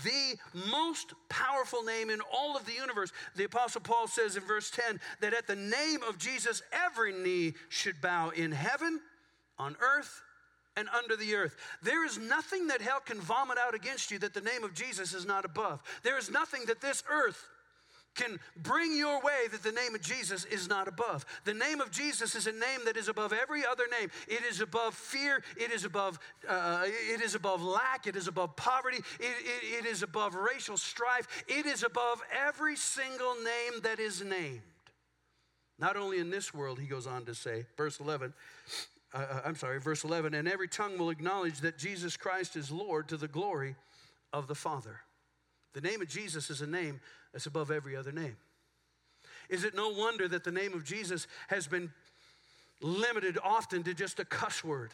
the 0.04 0.38
most 0.70 1.14
powerful 1.28 1.82
name 1.82 2.10
in 2.10 2.20
all 2.32 2.56
of 2.56 2.66
the 2.66 2.72
universe. 2.72 3.12
The 3.34 3.44
Apostle 3.44 3.80
Paul 3.80 4.06
says 4.06 4.36
in 4.36 4.42
verse 4.42 4.70
10 4.70 5.00
that 5.20 5.34
at 5.34 5.46
the 5.46 5.56
name 5.56 6.02
of 6.08 6.18
Jesus, 6.18 6.62
every 6.72 7.12
knee 7.12 7.54
should 7.68 8.00
bow 8.00 8.30
in 8.30 8.52
heaven, 8.52 9.00
on 9.58 9.76
earth, 9.80 10.22
and 10.76 10.88
under 10.90 11.16
the 11.16 11.34
earth. 11.34 11.56
There 11.82 12.04
is 12.04 12.18
nothing 12.18 12.66
that 12.68 12.82
hell 12.82 13.00
can 13.00 13.20
vomit 13.20 13.58
out 13.58 13.74
against 13.74 14.10
you 14.10 14.18
that 14.18 14.34
the 14.34 14.40
name 14.40 14.62
of 14.62 14.74
Jesus 14.74 15.14
is 15.14 15.24
not 15.24 15.44
above. 15.44 15.82
There 16.02 16.18
is 16.18 16.30
nothing 16.30 16.62
that 16.66 16.80
this 16.80 17.02
earth 17.10 17.48
can 18.16 18.40
bring 18.62 18.96
your 18.96 19.20
way 19.20 19.46
that 19.50 19.62
the 19.62 19.72
name 19.72 19.94
of 19.94 20.00
Jesus 20.00 20.44
is 20.46 20.68
not 20.68 20.88
above. 20.88 21.24
The 21.44 21.54
name 21.54 21.80
of 21.80 21.90
Jesus 21.90 22.34
is 22.34 22.46
a 22.46 22.52
name 22.52 22.80
that 22.86 22.96
is 22.96 23.08
above 23.08 23.32
every 23.32 23.64
other 23.64 23.84
name. 24.00 24.10
It 24.26 24.42
is 24.44 24.60
above 24.60 24.94
fear. 24.94 25.42
It 25.56 25.70
is 25.70 25.84
above. 25.84 26.18
Uh, 26.48 26.84
it 26.86 27.20
is 27.20 27.34
above 27.34 27.62
lack. 27.62 28.06
It 28.06 28.16
is 28.16 28.28
above 28.28 28.56
poverty. 28.56 28.98
It, 28.98 29.04
it, 29.20 29.84
it 29.84 29.86
is 29.86 30.02
above 30.02 30.34
racial 30.34 30.76
strife. 30.76 31.44
It 31.46 31.66
is 31.66 31.82
above 31.82 32.22
every 32.46 32.76
single 32.76 33.34
name 33.34 33.80
that 33.82 34.00
is 34.00 34.24
named. 34.24 34.62
Not 35.78 35.96
only 35.96 36.18
in 36.18 36.30
this 36.30 36.54
world, 36.54 36.78
he 36.78 36.86
goes 36.86 37.06
on 37.06 37.26
to 37.26 37.34
say, 37.34 37.66
verse 37.76 38.00
11. 38.00 38.32
Uh, 39.12 39.18
uh 39.18 39.40
I'm 39.44 39.56
sorry, 39.56 39.78
verse 39.78 40.04
11, 40.04 40.34
and 40.34 40.48
every 40.48 40.68
tongue 40.68 40.96
will 40.96 41.10
acknowledge 41.10 41.60
that 41.60 41.78
Jesus 41.78 42.16
Christ 42.16 42.56
is 42.56 42.70
Lord 42.70 43.08
to 43.08 43.16
the 43.16 43.28
glory 43.28 43.76
of 44.32 44.46
the 44.46 44.54
Father. 44.54 45.00
The 45.74 45.82
name 45.82 46.00
of 46.00 46.08
Jesus 46.08 46.48
is 46.48 46.62
a 46.62 46.66
name 46.66 47.00
that's 47.36 47.44
above 47.44 47.70
every 47.70 47.94
other 47.94 48.12
name. 48.12 48.34
Is 49.50 49.64
it 49.64 49.74
no 49.74 49.90
wonder 49.90 50.26
that 50.26 50.42
the 50.42 50.50
name 50.50 50.72
of 50.72 50.84
Jesus 50.84 51.26
has 51.48 51.66
been 51.66 51.92
limited 52.80 53.36
often 53.44 53.82
to 53.82 53.92
just 53.92 54.18
a 54.18 54.24
cuss 54.24 54.64
word? 54.64 54.90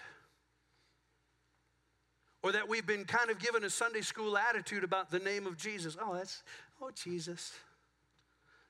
Or 2.43 2.51
that 2.51 2.69
we've 2.69 2.85
been 2.85 3.05
kind 3.05 3.31
of 3.31 3.39
given 3.39 3.63
a 3.63 3.71
Sunday 3.71 4.01
school 4.01 4.37
attitude 4.37 4.83
about 4.83 5.09
the 5.09 5.21
name 5.21 5.47
of 5.47 5.57
Jesus. 5.57 5.97
Oh, 6.03 6.15
that's, 6.17 6.43
oh, 6.81 6.91
Jesus. 7.01 7.53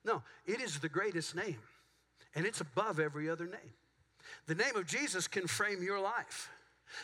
No, 0.04 0.22
it 0.44 0.60
is 0.60 0.78
the 0.78 0.90
greatest 0.90 1.34
name, 1.34 1.60
and 2.34 2.44
it's 2.44 2.60
above 2.60 3.00
every 3.00 3.30
other 3.30 3.46
name. 3.46 3.72
The 4.48 4.54
name 4.54 4.76
of 4.76 4.86
Jesus 4.86 5.26
can 5.28 5.46
frame 5.46 5.82
your 5.82 5.98
life. 5.98 6.50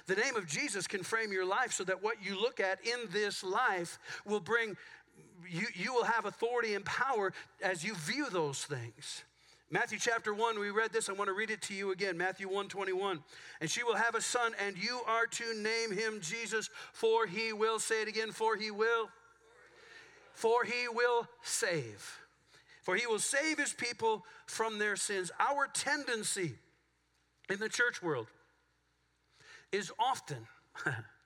The 0.07 0.17
name 0.17 0.37
of 0.37 0.47
Jesus 0.47 0.87
can 0.87 1.03
frame 1.03 1.33
your 1.33 1.47
life 1.47 1.73
so 1.73 1.85
that 1.85 2.03
what 2.03 2.23
you 2.23 2.39
look 2.39 2.61
at 2.61 2.79
in 2.87 3.09
this 3.11 3.43
life 3.43 3.99
will 4.27 4.41
bring 4.41 4.77
you, 5.51 5.67
you 5.75 5.95
will 5.95 6.05
have 6.05 6.25
authority 6.25 6.75
and 6.75 6.85
power 6.85 7.33
as 7.63 7.85
you 7.85 7.95
view 7.95 8.27
those 8.31 8.65
things. 8.65 9.25
Matthew 9.71 9.99
chapter 9.99 10.33
1, 10.33 10.59
we 10.59 10.71
read 10.71 10.93
this. 10.93 11.11
I 11.11 11.13
want 11.13 11.29
to 11.29 11.35
read 11.35 11.51
it 11.51 11.61
to 11.63 11.75
you 11.75 11.93
again. 11.93 12.17
Matthew 12.17 12.49
1 12.49 12.69
21. 12.69 13.23
And 13.61 13.71
she 13.71 13.83
will 13.83 13.97
have 13.97 14.15
a 14.15 14.21
son, 14.23 14.53
and 14.65 14.83
you 14.83 15.01
are 15.07 15.27
to 15.27 15.63
name 15.63 15.93
him 15.93 16.21
Jesus, 16.23 16.71
for 16.95 17.27
he 17.27 17.53
will, 17.53 17.79
say 17.79 18.01
it 18.01 18.09
again, 18.09 18.33
for 18.33 18.57
he 18.57 18.71
will, 18.71 19.11
for 20.33 20.65
he 20.65 20.89
will 20.89 21.29
save. 21.43 22.19
For 22.83 22.97
he 22.97 23.07
will 23.07 23.19
save 23.19 23.59
his 23.59 23.75
people 23.75 24.25
from 24.47 24.79
their 24.79 24.97
sins. 24.97 25.31
Our 25.39 25.67
tendency 25.67 26.55
in 27.51 27.59
the 27.59 27.69
church 27.69 28.03
world 28.03 28.29
is 29.71 29.93
often 29.99 30.47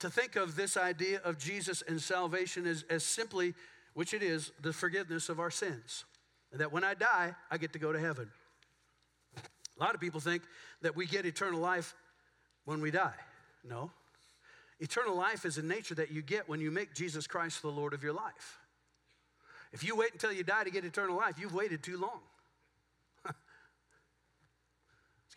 to 0.00 0.10
think 0.10 0.36
of 0.36 0.56
this 0.56 0.76
idea 0.76 1.20
of 1.24 1.38
Jesus 1.38 1.82
and 1.82 2.00
salvation 2.00 2.66
as, 2.66 2.84
as 2.88 3.04
simply, 3.04 3.54
which 3.94 4.14
it 4.14 4.22
is, 4.22 4.52
the 4.62 4.72
forgiveness 4.72 5.28
of 5.28 5.40
our 5.40 5.50
sins. 5.50 6.04
And 6.52 6.60
that 6.60 6.72
when 6.72 6.84
I 6.84 6.94
die, 6.94 7.34
I 7.50 7.58
get 7.58 7.72
to 7.72 7.78
go 7.78 7.92
to 7.92 7.98
heaven. 7.98 8.30
A 9.36 9.82
lot 9.82 9.94
of 9.94 10.00
people 10.00 10.20
think 10.20 10.42
that 10.82 10.96
we 10.96 11.06
get 11.06 11.26
eternal 11.26 11.60
life 11.60 11.94
when 12.64 12.80
we 12.80 12.90
die. 12.90 13.14
No. 13.64 13.90
Eternal 14.80 15.16
life 15.16 15.44
is 15.44 15.58
a 15.58 15.62
nature 15.62 15.94
that 15.96 16.12
you 16.12 16.22
get 16.22 16.48
when 16.48 16.60
you 16.60 16.70
make 16.70 16.94
Jesus 16.94 17.26
Christ 17.26 17.62
the 17.62 17.68
Lord 17.68 17.92
of 17.92 18.02
your 18.02 18.12
life. 18.12 18.58
If 19.72 19.84
you 19.84 19.96
wait 19.96 20.12
until 20.12 20.32
you 20.32 20.44
die 20.44 20.64
to 20.64 20.70
get 20.70 20.84
eternal 20.84 21.16
life, 21.16 21.38
you've 21.38 21.54
waited 21.54 21.82
too 21.82 21.98
long. 21.98 22.20
it's 23.26 23.34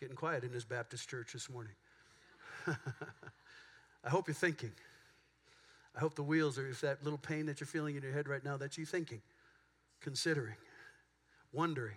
getting 0.00 0.16
quiet 0.16 0.44
in 0.44 0.52
this 0.52 0.64
Baptist 0.64 1.08
church 1.08 1.32
this 1.32 1.50
morning. 1.50 1.74
I 4.04 4.10
hope 4.10 4.28
you're 4.28 4.34
thinking. 4.34 4.72
I 5.94 6.00
hope 6.00 6.14
the 6.14 6.22
wheels 6.22 6.58
are, 6.58 6.68
if 6.68 6.80
that 6.80 7.04
little 7.04 7.18
pain 7.18 7.46
that 7.46 7.60
you're 7.60 7.66
feeling 7.66 7.96
in 7.96 8.02
your 8.02 8.12
head 8.12 8.28
right 8.28 8.44
now, 8.44 8.56
that's 8.56 8.78
you 8.78 8.86
thinking, 8.86 9.20
considering, 10.00 10.56
wondering. 11.52 11.96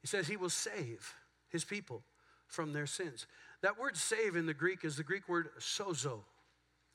He 0.00 0.06
says 0.06 0.28
he 0.28 0.36
will 0.36 0.50
save 0.50 1.14
his 1.48 1.64
people 1.64 2.02
from 2.46 2.72
their 2.72 2.86
sins. 2.86 3.26
That 3.62 3.78
word 3.78 3.96
save 3.96 4.36
in 4.36 4.46
the 4.46 4.54
Greek 4.54 4.84
is 4.84 4.96
the 4.96 5.02
Greek 5.02 5.28
word 5.28 5.48
sozo. 5.58 6.20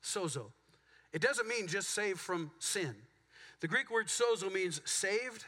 Sozo. 0.03 0.51
It 1.13 1.21
doesn't 1.21 1.47
mean 1.47 1.67
just 1.67 1.89
save 1.89 2.19
from 2.19 2.51
sin. 2.59 2.95
The 3.59 3.67
Greek 3.67 3.89
word 3.89 4.07
sozo 4.07 4.53
means 4.53 4.81
saved, 4.85 5.45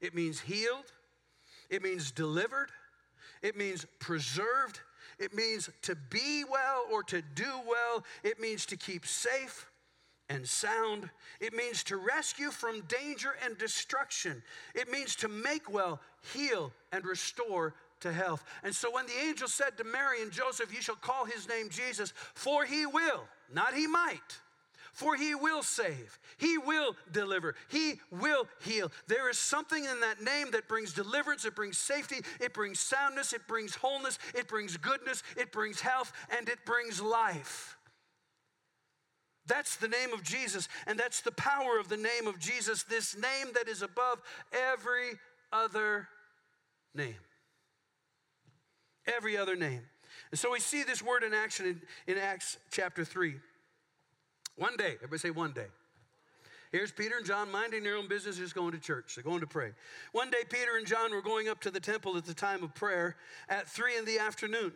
it 0.00 0.14
means 0.14 0.40
healed, 0.40 0.92
it 1.68 1.82
means 1.82 2.10
delivered, 2.10 2.70
it 3.42 3.56
means 3.56 3.86
preserved, 3.98 4.80
it 5.20 5.34
means 5.34 5.70
to 5.82 5.94
be 5.94 6.44
well 6.44 6.84
or 6.90 7.02
to 7.04 7.22
do 7.34 7.50
well, 7.68 8.04
it 8.24 8.40
means 8.40 8.66
to 8.66 8.76
keep 8.76 9.06
safe 9.06 9.70
and 10.28 10.46
sound. 10.46 11.10
It 11.40 11.54
means 11.54 11.84
to 11.84 11.96
rescue 11.96 12.50
from 12.50 12.80
danger 12.82 13.34
and 13.44 13.58
destruction. 13.58 14.42
It 14.74 14.90
means 14.90 15.14
to 15.16 15.28
make 15.28 15.70
well, 15.70 16.00
heal, 16.32 16.72
and 16.92 17.04
restore 17.04 17.74
to 18.00 18.12
health. 18.12 18.44
And 18.64 18.74
so 18.74 18.90
when 18.90 19.06
the 19.06 19.18
angel 19.26 19.48
said 19.48 19.76
to 19.76 19.84
Mary 19.84 20.22
and 20.22 20.32
Joseph, 20.32 20.74
You 20.74 20.80
shall 20.80 20.96
call 20.96 21.26
his 21.26 21.48
name 21.48 21.68
Jesus, 21.68 22.14
for 22.34 22.64
he 22.64 22.86
will, 22.86 23.24
not 23.52 23.74
he 23.74 23.86
might 23.86 24.38
for 24.92 25.16
he 25.16 25.34
will 25.34 25.62
save, 25.62 26.18
he 26.36 26.58
will 26.58 26.96
deliver, 27.12 27.54
he 27.68 28.00
will 28.10 28.46
heal. 28.62 28.90
There 29.06 29.30
is 29.30 29.38
something 29.38 29.84
in 29.84 30.00
that 30.00 30.22
name 30.22 30.50
that 30.52 30.68
brings 30.68 30.92
deliverance, 30.92 31.44
it 31.44 31.54
brings 31.54 31.78
safety, 31.78 32.16
it 32.40 32.54
brings 32.54 32.80
soundness, 32.80 33.32
it 33.32 33.46
brings 33.46 33.74
wholeness, 33.74 34.18
it 34.34 34.48
brings 34.48 34.76
goodness, 34.76 35.22
it 35.36 35.52
brings 35.52 35.80
health, 35.80 36.12
and 36.36 36.48
it 36.48 36.64
brings 36.64 37.00
life. 37.00 37.76
That's 39.46 39.76
the 39.76 39.88
name 39.88 40.12
of 40.12 40.22
Jesus, 40.22 40.68
and 40.86 40.98
that's 40.98 41.22
the 41.22 41.32
power 41.32 41.78
of 41.78 41.88
the 41.88 41.96
name 41.96 42.26
of 42.26 42.38
Jesus, 42.38 42.84
this 42.84 43.16
name 43.16 43.52
that 43.54 43.68
is 43.68 43.82
above 43.82 44.22
every 44.52 45.18
other 45.52 46.08
name. 46.94 47.16
Every 49.06 49.36
other 49.36 49.56
name. 49.56 49.82
And 50.30 50.38
so 50.38 50.52
we 50.52 50.60
see 50.60 50.84
this 50.84 51.02
word 51.02 51.24
in 51.24 51.34
action 51.34 51.66
in, 52.06 52.14
in 52.14 52.18
Acts 52.18 52.58
chapter 52.70 53.04
3. 53.04 53.34
One 54.56 54.76
day, 54.76 54.94
everybody 54.96 55.18
say 55.18 55.30
one 55.30 55.52
day. 55.52 55.66
Here's 56.72 56.92
Peter 56.92 57.16
and 57.16 57.26
John 57.26 57.50
minding 57.50 57.82
their 57.82 57.96
own 57.96 58.06
business, 58.06 58.36
just 58.36 58.54
going 58.54 58.72
to 58.72 58.78
church. 58.78 59.16
They're 59.16 59.24
going 59.24 59.40
to 59.40 59.46
pray. 59.46 59.72
One 60.12 60.30
day, 60.30 60.44
Peter 60.48 60.76
and 60.76 60.86
John 60.86 61.10
were 61.10 61.22
going 61.22 61.48
up 61.48 61.60
to 61.62 61.70
the 61.70 61.80
temple 61.80 62.16
at 62.16 62.24
the 62.24 62.34
time 62.34 62.62
of 62.62 62.74
prayer 62.74 63.16
at 63.48 63.68
three 63.68 63.96
in 63.96 64.04
the 64.04 64.20
afternoon. 64.20 64.72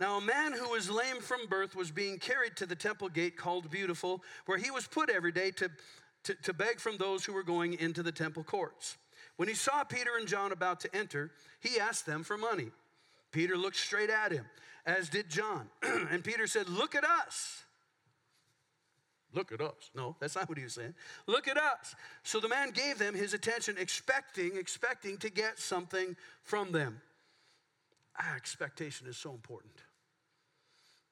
Now, 0.00 0.16
a 0.16 0.22
man 0.22 0.54
who 0.54 0.70
was 0.70 0.88
lame 0.88 1.20
from 1.20 1.46
birth 1.48 1.76
was 1.76 1.90
being 1.90 2.18
carried 2.18 2.56
to 2.56 2.66
the 2.66 2.74
temple 2.74 3.10
gate 3.10 3.36
called 3.36 3.70
Beautiful, 3.70 4.22
where 4.46 4.56
he 4.56 4.70
was 4.70 4.86
put 4.86 5.10
every 5.10 5.32
day 5.32 5.50
to, 5.52 5.70
to, 6.24 6.34
to 6.34 6.54
beg 6.54 6.80
from 6.80 6.96
those 6.96 7.26
who 7.26 7.34
were 7.34 7.42
going 7.42 7.74
into 7.74 8.02
the 8.02 8.12
temple 8.12 8.42
courts. 8.42 8.96
When 9.36 9.48
he 9.48 9.54
saw 9.54 9.84
Peter 9.84 10.10
and 10.18 10.26
John 10.26 10.52
about 10.52 10.80
to 10.80 10.96
enter, 10.96 11.32
he 11.60 11.78
asked 11.78 12.06
them 12.06 12.22
for 12.22 12.38
money. 12.38 12.70
Peter 13.32 13.56
looked 13.56 13.76
straight 13.76 14.10
at 14.10 14.32
him, 14.32 14.46
as 14.86 15.08
did 15.08 15.28
John. 15.28 15.68
and 15.82 16.24
Peter 16.24 16.46
said, 16.46 16.68
Look 16.68 16.94
at 16.94 17.04
us. 17.04 17.63
Look 19.34 19.52
at 19.52 19.60
us. 19.60 19.90
No, 19.94 20.16
that's 20.20 20.36
not 20.36 20.48
what 20.48 20.56
he 20.56 20.64
was 20.64 20.74
saying. 20.74 20.94
Look 21.26 21.48
at 21.48 21.56
us. 21.56 21.94
So 22.22 22.40
the 22.40 22.48
man 22.48 22.70
gave 22.70 22.98
them 22.98 23.14
his 23.14 23.34
attention, 23.34 23.76
expecting, 23.78 24.56
expecting 24.56 25.18
to 25.18 25.30
get 25.30 25.58
something 25.58 26.16
from 26.42 26.72
them. 26.72 27.00
Ah, 28.16 28.36
expectation 28.36 29.08
is 29.08 29.16
so 29.16 29.32
important. 29.32 29.74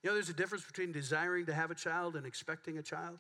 You 0.02 0.10
know, 0.10 0.14
there's 0.14 0.28
a 0.28 0.34
difference 0.34 0.64
between 0.64 0.92
desiring 0.92 1.46
to 1.46 1.54
have 1.54 1.70
a 1.70 1.74
child 1.74 2.16
and 2.16 2.24
expecting 2.26 2.78
a 2.78 2.82
child. 2.82 3.18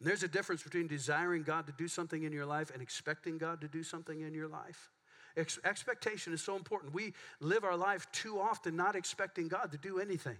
And 0.00 0.08
there's 0.08 0.22
a 0.22 0.28
difference 0.28 0.62
between 0.62 0.88
desiring 0.88 1.42
God 1.42 1.66
to 1.66 1.72
do 1.72 1.88
something 1.88 2.24
in 2.24 2.32
your 2.32 2.46
life 2.46 2.70
and 2.72 2.82
expecting 2.82 3.38
God 3.38 3.60
to 3.60 3.68
do 3.68 3.82
something 3.82 4.20
in 4.20 4.34
your 4.34 4.48
life. 4.48 4.90
Ex- 5.36 5.58
expectation 5.64 6.32
is 6.32 6.42
so 6.42 6.56
important. 6.56 6.94
We 6.94 7.14
live 7.40 7.64
our 7.64 7.76
life 7.76 8.06
too 8.12 8.40
often 8.40 8.74
not 8.76 8.96
expecting 8.96 9.48
God 9.48 9.70
to 9.72 9.78
do 9.78 9.98
anything. 9.98 10.38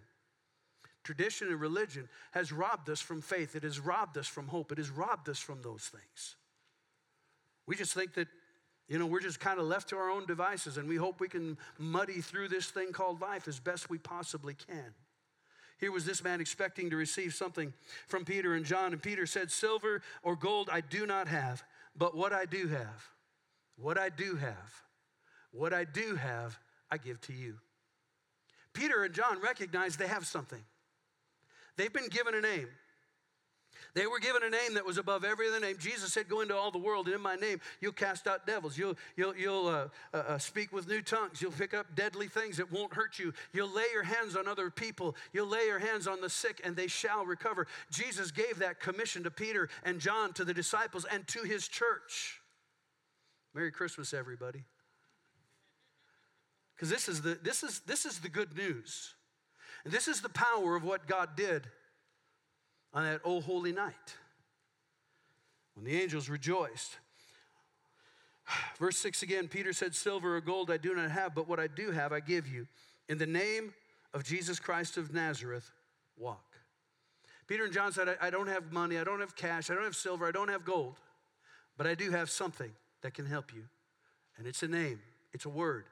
Tradition 1.07 1.47
and 1.47 1.61
religion 1.61 2.09
has 2.33 2.51
robbed 2.51 2.91
us 2.91 3.01
from 3.01 3.23
faith. 3.23 3.55
It 3.55 3.63
has 3.63 3.79
robbed 3.79 4.19
us 4.19 4.27
from 4.27 4.49
hope. 4.49 4.73
It 4.73 4.79
has 4.79 4.91
robbed 4.91 5.29
us 5.29 5.39
from 5.39 5.63
those 5.63 5.85
things. 5.85 6.35
We 7.65 7.77
just 7.77 7.95
think 7.95 8.15
that, 8.15 8.27
you 8.89 8.99
know, 8.99 9.07
we're 9.07 9.21
just 9.21 9.39
kind 9.39 9.61
of 9.61 9.67
left 9.67 9.91
to 9.91 9.99
our 9.99 10.11
own 10.11 10.27
devices 10.27 10.79
and 10.79 10.89
we 10.89 10.97
hope 10.97 11.21
we 11.21 11.29
can 11.29 11.59
muddy 11.79 12.21
through 12.21 12.49
this 12.49 12.71
thing 12.71 12.91
called 12.91 13.21
life 13.21 13.47
as 13.47 13.61
best 13.61 13.89
we 13.89 13.99
possibly 13.99 14.55
can. 14.55 14.95
Here 15.79 15.93
was 15.93 16.05
this 16.05 16.25
man 16.25 16.41
expecting 16.41 16.91
to 16.91 16.97
receive 16.97 17.35
something 17.35 17.73
from 18.09 18.25
Peter 18.25 18.55
and 18.55 18.65
John, 18.65 18.93
and 18.93 19.01
Peter 19.01 19.27
said, 19.27 19.53
Silver 19.53 20.03
or 20.25 20.35
gold 20.35 20.69
I 20.73 20.81
do 20.81 21.07
not 21.07 21.29
have, 21.29 21.63
but 21.97 22.17
what 22.17 22.33
I 22.33 22.47
do 22.47 22.67
have, 22.67 23.11
what 23.77 23.97
I 23.97 24.09
do 24.09 24.35
have, 24.35 24.83
what 25.53 25.73
I 25.73 25.85
do 25.85 26.17
have, 26.17 26.59
I 26.91 26.97
give 26.99 27.21
to 27.23 27.33
you. 27.33 27.59
Peter 28.73 29.05
and 29.05 29.15
John 29.15 29.41
recognize 29.41 29.97
they 29.97 30.09
have 30.09 30.27
something. 30.27 30.65
They've 31.77 31.93
been 31.93 32.09
given 32.09 32.35
a 32.35 32.41
name. 32.41 32.69
They 33.97 34.07
were 34.07 34.19
given 34.19 34.43
a 34.43 34.51
name 34.51 34.75
that 34.75 34.85
was 34.85 34.99
above 34.99 35.25
every 35.25 35.49
other 35.49 35.59
name. 35.59 35.77
Jesus 35.79 36.13
said, 36.13 36.29
Go 36.29 36.43
into 36.43 36.55
all 36.55 36.71
the 36.71 36.77
world, 36.77 37.07
and 37.07 37.15
in 37.15 37.23
my 37.23 37.35
name, 37.35 37.63
you'll 37.81 37.93
cast 37.93 38.27
out 38.27 38.47
devils. 38.47 38.77
You'll, 38.77 38.95
you'll, 39.17 39.35
you'll 39.35 39.69
uh, 39.69 39.89
uh, 40.13 40.17
uh, 40.17 40.39
speak 40.39 40.71
with 40.71 40.87
new 40.87 41.01
tongues. 41.01 41.41
You'll 41.41 41.51
pick 41.51 41.73
up 41.73 41.87
deadly 41.95 42.29
things 42.29 42.59
that 42.59 42.71
won't 42.71 42.93
hurt 42.93 43.19
you. 43.19 43.33
You'll 43.55 43.73
lay 43.73 43.87
your 43.95 44.03
hands 44.03 44.37
on 44.37 44.47
other 44.47 44.69
people. 44.69 45.17
You'll 45.33 45.49
lay 45.49 45.65
your 45.65 45.79
hands 45.79 46.07
on 46.07 46.21
the 46.21 46.29
sick, 46.29 46.61
and 46.63 46.77
they 46.77 46.89
shall 46.89 47.25
recover. 47.25 47.67
Jesus 47.91 48.31
gave 48.31 48.59
that 48.59 48.81
commission 48.81 49.23
to 49.23 49.31
Peter 49.31 49.71
and 49.83 49.99
John, 49.99 50.35
to 50.35 50.45
the 50.45 50.53
disciples, 50.53 51.07
and 51.11 51.27
to 51.29 51.45
his 51.45 51.67
church. 51.67 52.43
Merry 53.55 53.73
Christmas, 53.73 54.13
everybody. 54.13 54.65
Because 56.75 56.91
this, 56.91 57.09
is 57.09 57.23
the, 57.23 57.39
this, 57.43 57.63
is, 57.63 57.81
this 57.87 58.05
is 58.05 58.19
the 58.19 58.29
good 58.29 58.55
news. 58.55 59.15
And 59.87 59.95
this 59.95 60.09
is 60.09 60.21
the 60.21 60.29
power 60.29 60.75
of 60.75 60.83
what 60.83 61.07
God 61.07 61.37
did 61.37 61.65
on 62.93 63.05
that 63.05 63.21
oh 63.25 63.41
holy 63.41 63.71
night 63.71 64.17
when 65.75 65.85
the 65.85 66.03
angels 66.03 66.29
rejoiced. 66.29 66.97
Verse 68.81 68.99
6 68.99 69.23
again 69.23 69.47
Peter 69.47 69.73
said, 69.73 69.95
Silver 69.95 70.39
or 70.39 70.41
gold 70.41 70.73
I 70.73 70.77
do 70.77 70.93
not 70.97 71.13
have, 71.13 71.37
but 71.37 71.49
what 71.49 71.61
I 71.61 71.69
do 71.69 71.93
have 71.93 72.13
I 72.13 72.19
give 72.19 72.49
you. 72.49 72.67
In 73.09 73.17
the 73.17 73.29
name 73.29 73.75
of 74.13 74.25
Jesus 74.25 74.59
Christ 74.59 74.97
of 74.97 75.15
Nazareth, 75.15 75.71
walk. 76.19 76.57
Peter 77.47 77.63
and 77.63 77.73
John 77.73 77.93
said, 77.93 78.09
I, 78.09 78.27
I 78.27 78.31
don't 78.31 78.49
have 78.49 78.73
money, 78.73 78.99
I 78.99 79.05
don't 79.05 79.21
have 79.21 79.37
cash, 79.37 79.71
I 79.71 79.75
don't 79.75 79.85
have 79.85 79.95
silver, 79.95 80.27
I 80.27 80.33
don't 80.33 80.49
have 80.49 80.65
gold, 80.65 80.97
but 81.77 81.87
I 81.87 81.95
do 81.95 82.11
have 82.11 82.29
something 82.29 82.73
that 83.03 83.15
can 83.15 83.27
help 83.27 83.55
you. 83.55 83.63
And 84.37 84.49
it's 84.49 84.65
a 84.65 84.69
name, 84.69 84.99
it's 85.33 85.45
a 85.45 85.49
word, 85.49 85.85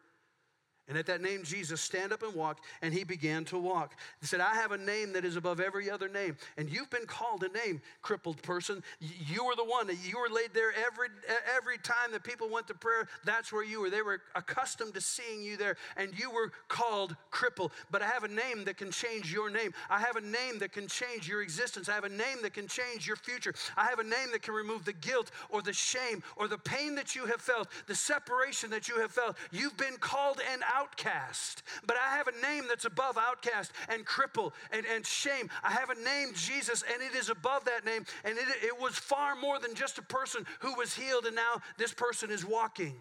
And 0.86 0.98
at 0.98 1.06
that 1.06 1.22
name, 1.22 1.44
Jesus, 1.44 1.80
stand 1.80 2.12
up 2.12 2.22
and 2.22 2.34
walk, 2.34 2.60
and 2.82 2.92
he 2.92 3.04
began 3.04 3.46
to 3.46 3.58
walk. 3.58 3.94
He 4.20 4.26
said, 4.26 4.40
I 4.40 4.54
have 4.54 4.72
a 4.72 4.76
name 4.76 5.14
that 5.14 5.24
is 5.24 5.36
above 5.36 5.58
every 5.58 5.90
other 5.90 6.10
name. 6.10 6.36
And 6.58 6.68
you've 6.68 6.90
been 6.90 7.06
called 7.06 7.42
a 7.42 7.48
name, 7.48 7.80
crippled 8.02 8.42
person. 8.42 8.82
You 9.00 9.46
were 9.46 9.56
the 9.56 9.64
one. 9.64 9.88
You 9.88 10.18
were 10.18 10.28
laid 10.34 10.50
there 10.52 10.72
every, 10.86 11.08
every 11.56 11.78
time 11.78 12.12
that 12.12 12.22
people 12.22 12.50
went 12.50 12.68
to 12.68 12.74
prayer. 12.74 13.08
That's 13.24 13.50
where 13.50 13.64
you 13.64 13.80
were. 13.80 13.88
They 13.88 14.02
were 14.02 14.20
accustomed 14.34 14.92
to 14.94 15.00
seeing 15.00 15.42
you 15.42 15.56
there, 15.56 15.76
and 15.96 16.12
you 16.18 16.30
were 16.30 16.52
called 16.68 17.16
crippled. 17.30 17.72
But 17.90 18.02
I 18.02 18.06
have 18.06 18.24
a 18.24 18.28
name 18.28 18.64
that 18.64 18.76
can 18.76 18.90
change 18.90 19.32
your 19.32 19.48
name. 19.50 19.72
I 19.88 20.00
have 20.00 20.16
a 20.16 20.20
name 20.20 20.58
that 20.58 20.72
can 20.72 20.86
change 20.86 21.26
your 21.26 21.40
existence. 21.40 21.88
I 21.88 21.94
have 21.94 22.04
a 22.04 22.10
name 22.10 22.42
that 22.42 22.52
can 22.52 22.68
change 22.68 23.06
your 23.06 23.16
future. 23.16 23.54
I 23.76 23.86
have 23.86 24.00
a 24.00 24.04
name 24.04 24.32
that 24.32 24.42
can 24.42 24.52
remove 24.52 24.84
the 24.84 24.92
guilt 24.92 25.30
or 25.48 25.62
the 25.62 25.72
shame 25.72 26.22
or 26.36 26.46
the 26.46 26.58
pain 26.58 26.94
that 26.96 27.14
you 27.14 27.24
have 27.24 27.40
felt, 27.40 27.68
the 27.86 27.94
separation 27.94 28.68
that 28.70 28.88
you 28.88 29.00
have 29.00 29.12
felt. 29.12 29.36
You've 29.50 29.76
been 29.78 29.96
called 29.96 30.40
an 30.52 30.60
outcast. 30.74 31.62
But 31.86 31.96
I 31.96 32.16
have 32.16 32.28
a 32.28 32.40
name 32.42 32.64
that's 32.68 32.84
above 32.84 33.16
outcast 33.18 33.72
and 33.88 34.04
cripple 34.04 34.52
and, 34.72 34.84
and 34.86 35.06
shame. 35.06 35.50
I 35.62 35.70
have 35.70 35.90
a 35.90 35.94
name, 35.94 36.32
Jesus, 36.34 36.82
and 36.92 37.02
it 37.02 37.14
is 37.16 37.28
above 37.28 37.64
that 37.66 37.84
name. 37.84 38.04
And 38.24 38.36
it, 38.36 38.46
it 38.62 38.80
was 38.80 38.94
far 38.94 39.36
more 39.36 39.58
than 39.58 39.74
just 39.74 39.98
a 39.98 40.02
person 40.02 40.46
who 40.60 40.74
was 40.74 40.94
healed, 40.94 41.26
and 41.26 41.36
now 41.36 41.62
this 41.78 41.92
person 41.92 42.30
is 42.30 42.44
walking. 42.44 42.94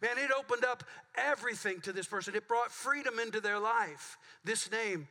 Man, 0.00 0.16
it 0.16 0.30
opened 0.36 0.64
up 0.64 0.84
everything 1.14 1.80
to 1.82 1.92
this 1.92 2.06
person. 2.06 2.34
It 2.34 2.48
brought 2.48 2.70
freedom 2.70 3.18
into 3.18 3.40
their 3.40 3.58
life. 3.58 4.16
This 4.44 4.70
name, 4.70 5.08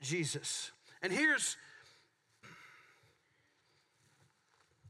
Jesus. 0.00 0.72
And 1.02 1.12
here's, 1.12 1.56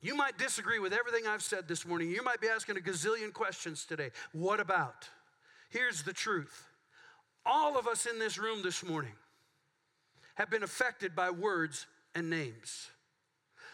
you 0.00 0.14
might 0.14 0.38
disagree 0.38 0.78
with 0.78 0.92
everything 0.92 1.26
I've 1.26 1.42
said 1.42 1.68
this 1.68 1.84
morning. 1.84 2.10
You 2.10 2.22
might 2.22 2.40
be 2.40 2.48
asking 2.48 2.78
a 2.78 2.80
gazillion 2.80 3.32
questions 3.32 3.84
today. 3.84 4.10
What 4.32 4.60
about? 4.60 5.08
Here's 5.74 6.04
the 6.04 6.12
truth 6.12 6.68
all 7.44 7.76
of 7.76 7.88
us 7.88 8.06
in 8.06 8.20
this 8.20 8.38
room 8.38 8.62
this 8.62 8.84
morning 8.84 9.14
have 10.36 10.48
been 10.48 10.62
affected 10.62 11.16
by 11.16 11.30
words 11.30 11.86
and 12.14 12.30
names. 12.30 12.90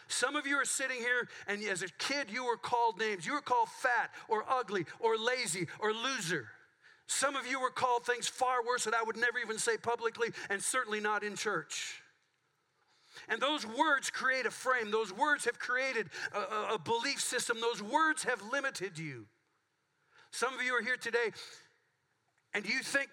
Some 0.07 0.35
of 0.35 0.45
you 0.47 0.55
are 0.55 0.65
sitting 0.65 0.97
here, 0.97 1.29
and 1.47 1.63
as 1.63 1.83
a 1.83 1.87
kid, 1.99 2.27
you 2.29 2.43
were 2.43 2.57
called 2.57 2.99
names. 2.99 3.25
You 3.25 3.33
were 3.33 3.41
called 3.41 3.69
fat 3.69 4.09
or 4.27 4.43
ugly 4.49 4.85
or 4.99 5.15
lazy 5.15 5.67
or 5.79 5.93
loser. 5.93 6.47
Some 7.05 7.35
of 7.35 7.45
you 7.45 7.61
were 7.61 7.69
called 7.69 8.05
things 8.05 8.27
far 8.27 8.65
worse 8.65 8.83
that 8.85 8.95
I 8.95 9.03
would 9.03 9.15
never 9.15 9.37
even 9.37 9.59
say 9.59 9.77
publicly, 9.77 10.29
and 10.49 10.61
certainly 10.61 10.99
not 10.99 11.23
in 11.23 11.35
church. 11.35 12.01
And 13.29 13.39
those 13.39 13.65
words 13.65 14.09
create 14.09 14.47
a 14.47 14.51
frame. 14.51 14.89
Those 14.89 15.13
words 15.13 15.45
have 15.45 15.59
created 15.59 16.09
a, 16.33 16.73
a, 16.73 16.79
belief 16.79 17.21
system. 17.21 17.61
Those 17.61 17.81
words 17.81 18.23
have 18.23 18.41
limited 18.51 18.97
you. 18.97 19.27
Some 20.31 20.53
of 20.53 20.63
you 20.63 20.73
are 20.73 20.81
here 20.81 20.97
today 20.97 21.31
and 22.53 22.65
you 22.67 22.79
think 22.79 23.09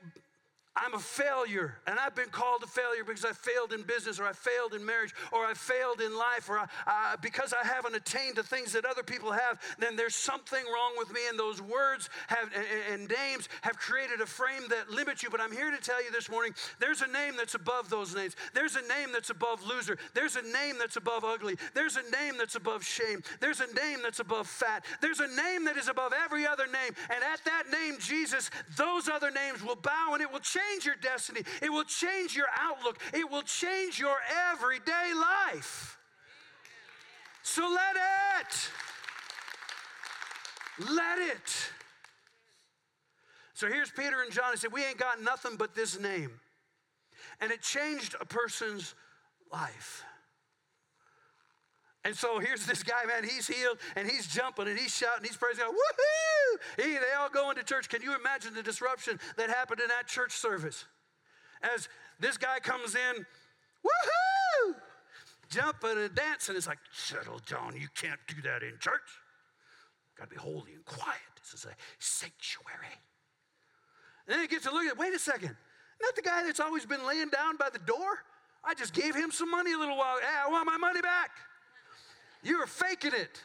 I'm 0.80 0.94
a 0.94 0.98
failure, 0.98 1.74
and 1.86 1.98
I've 1.98 2.14
been 2.14 2.28
called 2.28 2.62
a 2.62 2.66
failure 2.66 3.02
because 3.04 3.24
I 3.24 3.32
failed 3.32 3.72
in 3.72 3.82
business, 3.82 4.20
or 4.20 4.24
I 4.24 4.32
failed 4.32 4.74
in 4.74 4.84
marriage, 4.84 5.14
or 5.32 5.44
I 5.44 5.54
failed 5.54 6.00
in 6.00 6.16
life, 6.16 6.48
or 6.48 6.58
I, 6.86 7.16
because 7.20 7.52
I 7.52 7.66
haven't 7.66 7.96
attained 7.96 8.36
the 8.36 8.42
things 8.42 8.72
that 8.72 8.84
other 8.84 9.02
people 9.02 9.32
have, 9.32 9.60
then 9.78 9.96
there's 9.96 10.14
something 10.14 10.62
wrong 10.64 10.92
with 10.96 11.12
me. 11.12 11.20
And 11.28 11.38
those 11.38 11.60
words 11.60 12.08
have, 12.28 12.50
and, 12.54 12.66
and 12.92 13.10
names 13.10 13.48
have 13.62 13.76
created 13.78 14.20
a 14.20 14.26
frame 14.26 14.62
that 14.70 14.90
limits 14.90 15.22
you. 15.22 15.30
But 15.30 15.40
I'm 15.40 15.52
here 15.52 15.70
to 15.70 15.78
tell 15.78 16.02
you 16.02 16.12
this 16.12 16.30
morning 16.30 16.54
there's 16.78 17.02
a 17.02 17.08
name 17.08 17.34
that's 17.36 17.54
above 17.54 17.90
those 17.90 18.14
names. 18.14 18.36
There's 18.54 18.76
a 18.76 18.82
name 18.82 19.10
that's 19.12 19.30
above 19.30 19.66
loser. 19.66 19.98
There's 20.14 20.36
a 20.36 20.42
name 20.42 20.76
that's 20.78 20.96
above 20.96 21.24
ugly. 21.24 21.56
There's 21.74 21.96
a 21.96 22.10
name 22.10 22.34
that's 22.38 22.54
above 22.54 22.84
shame. 22.84 23.22
There's 23.40 23.60
a 23.60 23.72
name 23.74 24.00
that's 24.02 24.20
above 24.20 24.46
fat. 24.46 24.84
There's 25.00 25.20
a 25.20 25.28
name 25.28 25.64
that 25.64 25.76
is 25.76 25.88
above 25.88 26.12
every 26.24 26.46
other 26.46 26.66
name. 26.66 26.94
And 27.10 27.24
at 27.24 27.44
that 27.44 27.64
name, 27.72 27.96
Jesus, 27.98 28.50
those 28.76 29.08
other 29.08 29.30
names 29.30 29.62
will 29.64 29.76
bow 29.76 30.10
and 30.12 30.22
it 30.22 30.30
will 30.30 30.40
change 30.40 30.67
change 30.68 30.86
your 30.86 30.96
destiny, 30.96 31.42
it 31.62 31.70
will 31.70 31.84
change 31.84 32.36
your 32.36 32.46
outlook, 32.58 32.98
it 33.12 33.30
will 33.30 33.42
change 33.42 33.98
your 33.98 34.16
everyday 34.52 35.12
life. 35.14 35.98
So 37.42 37.62
let 37.62 37.96
it. 38.40 38.70
Let 40.90 41.18
it. 41.18 41.70
So 43.54 43.66
here's 43.66 43.90
Peter 43.90 44.22
and 44.22 44.30
John. 44.30 44.52
He 44.52 44.58
said, 44.58 44.72
We 44.72 44.84
ain't 44.84 44.98
got 44.98 45.22
nothing 45.22 45.56
but 45.56 45.74
this 45.74 45.98
name. 45.98 46.30
And 47.40 47.50
it 47.50 47.62
changed 47.62 48.14
a 48.20 48.24
person's 48.24 48.94
life. 49.52 50.04
And 52.08 52.16
so 52.16 52.38
here's 52.38 52.64
this 52.64 52.82
guy, 52.82 53.04
man, 53.06 53.22
he's 53.22 53.46
healed 53.46 53.76
and 53.94 54.08
he's 54.08 54.26
jumping 54.26 54.66
and 54.66 54.78
he's 54.78 54.96
shouting, 54.96 55.24
he's 55.24 55.36
praising 55.36 55.66
God, 55.66 55.74
woohoo! 55.74 56.82
He, 56.82 56.92
they 56.92 57.12
all 57.20 57.28
go 57.28 57.50
into 57.50 57.62
church. 57.62 57.90
Can 57.90 58.00
you 58.00 58.16
imagine 58.16 58.54
the 58.54 58.62
disruption 58.62 59.20
that 59.36 59.50
happened 59.50 59.82
in 59.82 59.88
that 59.88 60.06
church 60.06 60.32
service? 60.32 60.86
As 61.60 61.86
this 62.18 62.38
guy 62.38 62.60
comes 62.60 62.94
in, 62.94 63.26
woohoo! 63.84 64.74
Jumping 65.50 65.98
and 65.98 66.14
dancing. 66.14 66.56
It's 66.56 66.66
like, 66.66 66.78
settle 66.94 67.42
down, 67.46 67.76
you 67.78 67.88
can't 67.94 68.20
do 68.26 68.40
that 68.40 68.62
in 68.62 68.78
church. 68.80 69.04
Gotta 70.16 70.30
be 70.30 70.36
holy 70.36 70.72
and 70.72 70.86
quiet. 70.86 71.20
This 71.42 71.60
is 71.60 71.66
a 71.66 71.74
sanctuary. 71.98 72.96
And 74.26 74.34
then 74.34 74.40
he 74.40 74.46
gets 74.46 74.64
to 74.64 74.72
look 74.72 74.86
at, 74.86 74.96
wait 74.96 75.12
a 75.12 75.18
second, 75.18 75.54
not 76.00 76.16
the 76.16 76.22
guy 76.22 76.42
that's 76.42 76.60
always 76.60 76.86
been 76.86 77.06
laying 77.06 77.28
down 77.28 77.58
by 77.58 77.68
the 77.70 77.80
door? 77.80 78.24
I 78.64 78.72
just 78.72 78.94
gave 78.94 79.14
him 79.14 79.30
some 79.30 79.50
money 79.50 79.74
a 79.74 79.78
little 79.78 79.98
while. 79.98 80.16
Hey, 80.22 80.38
I 80.46 80.48
want 80.48 80.64
my 80.64 80.78
money 80.78 81.02
back. 81.02 81.32
You 82.42 82.58
were 82.58 82.66
faking 82.66 83.12
it. 83.14 83.42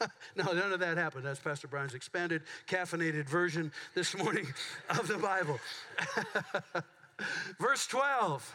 no, 0.36 0.52
none 0.52 0.72
of 0.72 0.80
that 0.80 0.96
happened. 0.96 1.24
That's 1.24 1.40
Pastor 1.40 1.68
Brian's 1.68 1.94
expanded, 1.94 2.42
caffeinated 2.68 3.28
version 3.28 3.72
this 3.94 4.16
morning 4.16 4.46
of 4.90 5.08
the 5.08 5.18
Bible. 5.18 5.58
Verse 7.60 7.86
12. 7.86 8.54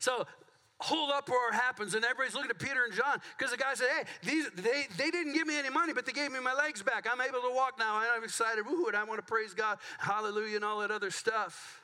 So, 0.00 0.26
whole 0.80 1.12
uproar 1.12 1.52
happens, 1.52 1.94
and 1.94 2.04
everybody's 2.04 2.34
looking 2.34 2.50
at 2.50 2.58
Peter 2.58 2.84
and 2.84 2.94
John 2.94 3.20
because 3.36 3.50
the 3.50 3.56
guy 3.56 3.74
said, 3.74 3.88
Hey, 3.88 4.04
these, 4.22 4.48
they, 4.54 4.86
they 4.96 5.10
didn't 5.10 5.32
give 5.32 5.46
me 5.46 5.58
any 5.58 5.70
money, 5.70 5.92
but 5.92 6.06
they 6.06 6.12
gave 6.12 6.30
me 6.30 6.38
my 6.40 6.54
legs 6.54 6.82
back. 6.82 7.06
I'm 7.10 7.20
able 7.20 7.40
to 7.40 7.52
walk 7.52 7.78
now, 7.78 7.98
and 7.98 8.06
I'm 8.14 8.22
excited. 8.22 8.64
Woo, 8.64 8.86
and 8.86 8.96
I 8.96 9.02
want 9.04 9.18
to 9.18 9.26
praise 9.26 9.54
God. 9.54 9.78
Hallelujah, 9.98 10.56
and 10.56 10.64
all 10.64 10.80
that 10.80 10.90
other 10.90 11.10
stuff. 11.10 11.82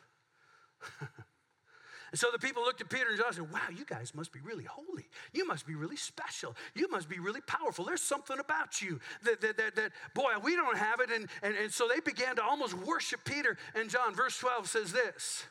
And 2.14 2.18
so 2.20 2.28
the 2.30 2.38
people 2.38 2.62
looked 2.62 2.80
at 2.80 2.88
Peter 2.88 3.08
and 3.08 3.18
John 3.18 3.26
and 3.26 3.34
said, 3.34 3.52
Wow, 3.52 3.74
you 3.76 3.84
guys 3.84 4.14
must 4.14 4.30
be 4.30 4.38
really 4.38 4.62
holy. 4.62 5.08
You 5.32 5.48
must 5.48 5.66
be 5.66 5.74
really 5.74 5.96
special. 5.96 6.54
You 6.72 6.88
must 6.88 7.08
be 7.08 7.18
really 7.18 7.40
powerful. 7.40 7.84
There's 7.84 8.02
something 8.02 8.38
about 8.38 8.80
you 8.80 9.00
that, 9.24 9.40
that, 9.40 9.56
that, 9.56 9.74
that 9.74 9.90
boy, 10.14 10.30
we 10.40 10.54
don't 10.54 10.78
have 10.78 11.00
it. 11.00 11.10
And, 11.10 11.26
and, 11.42 11.56
and 11.56 11.72
so 11.72 11.88
they 11.92 11.98
began 11.98 12.36
to 12.36 12.44
almost 12.44 12.72
worship 12.74 13.24
Peter 13.24 13.56
and 13.74 13.90
John. 13.90 14.14
Verse 14.14 14.38
12 14.38 14.68
says 14.68 14.92
this. 14.92 15.42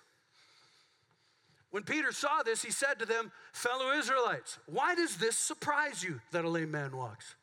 When 1.71 1.83
Peter 1.83 2.13
saw 2.13 2.43
this, 2.43 2.63
he 2.63 2.71
said 2.71 2.97
to 2.99 3.05
them, 3.05 3.33
Fellow 3.51 3.91
Israelites, 3.91 4.57
why 4.65 4.95
does 4.95 5.17
this 5.17 5.37
surprise 5.37 6.01
you 6.01 6.21
that 6.31 6.45
a 6.45 6.49
lame 6.49 6.71
man 6.71 6.95
walks? 6.95 7.35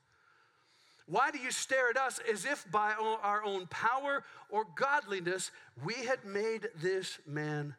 Why 1.04 1.30
do 1.30 1.36
you 1.36 1.50
stare 1.50 1.90
at 1.90 1.98
us 1.98 2.20
as 2.26 2.46
if 2.46 2.64
by 2.72 2.94
our 3.22 3.44
own 3.44 3.66
power 3.66 4.24
or 4.48 4.64
godliness 4.76 5.50
we 5.84 6.06
had 6.06 6.24
made 6.24 6.70
this 6.80 7.18
man 7.26 7.74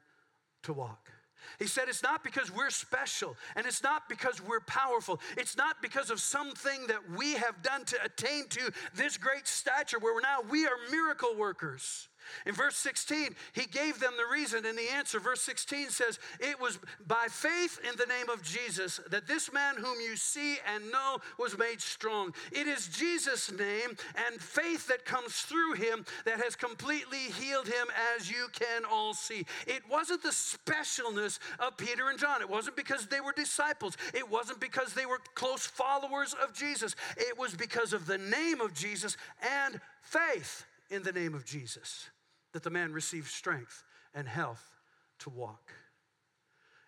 to 0.62 0.74
walk? 0.74 1.11
He 1.60 1.68
said 1.68 1.86
it's 1.88 2.04
not 2.04 2.24
because 2.24 2.52
we're 2.52 2.70
special 2.70 3.36
and 3.56 3.66
it's 3.66 3.84
not 3.84 4.10
because 4.10 4.42
we're 4.42 4.62
powerful. 4.62 5.20
It's 5.38 5.58
not 5.58 5.82
because 5.82 6.10
of 6.10 6.20
something 6.20 6.88
that 6.88 7.12
we 7.16 7.34
have 7.34 7.62
done 7.62 7.86
to 7.86 8.04
attain 8.04 8.48
to 8.50 8.72
this 8.96 9.18
great 9.18 9.48
stature 9.48 10.00
where 10.00 10.20
now 10.22 10.40
we 10.50 10.66
are 10.66 10.76
miracle 10.92 11.36
workers. 11.36 12.08
In 12.46 12.54
verse 12.54 12.76
16, 12.76 13.36
he 13.54 13.66
gave 13.66 14.00
them 14.00 14.14
the 14.18 14.32
reason 14.32 14.66
and 14.66 14.78
the 14.78 14.90
answer. 14.94 15.20
Verse 15.20 15.42
16 15.42 15.90
says, 15.90 16.20
It 16.40 16.60
was 16.60 16.80
by 17.06 17.28
faith 17.30 17.80
in 17.88 17.98
the 17.98 18.06
name 18.06 18.30
of 18.30 18.44
Jesus 18.44 19.00
that 19.10 19.28
this 19.28 19.52
man 19.52 19.76
whom 19.78 20.00
you 20.02 20.16
see 20.16 20.58
and 20.74 20.92
know 20.92 21.18
was 21.38 21.58
made 21.58 21.82
strong. 21.82 22.34
It 22.52 22.68
is 22.68 22.88
Jesus' 22.88 23.52
name 23.52 23.98
and 24.16 24.42
faith 24.42 24.88
that 24.88 25.06
comes 25.06 25.34
through 25.34 25.74
him 25.74 26.06
that 26.26 26.42
has 26.44 26.56
completely 26.56 27.32
healed 27.40 27.68
him, 27.68 27.88
as 28.18 28.30
you 28.30 28.48
can 28.54 28.84
all 28.90 29.14
see. 29.14 29.46
It 29.68 29.84
wasn't 29.90 30.24
the 30.24 30.30
specialness 30.30 31.40
of 31.60 31.78
Peter 31.78 32.10
and 32.10 32.20
John. 32.20 32.42
It 32.42 32.50
wasn't 32.50 32.76
because 32.76 33.08
they 33.08 33.22
were 33.22 33.34
disciples. 33.34 33.98
It 34.14 34.30
wasn't 34.30 34.60
because 34.60 34.94
they 34.94 35.06
were 35.06 35.20
close 35.36 35.66
followers 35.66 36.36
of 36.42 36.54
Jesus. 36.54 36.96
It 37.18 37.38
was 37.38 37.54
because 37.54 37.94
of 37.94 38.06
the 38.06 38.18
name 38.18 38.62
of 38.62 38.74
Jesus 38.74 39.18
and 39.42 39.80
faith 40.02 40.66
in 40.92 41.04
the 41.04 41.12
name 41.12 41.34
of 41.34 41.46
Jesus 41.46 42.10
that 42.52 42.64
the 42.64 42.70
man 42.70 42.92
received 42.92 43.30
strength 43.30 43.84
and 44.14 44.28
health 44.28 44.76
to 45.20 45.30
walk. 45.30 45.72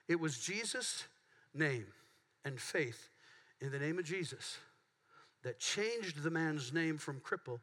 It 0.08 0.20
was 0.20 0.38
Jesus' 0.38 1.06
name 1.54 1.88
and 2.44 2.60
faith 2.60 3.10
in 3.62 3.72
the 3.72 3.80
name 3.80 3.98
of 3.98 4.06
Jesus 4.06 4.58
that 5.44 5.60
changed 5.60 6.22
the 6.22 6.30
man's 6.30 6.74
name 6.74 6.98
from 6.98 7.22
cripple 7.22 7.60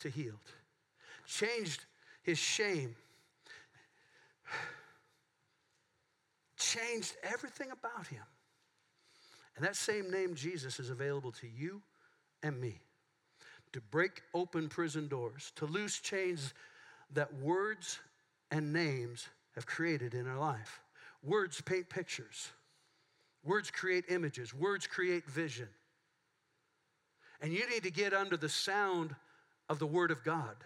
to 0.00 0.10
healed, 0.10 0.34
changed 1.26 1.84
his 2.22 2.38
shame, 2.38 2.96
changed 6.58 7.14
everything 7.22 7.70
about 7.70 8.08
him. 8.08 8.22
And 9.56 9.64
that 9.64 9.76
same 9.76 10.10
name, 10.10 10.34
Jesus, 10.34 10.80
is 10.80 10.90
available 10.90 11.32
to 11.32 11.46
you 11.46 11.80
and 12.42 12.60
me 12.60 12.80
to 13.76 13.82
break 13.90 14.22
open 14.32 14.70
prison 14.70 15.06
doors, 15.06 15.52
to 15.54 15.66
loose 15.66 15.98
chains 15.98 16.54
that 17.12 17.32
words 17.40 17.98
and 18.50 18.72
names 18.72 19.28
have 19.54 19.66
created 19.66 20.14
in 20.14 20.26
our 20.26 20.38
life. 20.38 20.80
Words 21.22 21.60
paint 21.60 21.90
pictures, 21.90 22.48
words 23.44 23.70
create 23.70 24.06
images, 24.08 24.54
words 24.54 24.86
create 24.86 25.26
vision. 25.26 25.68
And 27.42 27.52
you 27.52 27.68
need 27.68 27.82
to 27.82 27.90
get 27.90 28.14
under 28.14 28.38
the 28.38 28.48
sound 28.48 29.14
of 29.68 29.78
the 29.78 29.86
Word 29.86 30.10
of 30.10 30.24
God 30.24 30.56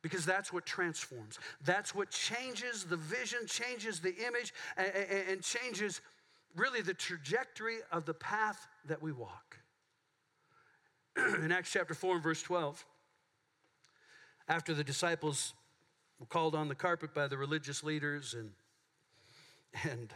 because 0.00 0.24
that's 0.24 0.52
what 0.52 0.64
transforms. 0.64 1.40
That's 1.64 1.92
what 1.92 2.10
changes 2.10 2.84
the 2.84 2.96
vision, 2.96 3.40
changes 3.48 3.98
the 3.98 4.14
image, 4.14 4.54
and, 4.76 5.42
changes 5.42 6.00
really 6.54 6.82
the 6.82 6.94
trajectory 6.94 7.78
of 7.90 8.04
the 8.04 8.14
path 8.14 8.68
that 8.86 9.02
we 9.02 9.10
walk. 9.10 9.56
In 11.42 11.52
Acts 11.52 11.70
chapter 11.72 11.94
4 11.94 12.14
and 12.14 12.22
verse 12.22 12.42
12, 12.42 12.84
after 14.48 14.74
the 14.74 14.84
disciples 14.84 15.54
were 16.18 16.26
called 16.26 16.54
on 16.54 16.68
the 16.68 16.74
carpet 16.74 17.14
by 17.14 17.28
the 17.28 17.36
religious 17.36 17.82
leaders 17.82 18.34
and, 18.34 18.50
and 19.90 20.12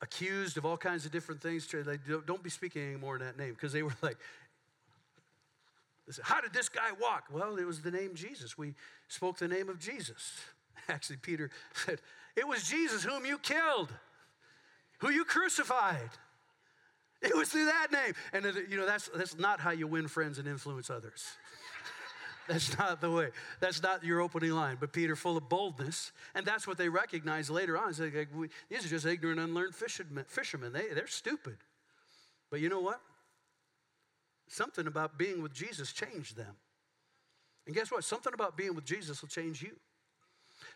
accused 0.00 0.56
of 0.56 0.66
all 0.66 0.76
kinds 0.76 1.06
of 1.06 1.12
different 1.12 1.40
things. 1.40 1.66
They 1.66 1.98
don't 2.26 2.42
be 2.42 2.50
speaking 2.50 2.82
anymore 2.82 3.16
in 3.16 3.22
that 3.22 3.38
name 3.38 3.54
because 3.54 3.72
they 3.72 3.82
were 3.82 3.94
like, 4.02 4.18
How 6.22 6.40
did 6.40 6.52
this 6.52 6.68
guy 6.68 6.90
walk? 7.00 7.26
Well, 7.32 7.56
it 7.56 7.66
was 7.66 7.80
the 7.80 7.90
name 7.90 8.14
Jesus. 8.14 8.58
We 8.58 8.74
spoke 9.08 9.38
the 9.38 9.48
name 9.48 9.68
of 9.68 9.78
Jesus. 9.78 10.32
Actually, 10.88 11.18
Peter 11.22 11.50
said, 11.74 12.00
It 12.36 12.46
was 12.46 12.64
Jesus 12.64 13.04
whom 13.04 13.24
you 13.24 13.38
killed, 13.38 13.92
who 14.98 15.10
you 15.10 15.24
crucified. 15.24 16.10
It 17.22 17.36
was 17.36 17.48
through 17.48 17.66
that 17.66 17.88
name. 17.92 18.14
And, 18.32 18.44
you 18.68 18.76
know, 18.76 18.86
that's, 18.86 19.08
that's 19.14 19.38
not 19.38 19.60
how 19.60 19.70
you 19.70 19.86
win 19.86 20.08
friends 20.08 20.38
and 20.38 20.48
influence 20.48 20.90
others. 20.90 21.24
That's 22.48 22.76
not 22.76 23.00
the 23.00 23.08
way. 23.08 23.28
That's 23.60 23.80
not 23.80 24.02
your 24.02 24.20
opening 24.20 24.50
line. 24.50 24.76
But 24.80 24.92
Peter, 24.92 25.14
full 25.14 25.36
of 25.36 25.48
boldness, 25.48 26.10
and 26.34 26.44
that's 26.44 26.66
what 26.66 26.76
they 26.76 26.88
recognize 26.88 27.48
later 27.48 27.78
on. 27.78 27.94
Like, 27.96 28.28
these 28.68 28.84
are 28.84 28.88
just 28.88 29.06
ignorant, 29.06 29.38
unlearned 29.38 29.76
fishermen. 29.76 30.24
fishermen. 30.26 30.72
They, 30.72 30.88
they're 30.92 31.06
stupid. 31.06 31.58
But 32.50 32.58
you 32.58 32.68
know 32.68 32.80
what? 32.80 33.00
Something 34.48 34.88
about 34.88 35.16
being 35.16 35.40
with 35.40 35.54
Jesus 35.54 35.92
changed 35.92 36.36
them. 36.36 36.56
And 37.66 37.76
guess 37.76 37.92
what? 37.92 38.02
Something 38.02 38.34
about 38.34 38.56
being 38.56 38.74
with 38.74 38.84
Jesus 38.84 39.22
will 39.22 39.28
change 39.28 39.62
you. 39.62 39.76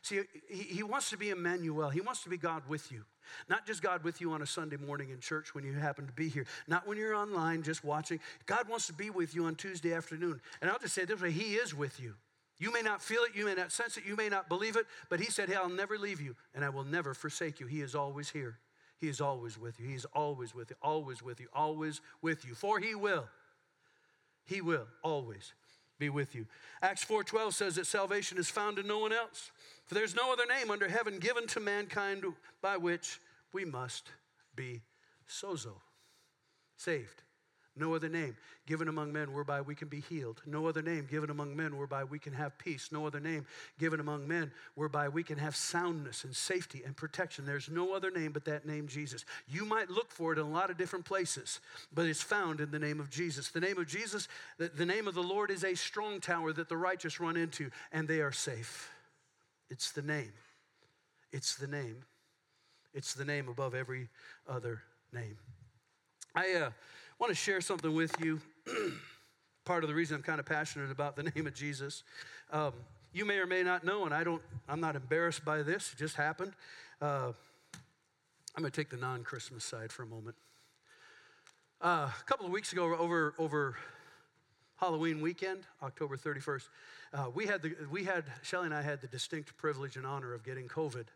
See, 0.06 0.20
he, 0.48 0.62
he 0.62 0.82
wants 0.84 1.10
to 1.10 1.16
be 1.16 1.30
Emmanuel. 1.30 1.90
He 1.90 2.00
wants 2.00 2.22
to 2.22 2.28
be 2.28 2.36
God 2.36 2.62
with 2.68 2.92
you. 2.92 3.04
Not 3.48 3.66
just 3.66 3.82
God 3.82 4.04
with 4.04 4.20
you 4.20 4.30
on 4.30 4.40
a 4.40 4.46
Sunday 4.46 4.76
morning 4.76 5.10
in 5.10 5.18
church 5.18 5.52
when 5.52 5.64
you 5.64 5.72
happen 5.72 6.06
to 6.06 6.12
be 6.12 6.28
here. 6.28 6.46
Not 6.68 6.86
when 6.86 6.96
you're 6.96 7.16
online 7.16 7.64
just 7.64 7.82
watching. 7.82 8.20
God 8.46 8.68
wants 8.68 8.86
to 8.86 8.92
be 8.92 9.10
with 9.10 9.34
you 9.34 9.46
on 9.46 9.56
Tuesday 9.56 9.92
afternoon. 9.92 10.40
And 10.60 10.70
I'll 10.70 10.78
just 10.78 10.94
say 10.94 11.04
this 11.04 11.20
way 11.20 11.32
He 11.32 11.54
is 11.54 11.74
with 11.74 11.98
you. 11.98 12.14
You 12.60 12.72
may 12.72 12.82
not 12.82 13.02
feel 13.02 13.22
it, 13.24 13.34
you 13.34 13.46
may 13.46 13.54
not 13.54 13.72
sense 13.72 13.96
it, 13.96 14.04
you 14.06 14.14
may 14.14 14.28
not 14.28 14.48
believe 14.48 14.76
it, 14.76 14.86
but 15.10 15.18
He 15.18 15.26
said, 15.26 15.48
Hey, 15.48 15.56
I'll 15.56 15.68
never 15.68 15.98
leave 15.98 16.20
you 16.20 16.36
and 16.54 16.64
I 16.64 16.68
will 16.68 16.84
never 16.84 17.12
forsake 17.12 17.58
you. 17.58 17.66
He 17.66 17.80
is 17.80 17.96
always 17.96 18.30
here. 18.30 18.58
He 18.98 19.08
is 19.08 19.20
always 19.20 19.58
with 19.58 19.80
you. 19.80 19.88
He's 19.88 20.04
always 20.14 20.54
with 20.54 20.70
you, 20.70 20.76
always 20.80 21.20
with 21.20 21.40
you, 21.40 21.48
always 21.52 22.00
with 22.22 22.44
you. 22.44 22.54
For 22.54 22.78
He 22.78 22.94
will. 22.94 23.26
He 24.44 24.60
will 24.60 24.86
always 25.02 25.52
be 25.98 26.09
with 26.09 26.35
you. 26.35 26.46
Acts 26.82 27.04
4:12 27.04 27.54
says 27.54 27.74
that 27.76 27.87
salvation 27.87 28.38
is 28.38 28.50
found 28.50 28.78
in 28.78 28.87
no 28.87 28.98
one 28.98 29.12
else. 29.12 29.50
For 29.87 29.94
there's 29.94 30.14
no 30.14 30.32
other 30.32 30.46
name 30.46 30.70
under 30.70 30.88
heaven 30.88 31.18
given 31.18 31.46
to 31.48 31.61
mankind 31.61 32.24
by 32.61 32.76
which 32.76 33.20
we 33.52 33.64
must 33.64 34.11
be 34.54 34.82
sozo, 35.28 35.80
saved. 36.76 37.22
No 37.78 37.94
other 37.94 38.08
name 38.08 38.36
given 38.66 38.88
among 38.88 39.12
men 39.12 39.32
whereby 39.32 39.60
we 39.60 39.74
can 39.74 39.88
be 39.88 40.00
healed. 40.00 40.40
No 40.46 40.66
other 40.66 40.80
name 40.80 41.06
given 41.10 41.28
among 41.28 41.54
men 41.54 41.76
whereby 41.76 42.04
we 42.04 42.18
can 42.18 42.32
have 42.32 42.56
peace. 42.58 42.88
No 42.90 43.06
other 43.06 43.20
name 43.20 43.46
given 43.78 44.00
among 44.00 44.26
men 44.26 44.50
whereby 44.74 45.08
we 45.08 45.22
can 45.22 45.36
have 45.38 45.54
soundness 45.54 46.24
and 46.24 46.34
safety 46.34 46.82
and 46.84 46.96
protection. 46.96 47.44
There's 47.44 47.68
no 47.68 47.94
other 47.94 48.10
name 48.10 48.32
but 48.32 48.46
that 48.46 48.66
name, 48.66 48.88
Jesus. 48.88 49.26
You 49.46 49.66
might 49.66 49.90
look 49.90 50.10
for 50.10 50.32
it 50.32 50.38
in 50.38 50.46
a 50.46 50.50
lot 50.50 50.70
of 50.70 50.78
different 50.78 51.04
places, 51.04 51.60
but 51.92 52.06
it's 52.06 52.22
found 52.22 52.60
in 52.60 52.70
the 52.70 52.78
name 52.78 52.98
of 52.98 53.10
Jesus. 53.10 53.50
The 53.50 53.60
name 53.60 53.78
of 53.78 53.86
Jesus, 53.86 54.26
the, 54.58 54.86
name 54.86 55.06
of 55.06 55.14
the 55.14 55.22
Lord 55.22 55.50
is 55.50 55.62
a 55.62 55.74
strong 55.74 56.20
tower 56.20 56.52
that 56.54 56.68
the 56.68 56.76
righteous 56.76 57.20
run 57.20 57.36
into, 57.36 57.70
and 57.92 58.08
they 58.08 58.20
are 58.20 58.32
safe. 58.32 58.90
It's 59.68 59.92
the 59.92 60.02
name. 60.02 60.32
It's 61.30 61.56
the 61.56 61.66
name. 61.66 62.04
It's 62.94 63.12
the 63.12 63.24
name 63.26 63.48
above 63.48 63.74
every 63.74 64.08
other 64.48 64.80
name. 65.12 65.36
I 66.34 66.52
uh, 66.54 66.70
want 67.18 67.31
to 67.31 67.35
share 67.35 67.61
something 67.61 67.94
with 67.94 68.14
you. 68.20 68.40
Part 69.64 69.83
of 69.83 69.88
the 69.88 69.94
reason 69.94 70.16
I'm 70.16 70.22
kind 70.22 70.38
of 70.38 70.46
passionate 70.46 70.90
about 70.90 71.16
the 71.16 71.22
name 71.35 71.46
of 71.46 71.55
Jesus. 71.55 72.02
Um, 72.52 72.72
you 73.12 73.24
may 73.24 73.38
or 73.38 73.46
may 73.46 73.62
not 73.62 73.85
know, 73.85 74.05
and 74.05 74.14
I 74.14 74.24
don't. 74.24 74.42
I'm 74.68 74.81
not 74.81 74.96
embarrassed 74.96 75.44
by 75.44 75.62
this. 75.62 75.92
It 75.92 75.98
just 75.98 76.16
happened. 76.16 76.52
Uh, 77.00 77.33
I'm 78.55 78.62
going 78.62 78.70
to 78.70 78.76
take 78.76 78.90
the 78.90 78.96
non-Christmas 78.96 79.64
side 79.64 79.92
for 79.92 80.02
a 80.02 80.07
moment. 80.07 80.37
Uh, 81.81 82.09
a 82.09 82.24
couple 82.26 82.46
of 82.46 82.52
weeks 82.52 82.72
ago, 82.72 82.94
over 82.96 83.35
over 83.38 83.76
Halloween 84.76 85.20
weekend, 85.20 85.61
October 85.83 86.16
31st, 86.16 86.68
uh, 87.14 87.31
we 87.35 87.46
had, 87.46 87.62
the, 87.62 87.74
we 87.90 88.05
had, 88.05 88.24
Shelly 88.42 88.66
and 88.66 88.74
I 88.74 88.83
had 88.83 89.00
the 89.00 89.07
distinct 89.07 89.57
privilege 89.57 89.96
and 89.96 90.07
honor 90.07 90.35
of 90.35 90.44
getting 90.44 90.68
COVID. 90.68 91.07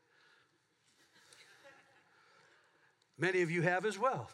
Many 3.19 3.43
of 3.43 3.51
you 3.51 3.61
have 3.61 3.85
as 3.85 3.99
well. 3.99 4.31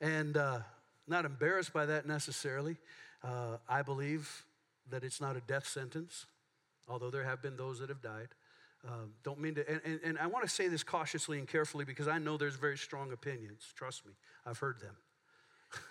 And 0.00 0.36
uh, 0.36 0.60
not 1.06 1.24
embarrassed 1.24 1.72
by 1.72 1.86
that 1.86 2.06
necessarily. 2.06 2.76
Uh, 3.22 3.56
I 3.68 3.82
believe 3.82 4.44
that 4.90 5.04
it's 5.04 5.20
not 5.20 5.36
a 5.36 5.40
death 5.40 5.66
sentence, 5.66 6.26
although 6.88 7.10
there 7.10 7.24
have 7.24 7.42
been 7.42 7.56
those 7.56 7.80
that 7.80 7.88
have 7.88 8.02
died. 8.02 8.28
Um, 8.86 9.12
don't 9.24 9.40
mean 9.40 9.56
to, 9.56 9.68
and, 9.68 9.80
and, 9.84 10.00
and 10.04 10.18
I 10.18 10.28
want 10.28 10.44
to 10.44 10.50
say 10.50 10.68
this 10.68 10.84
cautiously 10.84 11.38
and 11.38 11.48
carefully 11.48 11.84
because 11.84 12.06
I 12.06 12.18
know 12.18 12.36
there's 12.36 12.54
very 12.54 12.78
strong 12.78 13.12
opinions. 13.12 13.64
Trust 13.74 14.06
me, 14.06 14.12
I've 14.46 14.58
heard 14.58 14.80
them. 14.80 14.96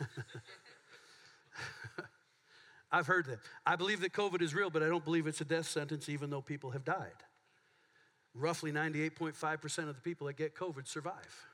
I've 2.92 3.08
heard 3.08 3.26
them. 3.26 3.40
I 3.66 3.76
believe 3.76 4.00
that 4.02 4.14
COVID 4.14 4.42
is 4.42 4.56
real, 4.56 4.70
but 4.70 4.82
I 4.82 4.88
don't 4.88 5.04
believe 5.04 5.28
it's 5.28 5.42
a 5.42 5.46
death 5.46 5.68
sentence, 5.68 6.08
even 6.08 6.30
though 6.30 6.42
people 6.42 6.72
have 6.72 6.86
died. 6.86 7.12
Roughly 8.34 8.72
98.5% 8.72 9.90
of 9.90 9.96
the 9.96 10.02
people 10.02 10.28
that 10.28 10.38
get 10.38 10.56
COVID 10.56 10.88
survive. 10.88 11.46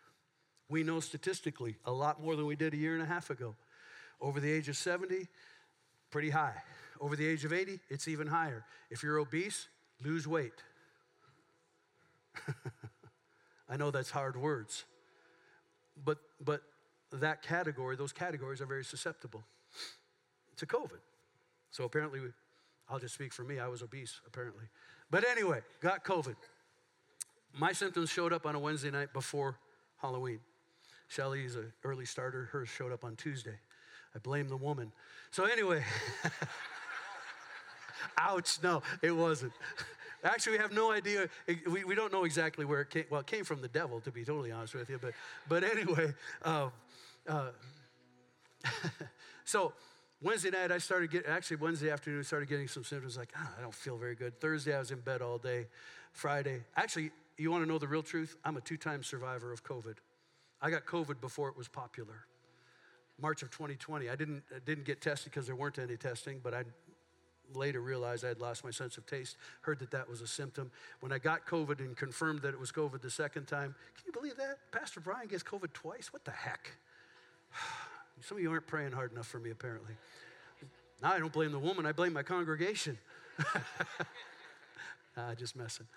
We 0.69 0.83
know 0.83 0.99
statistically 0.99 1.75
a 1.85 1.91
lot 1.91 2.21
more 2.21 2.35
than 2.35 2.45
we 2.45 2.55
did 2.55 2.73
a 2.73 2.77
year 2.77 2.93
and 2.93 3.03
a 3.03 3.05
half 3.05 3.29
ago. 3.29 3.55
Over 4.21 4.39
the 4.39 4.51
age 4.51 4.69
of 4.69 4.77
70, 4.77 5.27
pretty 6.09 6.29
high. 6.29 6.55
Over 7.01 7.15
the 7.15 7.27
age 7.27 7.43
of 7.45 7.51
80, 7.51 7.79
it's 7.89 8.07
even 8.07 8.27
higher. 8.27 8.63
If 8.89 9.03
you're 9.03 9.17
obese, 9.17 9.67
lose 10.03 10.27
weight. 10.27 10.53
I 13.69 13.77
know 13.77 13.91
that's 13.91 14.11
hard 14.11 14.37
words. 14.37 14.85
But 16.03 16.17
but 16.43 16.61
that 17.11 17.41
category, 17.41 17.95
those 17.95 18.11
categories 18.11 18.61
are 18.61 18.65
very 18.65 18.83
susceptible 18.83 19.43
to 20.57 20.65
COVID. 20.65 20.99
So 21.71 21.83
apparently, 21.83 22.19
I'll 22.89 22.99
just 22.99 23.13
speak 23.15 23.33
for 23.33 23.43
me, 23.43 23.59
I 23.59 23.67
was 23.67 23.81
obese, 23.81 24.19
apparently. 24.27 24.65
But 25.09 25.27
anyway, 25.27 25.61
got 25.81 26.03
COVID. 26.03 26.35
My 27.53 27.71
symptoms 27.71 28.09
showed 28.09 28.33
up 28.33 28.45
on 28.45 28.55
a 28.55 28.59
Wednesday 28.59 28.91
night 28.91 29.13
before 29.13 29.57
Halloween. 30.01 30.39
Shelly's 31.13 31.55
an 31.55 31.71
early 31.83 32.05
starter, 32.05 32.45
hers 32.51 32.69
showed 32.69 32.91
up 32.91 33.03
on 33.03 33.15
Tuesday. 33.15 33.59
I 34.15 34.19
blame 34.19 34.47
the 34.47 34.57
woman. 34.57 34.91
So, 35.31 35.45
anyway, 35.45 35.83
ouch, 38.17 38.57
no, 38.63 38.81
it 39.01 39.11
wasn't. 39.11 39.53
Actually, 40.23 40.53
we 40.53 40.57
have 40.59 40.71
no 40.71 40.91
idea. 40.91 41.29
We, 41.69 41.83
we 41.83 41.95
don't 41.95 42.11
know 42.11 42.23
exactly 42.23 42.65
where 42.65 42.81
it 42.81 42.89
came. 42.89 43.05
Well, 43.09 43.21
it 43.21 43.27
came 43.27 43.43
from 43.43 43.61
the 43.61 43.67
devil, 43.67 43.99
to 44.01 44.11
be 44.11 44.23
totally 44.23 44.51
honest 44.51 44.73
with 44.73 44.89
you. 44.89 44.99
But, 44.99 45.13
but 45.47 45.63
anyway, 45.63 46.13
uh, 46.43 46.69
uh, 47.27 47.49
so 49.45 49.73
Wednesday 50.21 50.49
night, 50.49 50.71
I 50.71 50.77
started 50.79 51.11
getting, 51.11 51.29
actually, 51.29 51.57
Wednesday 51.57 51.91
afternoon, 51.91 52.21
I 52.21 52.23
started 52.23 52.49
getting 52.49 52.67
some 52.67 52.83
symptoms 52.83 53.17
like, 53.17 53.29
ah, 53.37 53.51
I 53.57 53.61
don't 53.61 53.73
feel 53.73 53.97
very 53.97 54.15
good. 54.15 54.39
Thursday, 54.39 54.75
I 54.75 54.79
was 54.79 54.91
in 54.91 55.01
bed 55.01 55.21
all 55.21 55.37
day. 55.37 55.67
Friday, 56.11 56.61
actually, 56.75 57.11
you 57.37 57.51
want 57.51 57.63
to 57.63 57.69
know 57.69 57.77
the 57.77 57.87
real 57.87 58.03
truth? 58.03 58.35
I'm 58.45 58.57
a 58.57 58.61
two 58.61 58.77
time 58.77 59.03
survivor 59.03 59.51
of 59.51 59.63
COVID. 59.63 59.95
I 60.63 60.69
got 60.69 60.85
COVID 60.85 61.19
before 61.19 61.49
it 61.49 61.57
was 61.57 61.67
popular. 61.67 62.25
March 63.21 63.43
of 63.43 63.51
2020. 63.51 64.09
I 64.09 64.15
didn't, 64.15 64.43
I 64.55 64.59
didn't 64.65 64.85
get 64.85 65.01
tested 65.01 65.31
because 65.31 65.45
there 65.45 65.57
weren't 65.57 65.77
any 65.77 65.97
testing, 65.97 66.39
but 66.41 66.53
I 66.53 66.63
later 67.53 67.81
realized 67.81 68.23
I 68.23 68.29
had 68.29 68.39
lost 68.39 68.63
my 68.63 68.71
sense 68.71 68.97
of 68.97 69.05
taste, 69.05 69.35
heard 69.61 69.77
that 69.79 69.91
that 69.91 70.09
was 70.09 70.21
a 70.21 70.27
symptom. 70.27 70.71
When 71.01 71.11
I 71.11 71.19
got 71.19 71.45
COVID 71.45 71.79
and 71.79 71.95
confirmed 71.97 72.41
that 72.43 72.53
it 72.53 72.59
was 72.59 72.71
COVID 72.71 73.01
the 73.01 73.09
second 73.09 73.45
time, 73.45 73.75
can 73.95 74.05
you 74.05 74.13
believe 74.13 74.37
that? 74.37 74.57
Pastor 74.71 75.01
Brian 75.01 75.27
gets 75.27 75.43
COVID 75.43 75.73
twice? 75.73 76.13
What 76.13 76.23
the 76.23 76.31
heck? 76.31 76.71
Some 78.21 78.37
of 78.37 78.43
you 78.43 78.49
aren't 78.49 78.65
praying 78.65 78.93
hard 78.93 79.11
enough 79.11 79.27
for 79.27 79.39
me, 79.39 79.51
apparently. 79.51 79.93
Now 81.01 81.11
I 81.11 81.19
don't 81.19 81.33
blame 81.33 81.51
the 81.51 81.59
woman, 81.59 81.85
I 81.85 81.91
blame 81.91 82.13
my 82.13 82.23
congregation. 82.23 82.97
nah, 85.17 85.35
just 85.35 85.57
messing. 85.57 85.87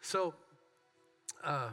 So, 0.00 0.34
uh, 1.44 1.68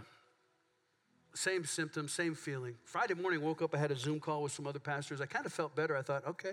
same 1.39 1.63
symptoms, 1.63 2.11
same 2.11 2.35
feeling. 2.35 2.75
Friday 2.83 3.13
morning, 3.13 3.41
woke 3.41 3.61
up, 3.61 3.73
I 3.73 3.77
had 3.77 3.91
a 3.91 3.95
Zoom 3.95 4.19
call 4.19 4.43
with 4.43 4.51
some 4.51 4.67
other 4.67 4.79
pastors. 4.79 5.21
I 5.21 5.25
kind 5.25 5.45
of 5.45 5.53
felt 5.53 5.73
better. 5.73 5.95
I 5.95 6.01
thought, 6.01 6.27
okay, 6.27 6.51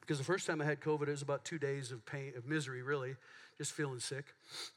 because 0.00 0.16
the 0.16 0.24
first 0.24 0.46
time 0.46 0.62
I 0.62 0.64
had 0.64 0.80
COVID, 0.80 1.02
it 1.02 1.10
was 1.10 1.20
about 1.20 1.44
two 1.44 1.58
days 1.58 1.92
of 1.92 2.04
pain, 2.06 2.32
of 2.34 2.46
misery, 2.46 2.82
really, 2.82 3.16
just 3.58 3.72
feeling 3.72 3.98
sick. 3.98 4.24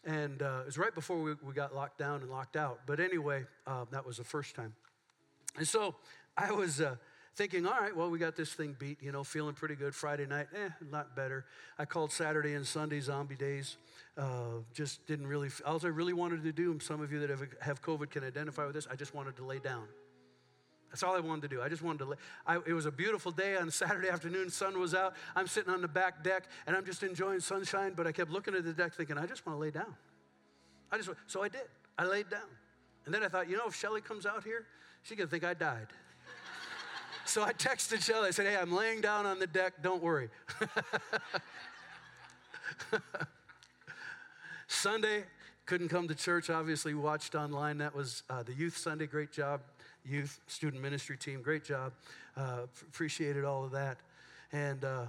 And 0.05 0.41
uh, 0.41 0.59
it 0.61 0.65
was 0.65 0.77
right 0.77 0.93
before 0.93 1.21
we, 1.21 1.33
we 1.41 1.53
got 1.53 1.73
locked 1.73 1.97
down 1.97 2.21
and 2.21 2.29
locked 2.29 2.57
out. 2.57 2.81
But 2.85 2.99
anyway, 2.99 3.45
uh, 3.65 3.85
that 3.91 4.05
was 4.05 4.17
the 4.17 4.25
first 4.25 4.53
time. 4.53 4.73
And 5.55 5.65
so 5.65 5.95
I 6.37 6.51
was 6.51 6.81
uh, 6.81 6.97
thinking, 7.37 7.67
all 7.67 7.79
right, 7.79 7.95
well, 7.95 8.09
we 8.09 8.17
got 8.17 8.35
this 8.35 8.51
thing 8.53 8.75
beat, 8.77 8.97
you 8.99 9.11
know, 9.11 9.23
feeling 9.23 9.53
pretty 9.53 9.75
good. 9.75 9.93
Friday 9.93 10.25
night, 10.25 10.47
eh, 10.55 10.69
not 10.91 11.15
better. 11.15 11.45
I 11.77 11.85
called 11.85 12.11
Saturday 12.11 12.55
and 12.55 12.65
Sunday 12.65 12.99
zombie 12.99 13.35
days. 13.35 13.77
Uh, 14.17 14.61
just 14.73 15.05
didn't 15.05 15.27
really, 15.27 15.49
all 15.63 15.79
I 15.83 15.87
really 15.87 16.13
wanted 16.13 16.43
to 16.43 16.51
do, 16.51 16.71
and 16.71 16.81
some 16.81 16.99
of 16.99 17.11
you 17.11 17.19
that 17.19 17.29
have, 17.29 17.47
have 17.61 17.81
COVID 17.83 18.09
can 18.09 18.23
identify 18.23 18.65
with 18.65 18.73
this, 18.73 18.87
I 18.91 18.95
just 18.95 19.13
wanted 19.13 19.35
to 19.37 19.45
lay 19.45 19.59
down. 19.59 19.87
That's 20.89 21.03
all 21.03 21.15
I 21.15 21.19
wanted 21.19 21.43
to 21.43 21.47
do. 21.49 21.61
I 21.61 21.69
just 21.69 21.83
wanted 21.83 21.99
to. 21.99 22.05
Lay, 22.05 22.15
I, 22.45 22.55
it 22.65 22.73
was 22.73 22.85
a 22.85 22.91
beautiful 22.91 23.31
day 23.31 23.55
on 23.55 23.69
Saturday 23.71 24.09
afternoon. 24.09 24.49
Sun 24.49 24.79
was 24.79 24.95
out. 24.95 25.13
I'm 25.35 25.45
sitting 25.45 25.71
on 25.71 25.81
the 25.81 25.87
back 25.87 26.23
deck 26.23 26.45
and 26.65 26.77
I'm 26.77 26.85
just 26.85 27.03
enjoying 27.03 27.41
sunshine. 27.41 27.91
But 27.93 28.07
I 28.07 28.13
kept 28.13 28.31
looking 28.31 28.55
at 28.55 28.63
the 28.63 28.71
deck, 28.71 28.93
thinking, 28.95 29.17
I 29.17 29.25
just 29.25 29.45
want 29.45 29.57
to 29.57 29.61
lay 29.61 29.69
down. 29.69 29.93
I 30.89 30.95
just 30.97 31.09
so 31.27 31.43
I 31.43 31.49
did. 31.49 31.67
I 31.97 32.05
laid 32.05 32.29
down, 32.29 32.47
and 33.05 33.13
then 33.13 33.21
I 33.21 33.27
thought, 33.27 33.49
you 33.49 33.57
know, 33.57 33.67
if 33.67 33.75
Shelly 33.75 33.99
comes 33.99 34.25
out 34.25 34.45
here, 34.45 34.65
she's 35.03 35.17
gonna 35.17 35.29
think 35.29 35.43
I 35.43 35.53
died. 35.53 35.87
So 37.27 37.43
I 37.43 37.53
texted 37.53 38.03
Shelly. 38.03 38.29
I 38.29 38.31
said, 38.31 38.47
Hey, 38.47 38.55
I'm 38.55 38.71
laying 38.71 39.01
down 39.01 39.25
on 39.25 39.39
the 39.39 39.47
deck. 39.47 39.73
Don't 39.81 40.01
worry. 40.01 40.29
Sunday, 44.67 45.23
couldn't 45.65 45.89
come 45.89 46.07
to 46.07 46.15
church, 46.15 46.49
obviously, 46.49 46.93
watched 46.93 47.35
online. 47.35 47.79
That 47.79 47.93
was 47.93 48.23
uh, 48.29 48.43
the 48.43 48.53
youth 48.53 48.77
Sunday. 48.77 49.05
Great 49.05 49.31
job, 49.31 49.61
youth 50.05 50.39
student 50.47 50.81
ministry 50.81 51.17
team. 51.17 51.41
Great 51.41 51.65
job. 51.65 51.91
Uh, 52.35 52.61
appreciated 52.89 53.43
all 53.43 53.65
of 53.65 53.71
that. 53.71 53.97
And 54.51 54.83
uh, 54.85 55.05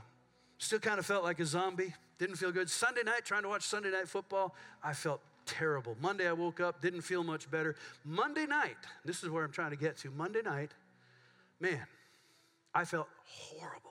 still 0.58 0.80
kind 0.80 0.98
of 0.98 1.06
felt 1.06 1.22
like 1.22 1.40
a 1.40 1.46
zombie. 1.46 1.94
Didn't 2.18 2.36
feel 2.36 2.50
good. 2.50 2.68
Sunday 2.68 3.02
night, 3.04 3.24
trying 3.24 3.42
to 3.42 3.48
watch 3.48 3.62
Sunday 3.62 3.90
night 3.90 4.08
football, 4.08 4.56
I 4.82 4.92
felt 4.92 5.20
terrible. 5.46 5.96
Monday, 6.00 6.28
I 6.28 6.32
woke 6.32 6.60
up, 6.60 6.82
didn't 6.82 7.02
feel 7.02 7.22
much 7.22 7.50
better. 7.50 7.76
Monday 8.04 8.46
night, 8.46 8.76
this 9.04 9.22
is 9.22 9.30
where 9.30 9.44
I'm 9.44 9.52
trying 9.52 9.70
to 9.70 9.76
get 9.76 9.96
to. 9.98 10.10
Monday 10.10 10.42
night, 10.42 10.72
man, 11.60 11.86
I 12.78 12.84
felt 12.84 13.08
horrible. 13.24 13.90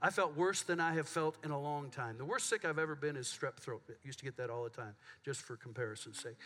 I 0.00 0.10
felt 0.10 0.36
worse 0.36 0.62
than 0.62 0.78
I 0.78 0.94
have 0.94 1.08
felt 1.08 1.38
in 1.44 1.50
a 1.50 1.60
long 1.60 1.90
time. 1.90 2.18
The 2.18 2.24
worst 2.24 2.48
sick 2.48 2.64
I've 2.64 2.78
ever 2.78 2.94
been 2.94 3.16
is 3.16 3.26
strep 3.26 3.56
throat. 3.56 3.82
I 3.88 3.94
used 4.04 4.20
to 4.20 4.24
get 4.24 4.36
that 4.36 4.48
all 4.48 4.62
the 4.62 4.70
time, 4.70 4.94
just 5.24 5.40
for 5.42 5.56
comparison's 5.56 6.22
sake. 6.22 6.36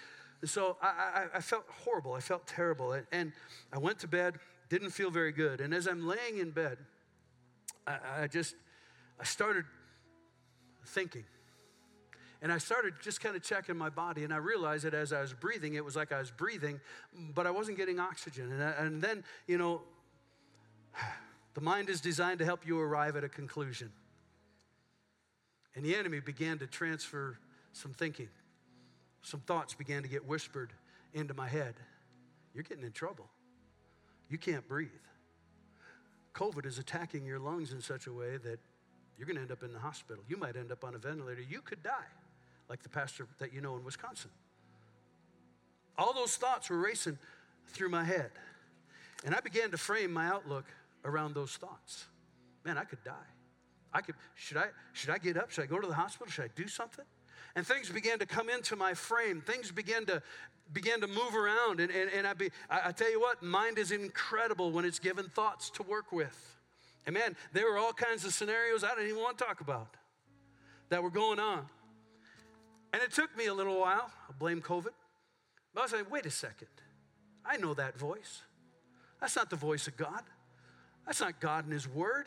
And 0.41 0.49
so 0.49 0.79
I, 0.81 0.87
I, 0.87 1.27
I 1.35 1.41
felt 1.41 1.67
horrible. 1.85 2.15
I 2.15 2.21
felt 2.21 2.47
terrible. 2.47 2.99
And 3.13 3.31
I 3.71 3.79
went 3.79 3.99
to 3.99 4.09
bed, 4.09 4.37
didn't 4.71 4.89
feel 4.89 5.11
very 5.11 5.33
good. 5.33 5.61
And 5.61 5.75
as 5.75 5.87
I'm 5.87 6.07
laying 6.07 6.39
in 6.39 6.51
bed, 6.51 6.79
I, 7.87 7.99
I 8.23 8.27
just, 8.27 8.55
I 9.21 9.25
started 9.25 9.67
thinking. 10.87 11.25
And 12.41 12.51
I 12.51 12.57
started 12.57 12.95
just 13.03 13.21
kind 13.21 13.37
of 13.37 13.43
checking 13.43 13.77
my 13.77 13.91
body, 13.91 14.25
and 14.25 14.33
I 14.33 14.39
realized 14.39 14.85
that 14.85 14.95
as 14.95 15.13
I 15.13 15.21
was 15.21 15.35
breathing, 15.35 15.75
it 15.75 15.85
was 15.85 15.95
like 15.95 16.11
I 16.11 16.21
was 16.21 16.31
breathing, 16.31 16.81
but 17.35 17.47
I 17.47 17.51
wasn't 17.51 17.77
getting 17.77 18.01
oxygen. 18.01 18.51
And, 18.51 18.63
I, 18.63 18.71
and 18.71 19.03
then, 19.03 19.25
you 19.47 19.59
know, 19.59 19.83
the 21.57 21.63
mind 21.63 21.89
is 21.89 22.03
designed 22.03 22.39
to 22.41 22.45
help 22.45 22.67
you 22.67 22.79
arrive 22.79 23.17
at 23.17 23.25
a 23.25 23.31
conclusion. 23.31 23.91
And 25.75 25.83
the 25.83 25.97
enemy 25.97 26.21
began 26.21 26.59
to 26.59 26.67
transfer 26.67 27.39
some 27.73 27.95
thinking. 27.95 28.29
Some 29.23 29.41
thoughts 29.41 29.73
began 29.73 30.03
to 30.03 30.09
get 30.09 30.27
whispered 30.27 30.75
into 31.15 31.33
my 31.33 31.49
head. 31.49 31.75
You're 32.53 32.63
getting 32.63 32.85
in 32.85 32.93
trouble. 32.93 33.31
You 34.29 34.37
can't 34.37 34.69
breathe. 34.69 34.91
COVID 36.35 36.67
is 36.67 36.79
attacking 36.79 37.25
your 37.25 37.39
lungs 37.39 37.73
in 37.73 37.81
such 37.81 38.07
a 38.07 38.13
way 38.13 38.37
that 38.37 38.59
you're 39.17 39.27
going 39.27 39.37
to 39.37 39.43
end 39.43 39.51
up 39.51 39.63
in 39.63 39.73
the 39.73 39.79
hospital. 39.79 40.23
You 40.29 40.37
might 40.37 40.57
end 40.57 40.71
up 40.71 40.85
on 40.85 40.95
a 40.95 40.99
ventilator. 40.99 41.41
You 41.41 41.63
could 41.63 41.83
die, 41.83 42.11
like 42.69 42.83
the 42.83 42.91
pastor 42.91 43.27
that 43.39 43.55
you 43.55 43.63
know 43.63 43.77
in 43.77 43.85
Wisconsin. 43.85 44.31
All 45.97 46.13
those 46.13 46.37
thoughts 46.37 46.69
were 46.69 46.79
racing 46.79 47.17
through 47.69 47.89
my 47.89 48.05
head. 48.05 48.31
And 49.25 49.35
I 49.35 49.41
began 49.41 49.71
to 49.71 49.79
frame 49.79 50.13
my 50.13 50.27
outlook 50.27 50.67
around 51.07 51.35
those 51.35 51.53
thoughts. 51.53 52.07
Man, 52.65 52.77
I 52.77 52.85
could 52.85 53.03
die. 53.03 53.13
I 53.95 54.03
could, 54.03 54.17
should 54.35 54.59
I, 54.59 54.67
should 54.93 55.11
I 55.11 55.19
get 55.19 55.39
up? 55.39 55.51
Should 55.51 55.65
I 55.65 55.67
go 55.67 55.81
to 55.81 55.87
the 55.87 55.95
hospital? 55.95 56.31
Should 56.31 56.45
I 56.45 56.51
do 56.55 56.69
something? 56.69 57.05
And 57.55 57.67
things 57.67 57.89
began 57.89 58.19
to 58.19 58.27
come 58.27 58.51
into 58.51 58.77
my 58.77 58.93
frame. 58.93 59.41
Things 59.41 59.71
began 59.73 60.05
to 60.07 60.23
began 60.73 61.01
to 61.01 61.07
move 61.07 61.35
around. 61.35 61.81
And, 61.81 61.93
and, 61.93 62.11
and 62.11 62.27
I, 62.27 62.35
be, 62.35 62.51
I, 62.69 62.89
I 62.89 62.93
tell 62.93 63.11
you 63.11 63.21
what, 63.21 63.43
mind 63.43 63.79
is 63.79 63.93
incredible 63.93 64.73
when 64.73 64.85
it's 64.85 64.99
given 64.99 65.29
thoughts 65.29 65.71
to 65.71 65.83
work 65.85 66.11
with. 66.13 66.57
And 67.07 67.15
man, 67.15 67.37
there 67.53 67.71
were 67.71 67.79
all 67.79 67.93
kinds 67.93 68.25
of 68.25 68.35
scenarios 68.35 68.83
I 68.83 68.91
didn't 68.91 69.11
even 69.11 69.23
want 69.23 69.39
to 69.39 69.45
talk 69.45 69.61
about 69.61 69.97
that 70.89 71.03
were 71.03 71.11
going 71.11 71.39
on. 71.39 71.67
And 72.93 73.03
it 73.03 73.13
took 73.13 73.37
me 73.37 73.47
a 73.47 73.55
little 73.55 73.79
while. 73.79 74.11
I 74.29 74.33
blame 74.39 74.61
COVID. 74.61 74.93
But 75.73 75.81
I 75.81 75.83
was 75.85 75.93
like, 75.93 76.11
wait 76.11 76.27
a 76.27 76.31
second. 76.31 76.69
I 77.45 77.59
know 77.59 77.75
that 77.75 77.97
voice. 77.97 78.43
That's 79.21 79.37
not 79.37 79.51
the 79.51 79.57
voice 79.57 79.87
of 79.87 79.97
God. 79.97 80.23
That's 81.07 81.21
not 81.21 81.41
God 81.41 81.65
and 81.65 81.73
His 81.73 81.89
Word. 81.89 82.27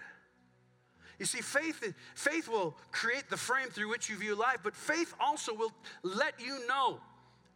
You 1.19 1.25
see, 1.25 1.41
faith, 1.41 1.83
faith 2.15 2.47
will 2.47 2.77
create 2.91 3.29
the 3.29 3.37
frame 3.37 3.67
through 3.69 3.89
which 3.89 4.09
you 4.09 4.15
view 4.15 4.35
life, 4.35 4.59
but 4.63 4.73
faith 4.73 5.13
also 5.19 5.53
will 5.53 5.73
let 6.01 6.39
you 6.39 6.65
know 6.67 6.99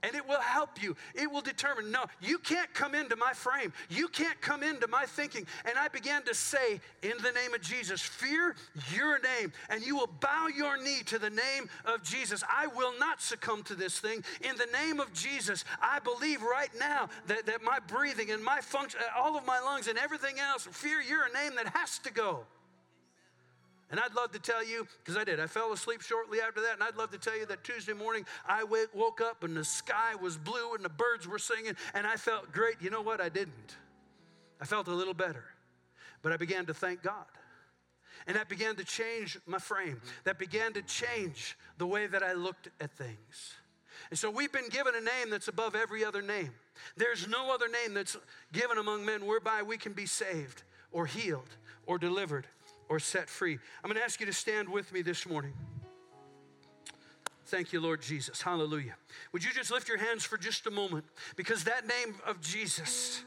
and 0.04 0.16
it 0.16 0.28
will 0.28 0.41
help 0.41 0.84
you. 0.84 0.95
It 1.16 1.32
will 1.32 1.41
determine 1.41 1.89
no, 1.89 2.06
you 2.22 2.38
can't 2.38 2.72
come 2.74 2.93
into 2.93 3.16
my 3.16 3.34
frame. 3.34 3.74
You 3.89 4.08
can't 4.10 4.39
come 4.41 4.62
into 4.62 4.88
my 4.88 5.06
thinking. 5.06 5.47
And 5.66 5.78
I 5.78 5.88
began 5.88 6.24
to 6.24 6.36
say, 6.36 6.82
in 7.01 7.14
the 7.24 7.32
name 7.32 7.54
of 7.54 7.62
Jesus, 7.62 8.01
fear 8.01 8.56
your 8.93 9.20
name, 9.20 9.54
and 9.70 9.84
you 9.84 9.95
will 9.95 10.10
bow 10.20 10.47
your 10.56 10.82
knee 10.82 11.01
to 11.06 11.18
the 11.18 11.30
name 11.30 11.70
of 11.86 12.04
Jesus. 12.04 12.43
I 12.47 12.68
will 12.68 12.93
not 12.99 13.22
succumb 13.22 13.64
to 13.64 13.76
this 13.76 13.99
thing. 13.99 14.24
In 14.41 14.56
the 14.58 14.68
name 14.74 14.99
of 14.99 15.14
Jesus, 15.14 15.64
I 15.82 15.99
believe 15.99 16.41
right 16.41 16.72
now 16.80 17.10
that, 17.28 17.45
that 17.45 17.64
my 17.64 17.80
breathing 17.80 18.32
and 18.32 18.43
my 18.43 18.60
function, 18.62 18.99
all 19.18 19.38
of 19.38 19.45
my 19.45 19.60
lungs 19.60 19.88
and 19.88 19.97
everything 19.97 20.39
else, 20.39 20.68
fear 20.72 21.01
your 21.01 21.32
name 21.34 21.56
that 21.56 21.68
has 21.68 21.97
to 21.99 22.12
go. 22.12 22.45
And 23.94 24.00
I'd 24.00 24.16
love 24.16 24.32
to 24.32 24.39
tell 24.39 24.66
you, 24.66 24.88
because 24.98 25.18
I 25.18 25.24
did, 25.24 25.39
I 25.39 25.46
fell 25.46 25.72
asleep 25.72 26.02
shortly 26.02 26.41
after 26.41 26.62
that, 26.62 26.74
and 26.74 26.82
I'd 26.82 26.96
love 26.96 27.12
to 27.12 27.20
tell 27.20 27.38
you 27.38 27.46
that 27.46 27.64
Tuesday 27.64 27.94
morning 27.94 28.26
I 28.44 28.64
woke 28.64 29.22
up 29.22 29.44
and 29.44 29.56
the 29.56 29.64
sky 29.64 30.16
was 30.20 30.36
blue 30.36 30.74
and 30.74 30.84
the 30.84 30.89
birds 30.89 31.28
were 31.28 31.38
singing, 31.38 31.76
and 31.94 32.08
I 32.08 32.16
felt 32.16 32.52
great. 32.52 32.78
You 32.82 32.89
know 32.89 33.04
what? 33.04 33.22
I 33.22 33.30
didn't. 33.30 33.78
I 34.60 34.66
felt 34.66 34.88
a 34.88 34.94
little 34.96 35.14
better. 35.14 35.46
But 36.24 36.32
I 36.32 36.38
began 36.38 36.66
to 36.66 36.74
thank 36.74 37.04
God. 37.04 37.28
And 38.26 38.36
that 38.36 38.50
began 38.50 38.76
to 38.78 38.84
change 38.84 39.38
my 39.46 39.60
frame, 39.60 40.02
that 40.24 40.39
began 40.39 40.74
to 40.74 40.82
change 40.82 41.56
the 41.78 41.86
way 41.86 42.08
that 42.08 42.24
I 42.24 42.34
looked 42.34 42.70
at 42.82 42.98
things. 42.98 43.54
And 44.10 44.18
so 44.18 44.32
we've 44.32 44.52
been 44.52 44.70
given 44.70 44.96
a 44.96 45.02
name 45.02 45.30
that's 45.30 45.50
above 45.50 45.76
every 45.76 46.04
other 46.04 46.24
name. 46.24 46.50
There's 46.98 47.28
no 47.28 47.54
other 47.54 47.68
name 47.70 47.94
that's 47.94 48.18
given 48.52 48.80
among 48.80 49.06
men 49.06 49.28
whereby 49.28 49.62
we 49.62 49.78
can 49.78 49.94
be 49.94 50.08
saved 50.08 50.64
or 50.91 51.06
healed 51.06 51.50
or 51.86 52.00
delivered 52.00 52.48
or 52.90 53.00
set 53.00 53.30
free. 53.30 53.60
I'm 53.84 53.90
going 53.90 53.98
to 53.98 54.04
ask 54.04 54.20
you 54.20 54.26
to 54.26 54.34
stand 54.34 54.70
with 54.70 54.92
me 54.94 55.02
this 55.02 55.28
morning. 55.28 55.54
Thank 57.46 57.74
you, 57.74 57.82
Lord 57.82 58.02
Jesus. 58.02 58.42
Hallelujah. 58.42 58.96
Would 59.32 59.44
you 59.44 59.52
just 59.52 59.70
lift 59.70 59.88
your 59.88 59.98
hands 59.98 60.24
for 60.24 60.38
just 60.38 60.66
a 60.66 60.72
moment? 60.72 61.06
Because 61.36 61.66
that 61.66 61.88
name 61.88 62.16
of 62.26 62.42
Jesus 62.42 63.24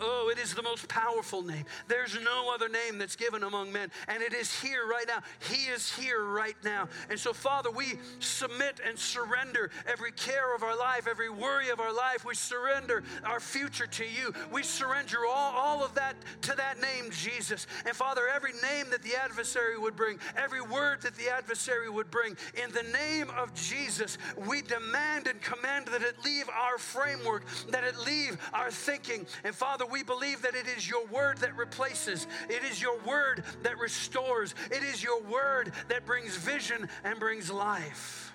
Oh, 0.00 0.30
it 0.32 0.38
is 0.38 0.54
the 0.54 0.62
most 0.62 0.88
powerful 0.88 1.42
name. 1.42 1.64
There's 1.88 2.18
no 2.22 2.52
other 2.54 2.68
name 2.68 2.98
that's 2.98 3.16
given 3.16 3.42
among 3.42 3.72
men. 3.72 3.90
And 4.08 4.22
it 4.22 4.32
is 4.32 4.60
here 4.60 4.86
right 4.86 5.04
now. 5.06 5.20
He 5.48 5.66
is 5.66 5.92
here 5.92 6.24
right 6.24 6.56
now. 6.64 6.88
And 7.10 7.18
so, 7.18 7.32
Father, 7.32 7.70
we 7.70 7.98
submit 8.18 8.80
and 8.86 8.98
surrender 8.98 9.70
every 9.86 10.12
care 10.12 10.54
of 10.54 10.62
our 10.62 10.76
life, 10.76 11.06
every 11.08 11.28
worry 11.28 11.68
of 11.70 11.80
our 11.80 11.92
life. 11.92 12.24
We 12.24 12.34
surrender 12.34 13.02
our 13.24 13.40
future 13.40 13.86
to 13.86 14.04
you. 14.04 14.32
We 14.50 14.62
surrender 14.62 15.18
all, 15.28 15.52
all 15.54 15.84
of 15.84 15.94
that 15.94 16.16
to 16.42 16.56
that 16.56 16.80
name, 16.80 17.10
Jesus. 17.10 17.66
And 17.84 17.94
Father, 17.94 18.22
every 18.34 18.52
name 18.52 18.86
that 18.90 19.02
the 19.02 19.16
adversary 19.16 19.78
would 19.78 19.96
bring, 19.96 20.18
every 20.36 20.62
word 20.62 21.02
that 21.02 21.14
the 21.16 21.28
adversary 21.28 21.90
would 21.90 22.10
bring, 22.10 22.36
in 22.62 22.70
the 22.72 22.84
name 22.92 23.28
of 23.36 23.52
Jesus, 23.54 24.16
we 24.46 24.62
demand 24.62 25.26
and 25.26 25.40
command 25.42 25.86
that 25.86 26.02
it 26.02 26.16
leave 26.24 26.48
our 26.48 26.78
framework, 26.78 27.44
that 27.70 27.84
it 27.84 27.98
leave 28.06 28.38
our 28.52 28.70
thinking. 28.70 29.26
And 29.44 29.54
Father, 29.54 29.84
we 29.90 30.02
believe 30.02 30.42
that 30.42 30.54
it 30.54 30.66
is 30.66 30.88
your 30.88 31.06
word 31.06 31.38
that 31.38 31.56
replaces, 31.56 32.26
it 32.48 32.62
is 32.64 32.80
your 32.80 32.98
word 33.00 33.44
that 33.62 33.78
restores, 33.78 34.54
it 34.70 34.82
is 34.82 35.02
your 35.02 35.22
word 35.22 35.72
that 35.88 36.06
brings 36.06 36.36
vision 36.36 36.88
and 37.04 37.18
brings 37.18 37.50
life. 37.50 38.32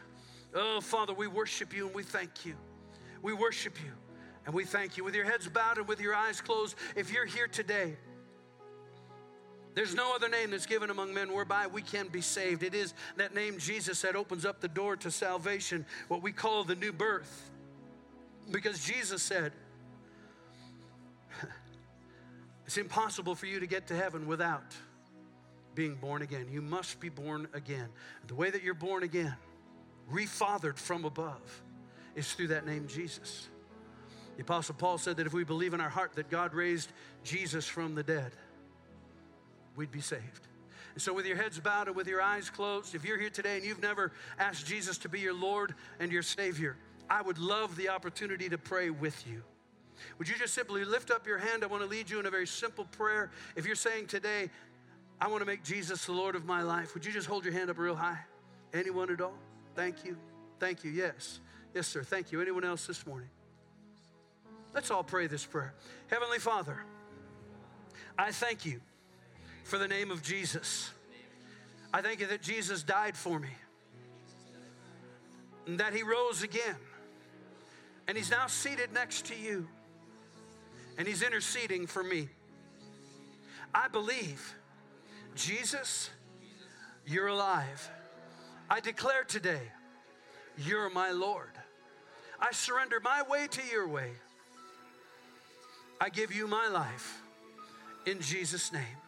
Oh, 0.54 0.82
Father, 0.82 1.14
we 1.14 1.28
worship 1.28 1.76
you 1.76 1.88
and 1.88 1.96
we 1.96 2.04
thank 2.04 2.46
you. 2.46 2.56
We 3.22 3.34
worship 3.34 3.78
you 3.84 3.92
and 4.46 4.54
we 4.54 4.64
thank 4.64 4.98
you. 4.98 5.04
With 5.04 5.16
your 5.16 5.26
heads 5.26 5.48
bowed 5.48 5.78
and 5.78 5.88
with 5.88 6.00
your 6.00 6.16
eyes 6.16 6.42
closed, 6.42 6.76
if 6.96 7.12
you're 7.12 7.26
here 7.26 7.48
today, 7.48 7.98
there's 9.74 9.94
no 9.94 10.16
other 10.16 10.30
name 10.30 10.52
that's 10.52 10.66
given 10.66 10.90
among 10.90 11.14
men 11.14 11.34
whereby 11.34 11.68
we 11.68 11.82
can 11.82 12.08
be 12.08 12.22
saved. 12.22 12.64
It 12.64 12.74
is 12.74 12.94
that 13.18 13.36
name, 13.36 13.58
Jesus, 13.58 14.02
that 14.04 14.16
opens 14.16 14.46
up 14.46 14.62
the 14.62 14.70
door 14.70 14.96
to 14.98 15.12
salvation, 15.12 15.86
what 16.08 16.22
we 16.22 16.32
call 16.32 16.64
the 16.64 16.76
new 16.76 16.94
birth. 16.94 17.52
Because 18.50 18.82
Jesus 18.86 19.22
said, 19.22 19.52
it's 22.66 22.78
impossible 22.78 23.36
for 23.36 23.46
you 23.46 23.60
to 23.60 23.68
get 23.68 23.88
to 23.88 23.96
heaven 23.96 24.28
without 24.28 24.76
being 25.76 25.96
born 25.96 26.22
again. 26.22 26.48
You 26.50 26.62
must 26.62 27.00
be 27.00 27.10
born 27.10 27.48
again. 27.54 27.90
The 28.28 28.36
way 28.36 28.50
that 28.50 28.64
you're 28.64 28.74
born 28.74 29.04
again, 29.04 29.36
refathered 30.12 30.78
from 30.78 31.06
above, 31.06 31.62
is 32.16 32.34
through 32.34 32.48
that 32.48 32.66
name 32.66 32.88
Jesus. 32.88 33.50
The 34.38 34.42
Apostle 34.42 34.76
Paul 34.76 34.98
said 34.98 35.18
that 35.18 35.28
if 35.28 35.34
we 35.34 35.44
believe 35.44 35.74
in 35.74 35.82
our 35.82 35.90
heart 35.90 36.14
that 36.16 36.30
God 36.30 36.54
raised 36.54 36.92
Jesus 37.24 37.68
from 37.68 37.96
the 37.96 38.04
dead, 38.04 38.32
we'd 39.76 39.92
be 39.92 40.02
saved. 40.02 40.48
And 40.94 41.02
so, 41.02 41.14
with 41.14 41.26
your 41.26 41.36
heads 41.36 41.60
bowed 41.60 41.88
and 41.88 41.96
with 41.96 42.08
your 42.08 42.22
eyes 42.22 42.50
closed, 42.50 42.96
if 42.96 43.04
you're 43.04 43.20
here 43.20 43.30
today 43.30 43.58
and 43.58 43.66
you've 43.66 43.82
never 43.82 44.14
asked 44.40 44.66
Jesus 44.66 44.98
to 45.00 45.10
be 45.10 45.20
your 45.20 45.34
Lord 45.34 45.76
and 46.00 46.12
your 46.12 46.24
Savior, 46.24 46.78
I 47.10 47.22
would 47.22 47.38
love 47.38 47.76
the 47.76 47.90
opportunity 47.90 48.50
to 48.50 48.58
pray 48.58 48.90
with 48.90 49.28
you. 49.28 49.44
Would 50.18 50.28
you 50.28 50.36
just 50.36 50.54
simply 50.54 50.86
lift 50.86 51.12
up 51.12 51.28
your 51.28 51.38
hand? 51.38 51.64
I 51.64 51.68
want 51.68 51.84
to 51.84 51.90
lead 51.90 52.10
you 52.10 52.20
in 52.20 52.26
a 52.26 52.32
very 52.32 52.48
simple 52.48 52.86
prayer. 52.86 53.32
If 53.56 53.66
you're 53.66 53.76
saying 53.76 54.08
today, 54.08 54.50
I 55.20 55.28
want 55.28 55.42
to 55.42 55.46
make 55.46 55.64
Jesus 55.64 56.06
the 56.06 56.12
Lord 56.12 56.36
of 56.36 56.46
my 56.46 56.62
life, 56.62 56.94
would 56.94 57.06
you 57.06 57.12
just 57.12 57.28
hold 57.28 57.46
your 57.46 57.54
hand 57.54 57.70
up 57.70 57.78
real 57.78 57.96
high? 57.96 58.20
Anyone 58.74 59.10
at 59.12 59.22
all? 59.22 59.38
Thank 59.76 60.04
you. 60.04 60.18
Thank 60.60 60.84
you. 60.84 60.92
Yes. 60.92 61.40
Yes, 61.74 61.88
sir. 61.88 62.04
Thank 62.04 62.32
you. 62.32 62.42
Anyone 62.42 62.64
else 62.64 62.88
this 62.88 63.06
morning? 63.06 63.30
Let's 64.74 64.92
all 64.92 65.04
pray 65.04 65.28
this 65.28 65.46
prayer. 65.46 65.74
Heavenly 66.08 66.40
Father, 66.40 66.78
I 68.18 68.32
thank 68.32 68.66
you 68.66 68.82
for 69.64 69.78
the 69.78 69.88
name 69.88 70.12
of 70.12 70.22
Jesus. 70.22 70.92
I 71.94 72.02
thank 72.02 72.20
you 72.20 72.28
that 72.28 72.42
Jesus 72.42 72.84
died 72.84 73.16
for 73.16 73.40
me 73.40 73.50
and 75.66 75.80
that 75.80 75.94
he 75.94 76.04
rose 76.04 76.44
again. 76.44 76.76
And 78.08 78.18
he's 78.18 78.30
now 78.30 78.48
seated 78.48 78.94
next 78.94 79.26
to 79.28 79.36
you 79.36 79.68
and 80.98 81.08
he's 81.08 81.22
interceding 81.22 81.88
for 81.88 82.04
me. 82.04 82.30
I 83.74 83.88
believe, 83.88 84.56
Jesus, 85.36 86.10
you're 87.06 87.28
alive. 87.28 87.90
I 88.70 88.80
declare 88.80 89.24
today, 89.24 89.62
you're 90.58 90.90
my 90.90 91.12
Lord. 91.12 91.52
I 92.40 92.52
surrender 92.52 93.00
my 93.00 93.24
way 93.30 93.48
to 93.48 93.62
your 93.72 93.88
way. 93.88 94.12
I 96.00 96.10
give 96.10 96.34
you 96.34 96.48
my 96.48 96.68
life 96.68 97.22
in 98.06 98.22
Jesus' 98.22 98.72
name. 98.72 99.05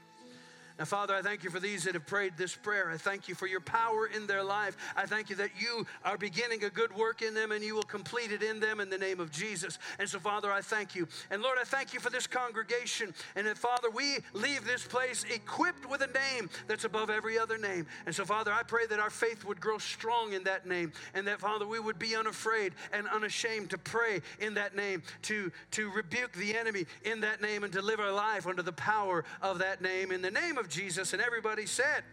Now, 0.80 0.86
Father, 0.86 1.16
I 1.16 1.24
thank 1.24 1.44
you 1.44 1.50
for 1.50 1.60
these 1.60 1.86
that 1.86 1.96
have 1.96 2.06
prayed 2.06 2.34
this 2.38 2.56
prayer. 2.56 2.92
I 2.92 2.98
thank 2.98 3.28
you 3.28 3.34
for 3.34 3.48
your 3.48 3.62
power 3.62 4.06
in 4.06 4.28
their 4.28 4.44
life. 4.44 4.78
I 4.96 5.08
thank 5.08 5.30
you 5.30 5.36
that 5.38 5.50
you 5.60 5.88
are 6.06 6.18
beginning 6.18 6.64
a 6.64 6.70
good 6.70 6.96
work 6.96 7.24
in 7.24 7.34
them 7.34 7.52
and 7.52 7.64
you 7.64 7.74
will 7.74 7.82
complete 7.82 8.32
it 8.32 8.44
in 8.44 8.60
them 8.60 8.80
in 8.80 8.90
the 8.90 8.98
name 8.98 9.20
of 9.20 9.32
Jesus. 9.32 9.80
And 9.98 10.08
so, 10.08 10.20
Father, 10.20 10.52
I 10.52 10.62
thank 10.62 10.94
you. 10.94 11.08
And 11.32 11.42
Lord, 11.42 11.58
I 11.60 11.64
thank 11.64 11.96
you 11.96 12.00
for 12.00 12.12
this 12.12 12.28
congregation. 12.28 13.14
And 13.36 13.48
that, 13.48 13.58
Father, 13.58 13.90
we 13.90 14.18
leave 14.34 14.66
this 14.66 14.86
place 14.86 15.26
equipped 15.34 15.90
with 15.90 16.02
a 16.02 16.08
name 16.08 16.50
that's 16.68 16.84
above 16.84 17.10
every 17.10 17.40
other 17.40 17.58
name. 17.58 17.88
And 18.06 18.14
so, 18.14 18.24
Father, 18.24 18.52
I 18.52 18.62
pray 18.62 18.86
that 18.86 19.00
our 19.00 19.10
faith 19.10 19.46
would 19.46 19.60
grow 19.60 19.80
strong 19.80 20.34
in 20.34 20.44
that 20.44 20.68
name 20.68 20.92
and 21.16 21.26
that, 21.26 21.40
Father, 21.40 21.66
we 21.66 21.80
would 21.80 21.98
be 21.98 22.16
unafraid 22.16 22.74
and 22.94 23.08
unashamed 23.08 23.72
to 23.72 23.80
pray 23.80 24.22
in 24.40 24.54
that 24.54 24.76
name, 24.76 25.02
to, 25.24 25.52
to 25.72 25.90
rebuke 25.90 26.34
the 26.34 26.56
enemy 26.56 26.86
in 27.04 27.22
that 27.22 27.42
name 27.42 27.64
and 27.64 27.74
to 27.74 27.82
live 27.82 28.00
our 28.00 28.12
life 28.12 28.46
under 28.46 28.62
the 28.62 28.74
power 28.74 29.26
of 29.42 29.58
that 29.58 29.82
name. 29.82 30.12
In 30.12 30.22
the 30.22 30.30
name 30.30 30.60
of 30.60 30.67
Jesus. 30.70 31.14
And 31.14 31.22
everybody 31.22 31.66
said, 31.66 32.04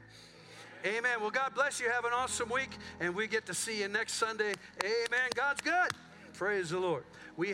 Amen. 0.85 1.21
Well, 1.21 1.31
God 1.31 1.55
bless 1.55 1.81
you. 1.81 1.89
Have 1.89 2.05
an 2.05 2.13
awesome 2.13 2.51
week. 2.51 2.77
And 3.01 3.15
we 3.15 3.27
get 3.27 3.47
to 3.47 3.55
see 3.55 3.81
you 3.81 3.89
next 3.89 4.15
Sunday. 4.15 4.53
Amen. 4.83 5.31
God's 5.35 5.63
good. 5.63 5.91
Praise 6.35 6.71
the 6.71 6.79
Lord. 6.79 7.05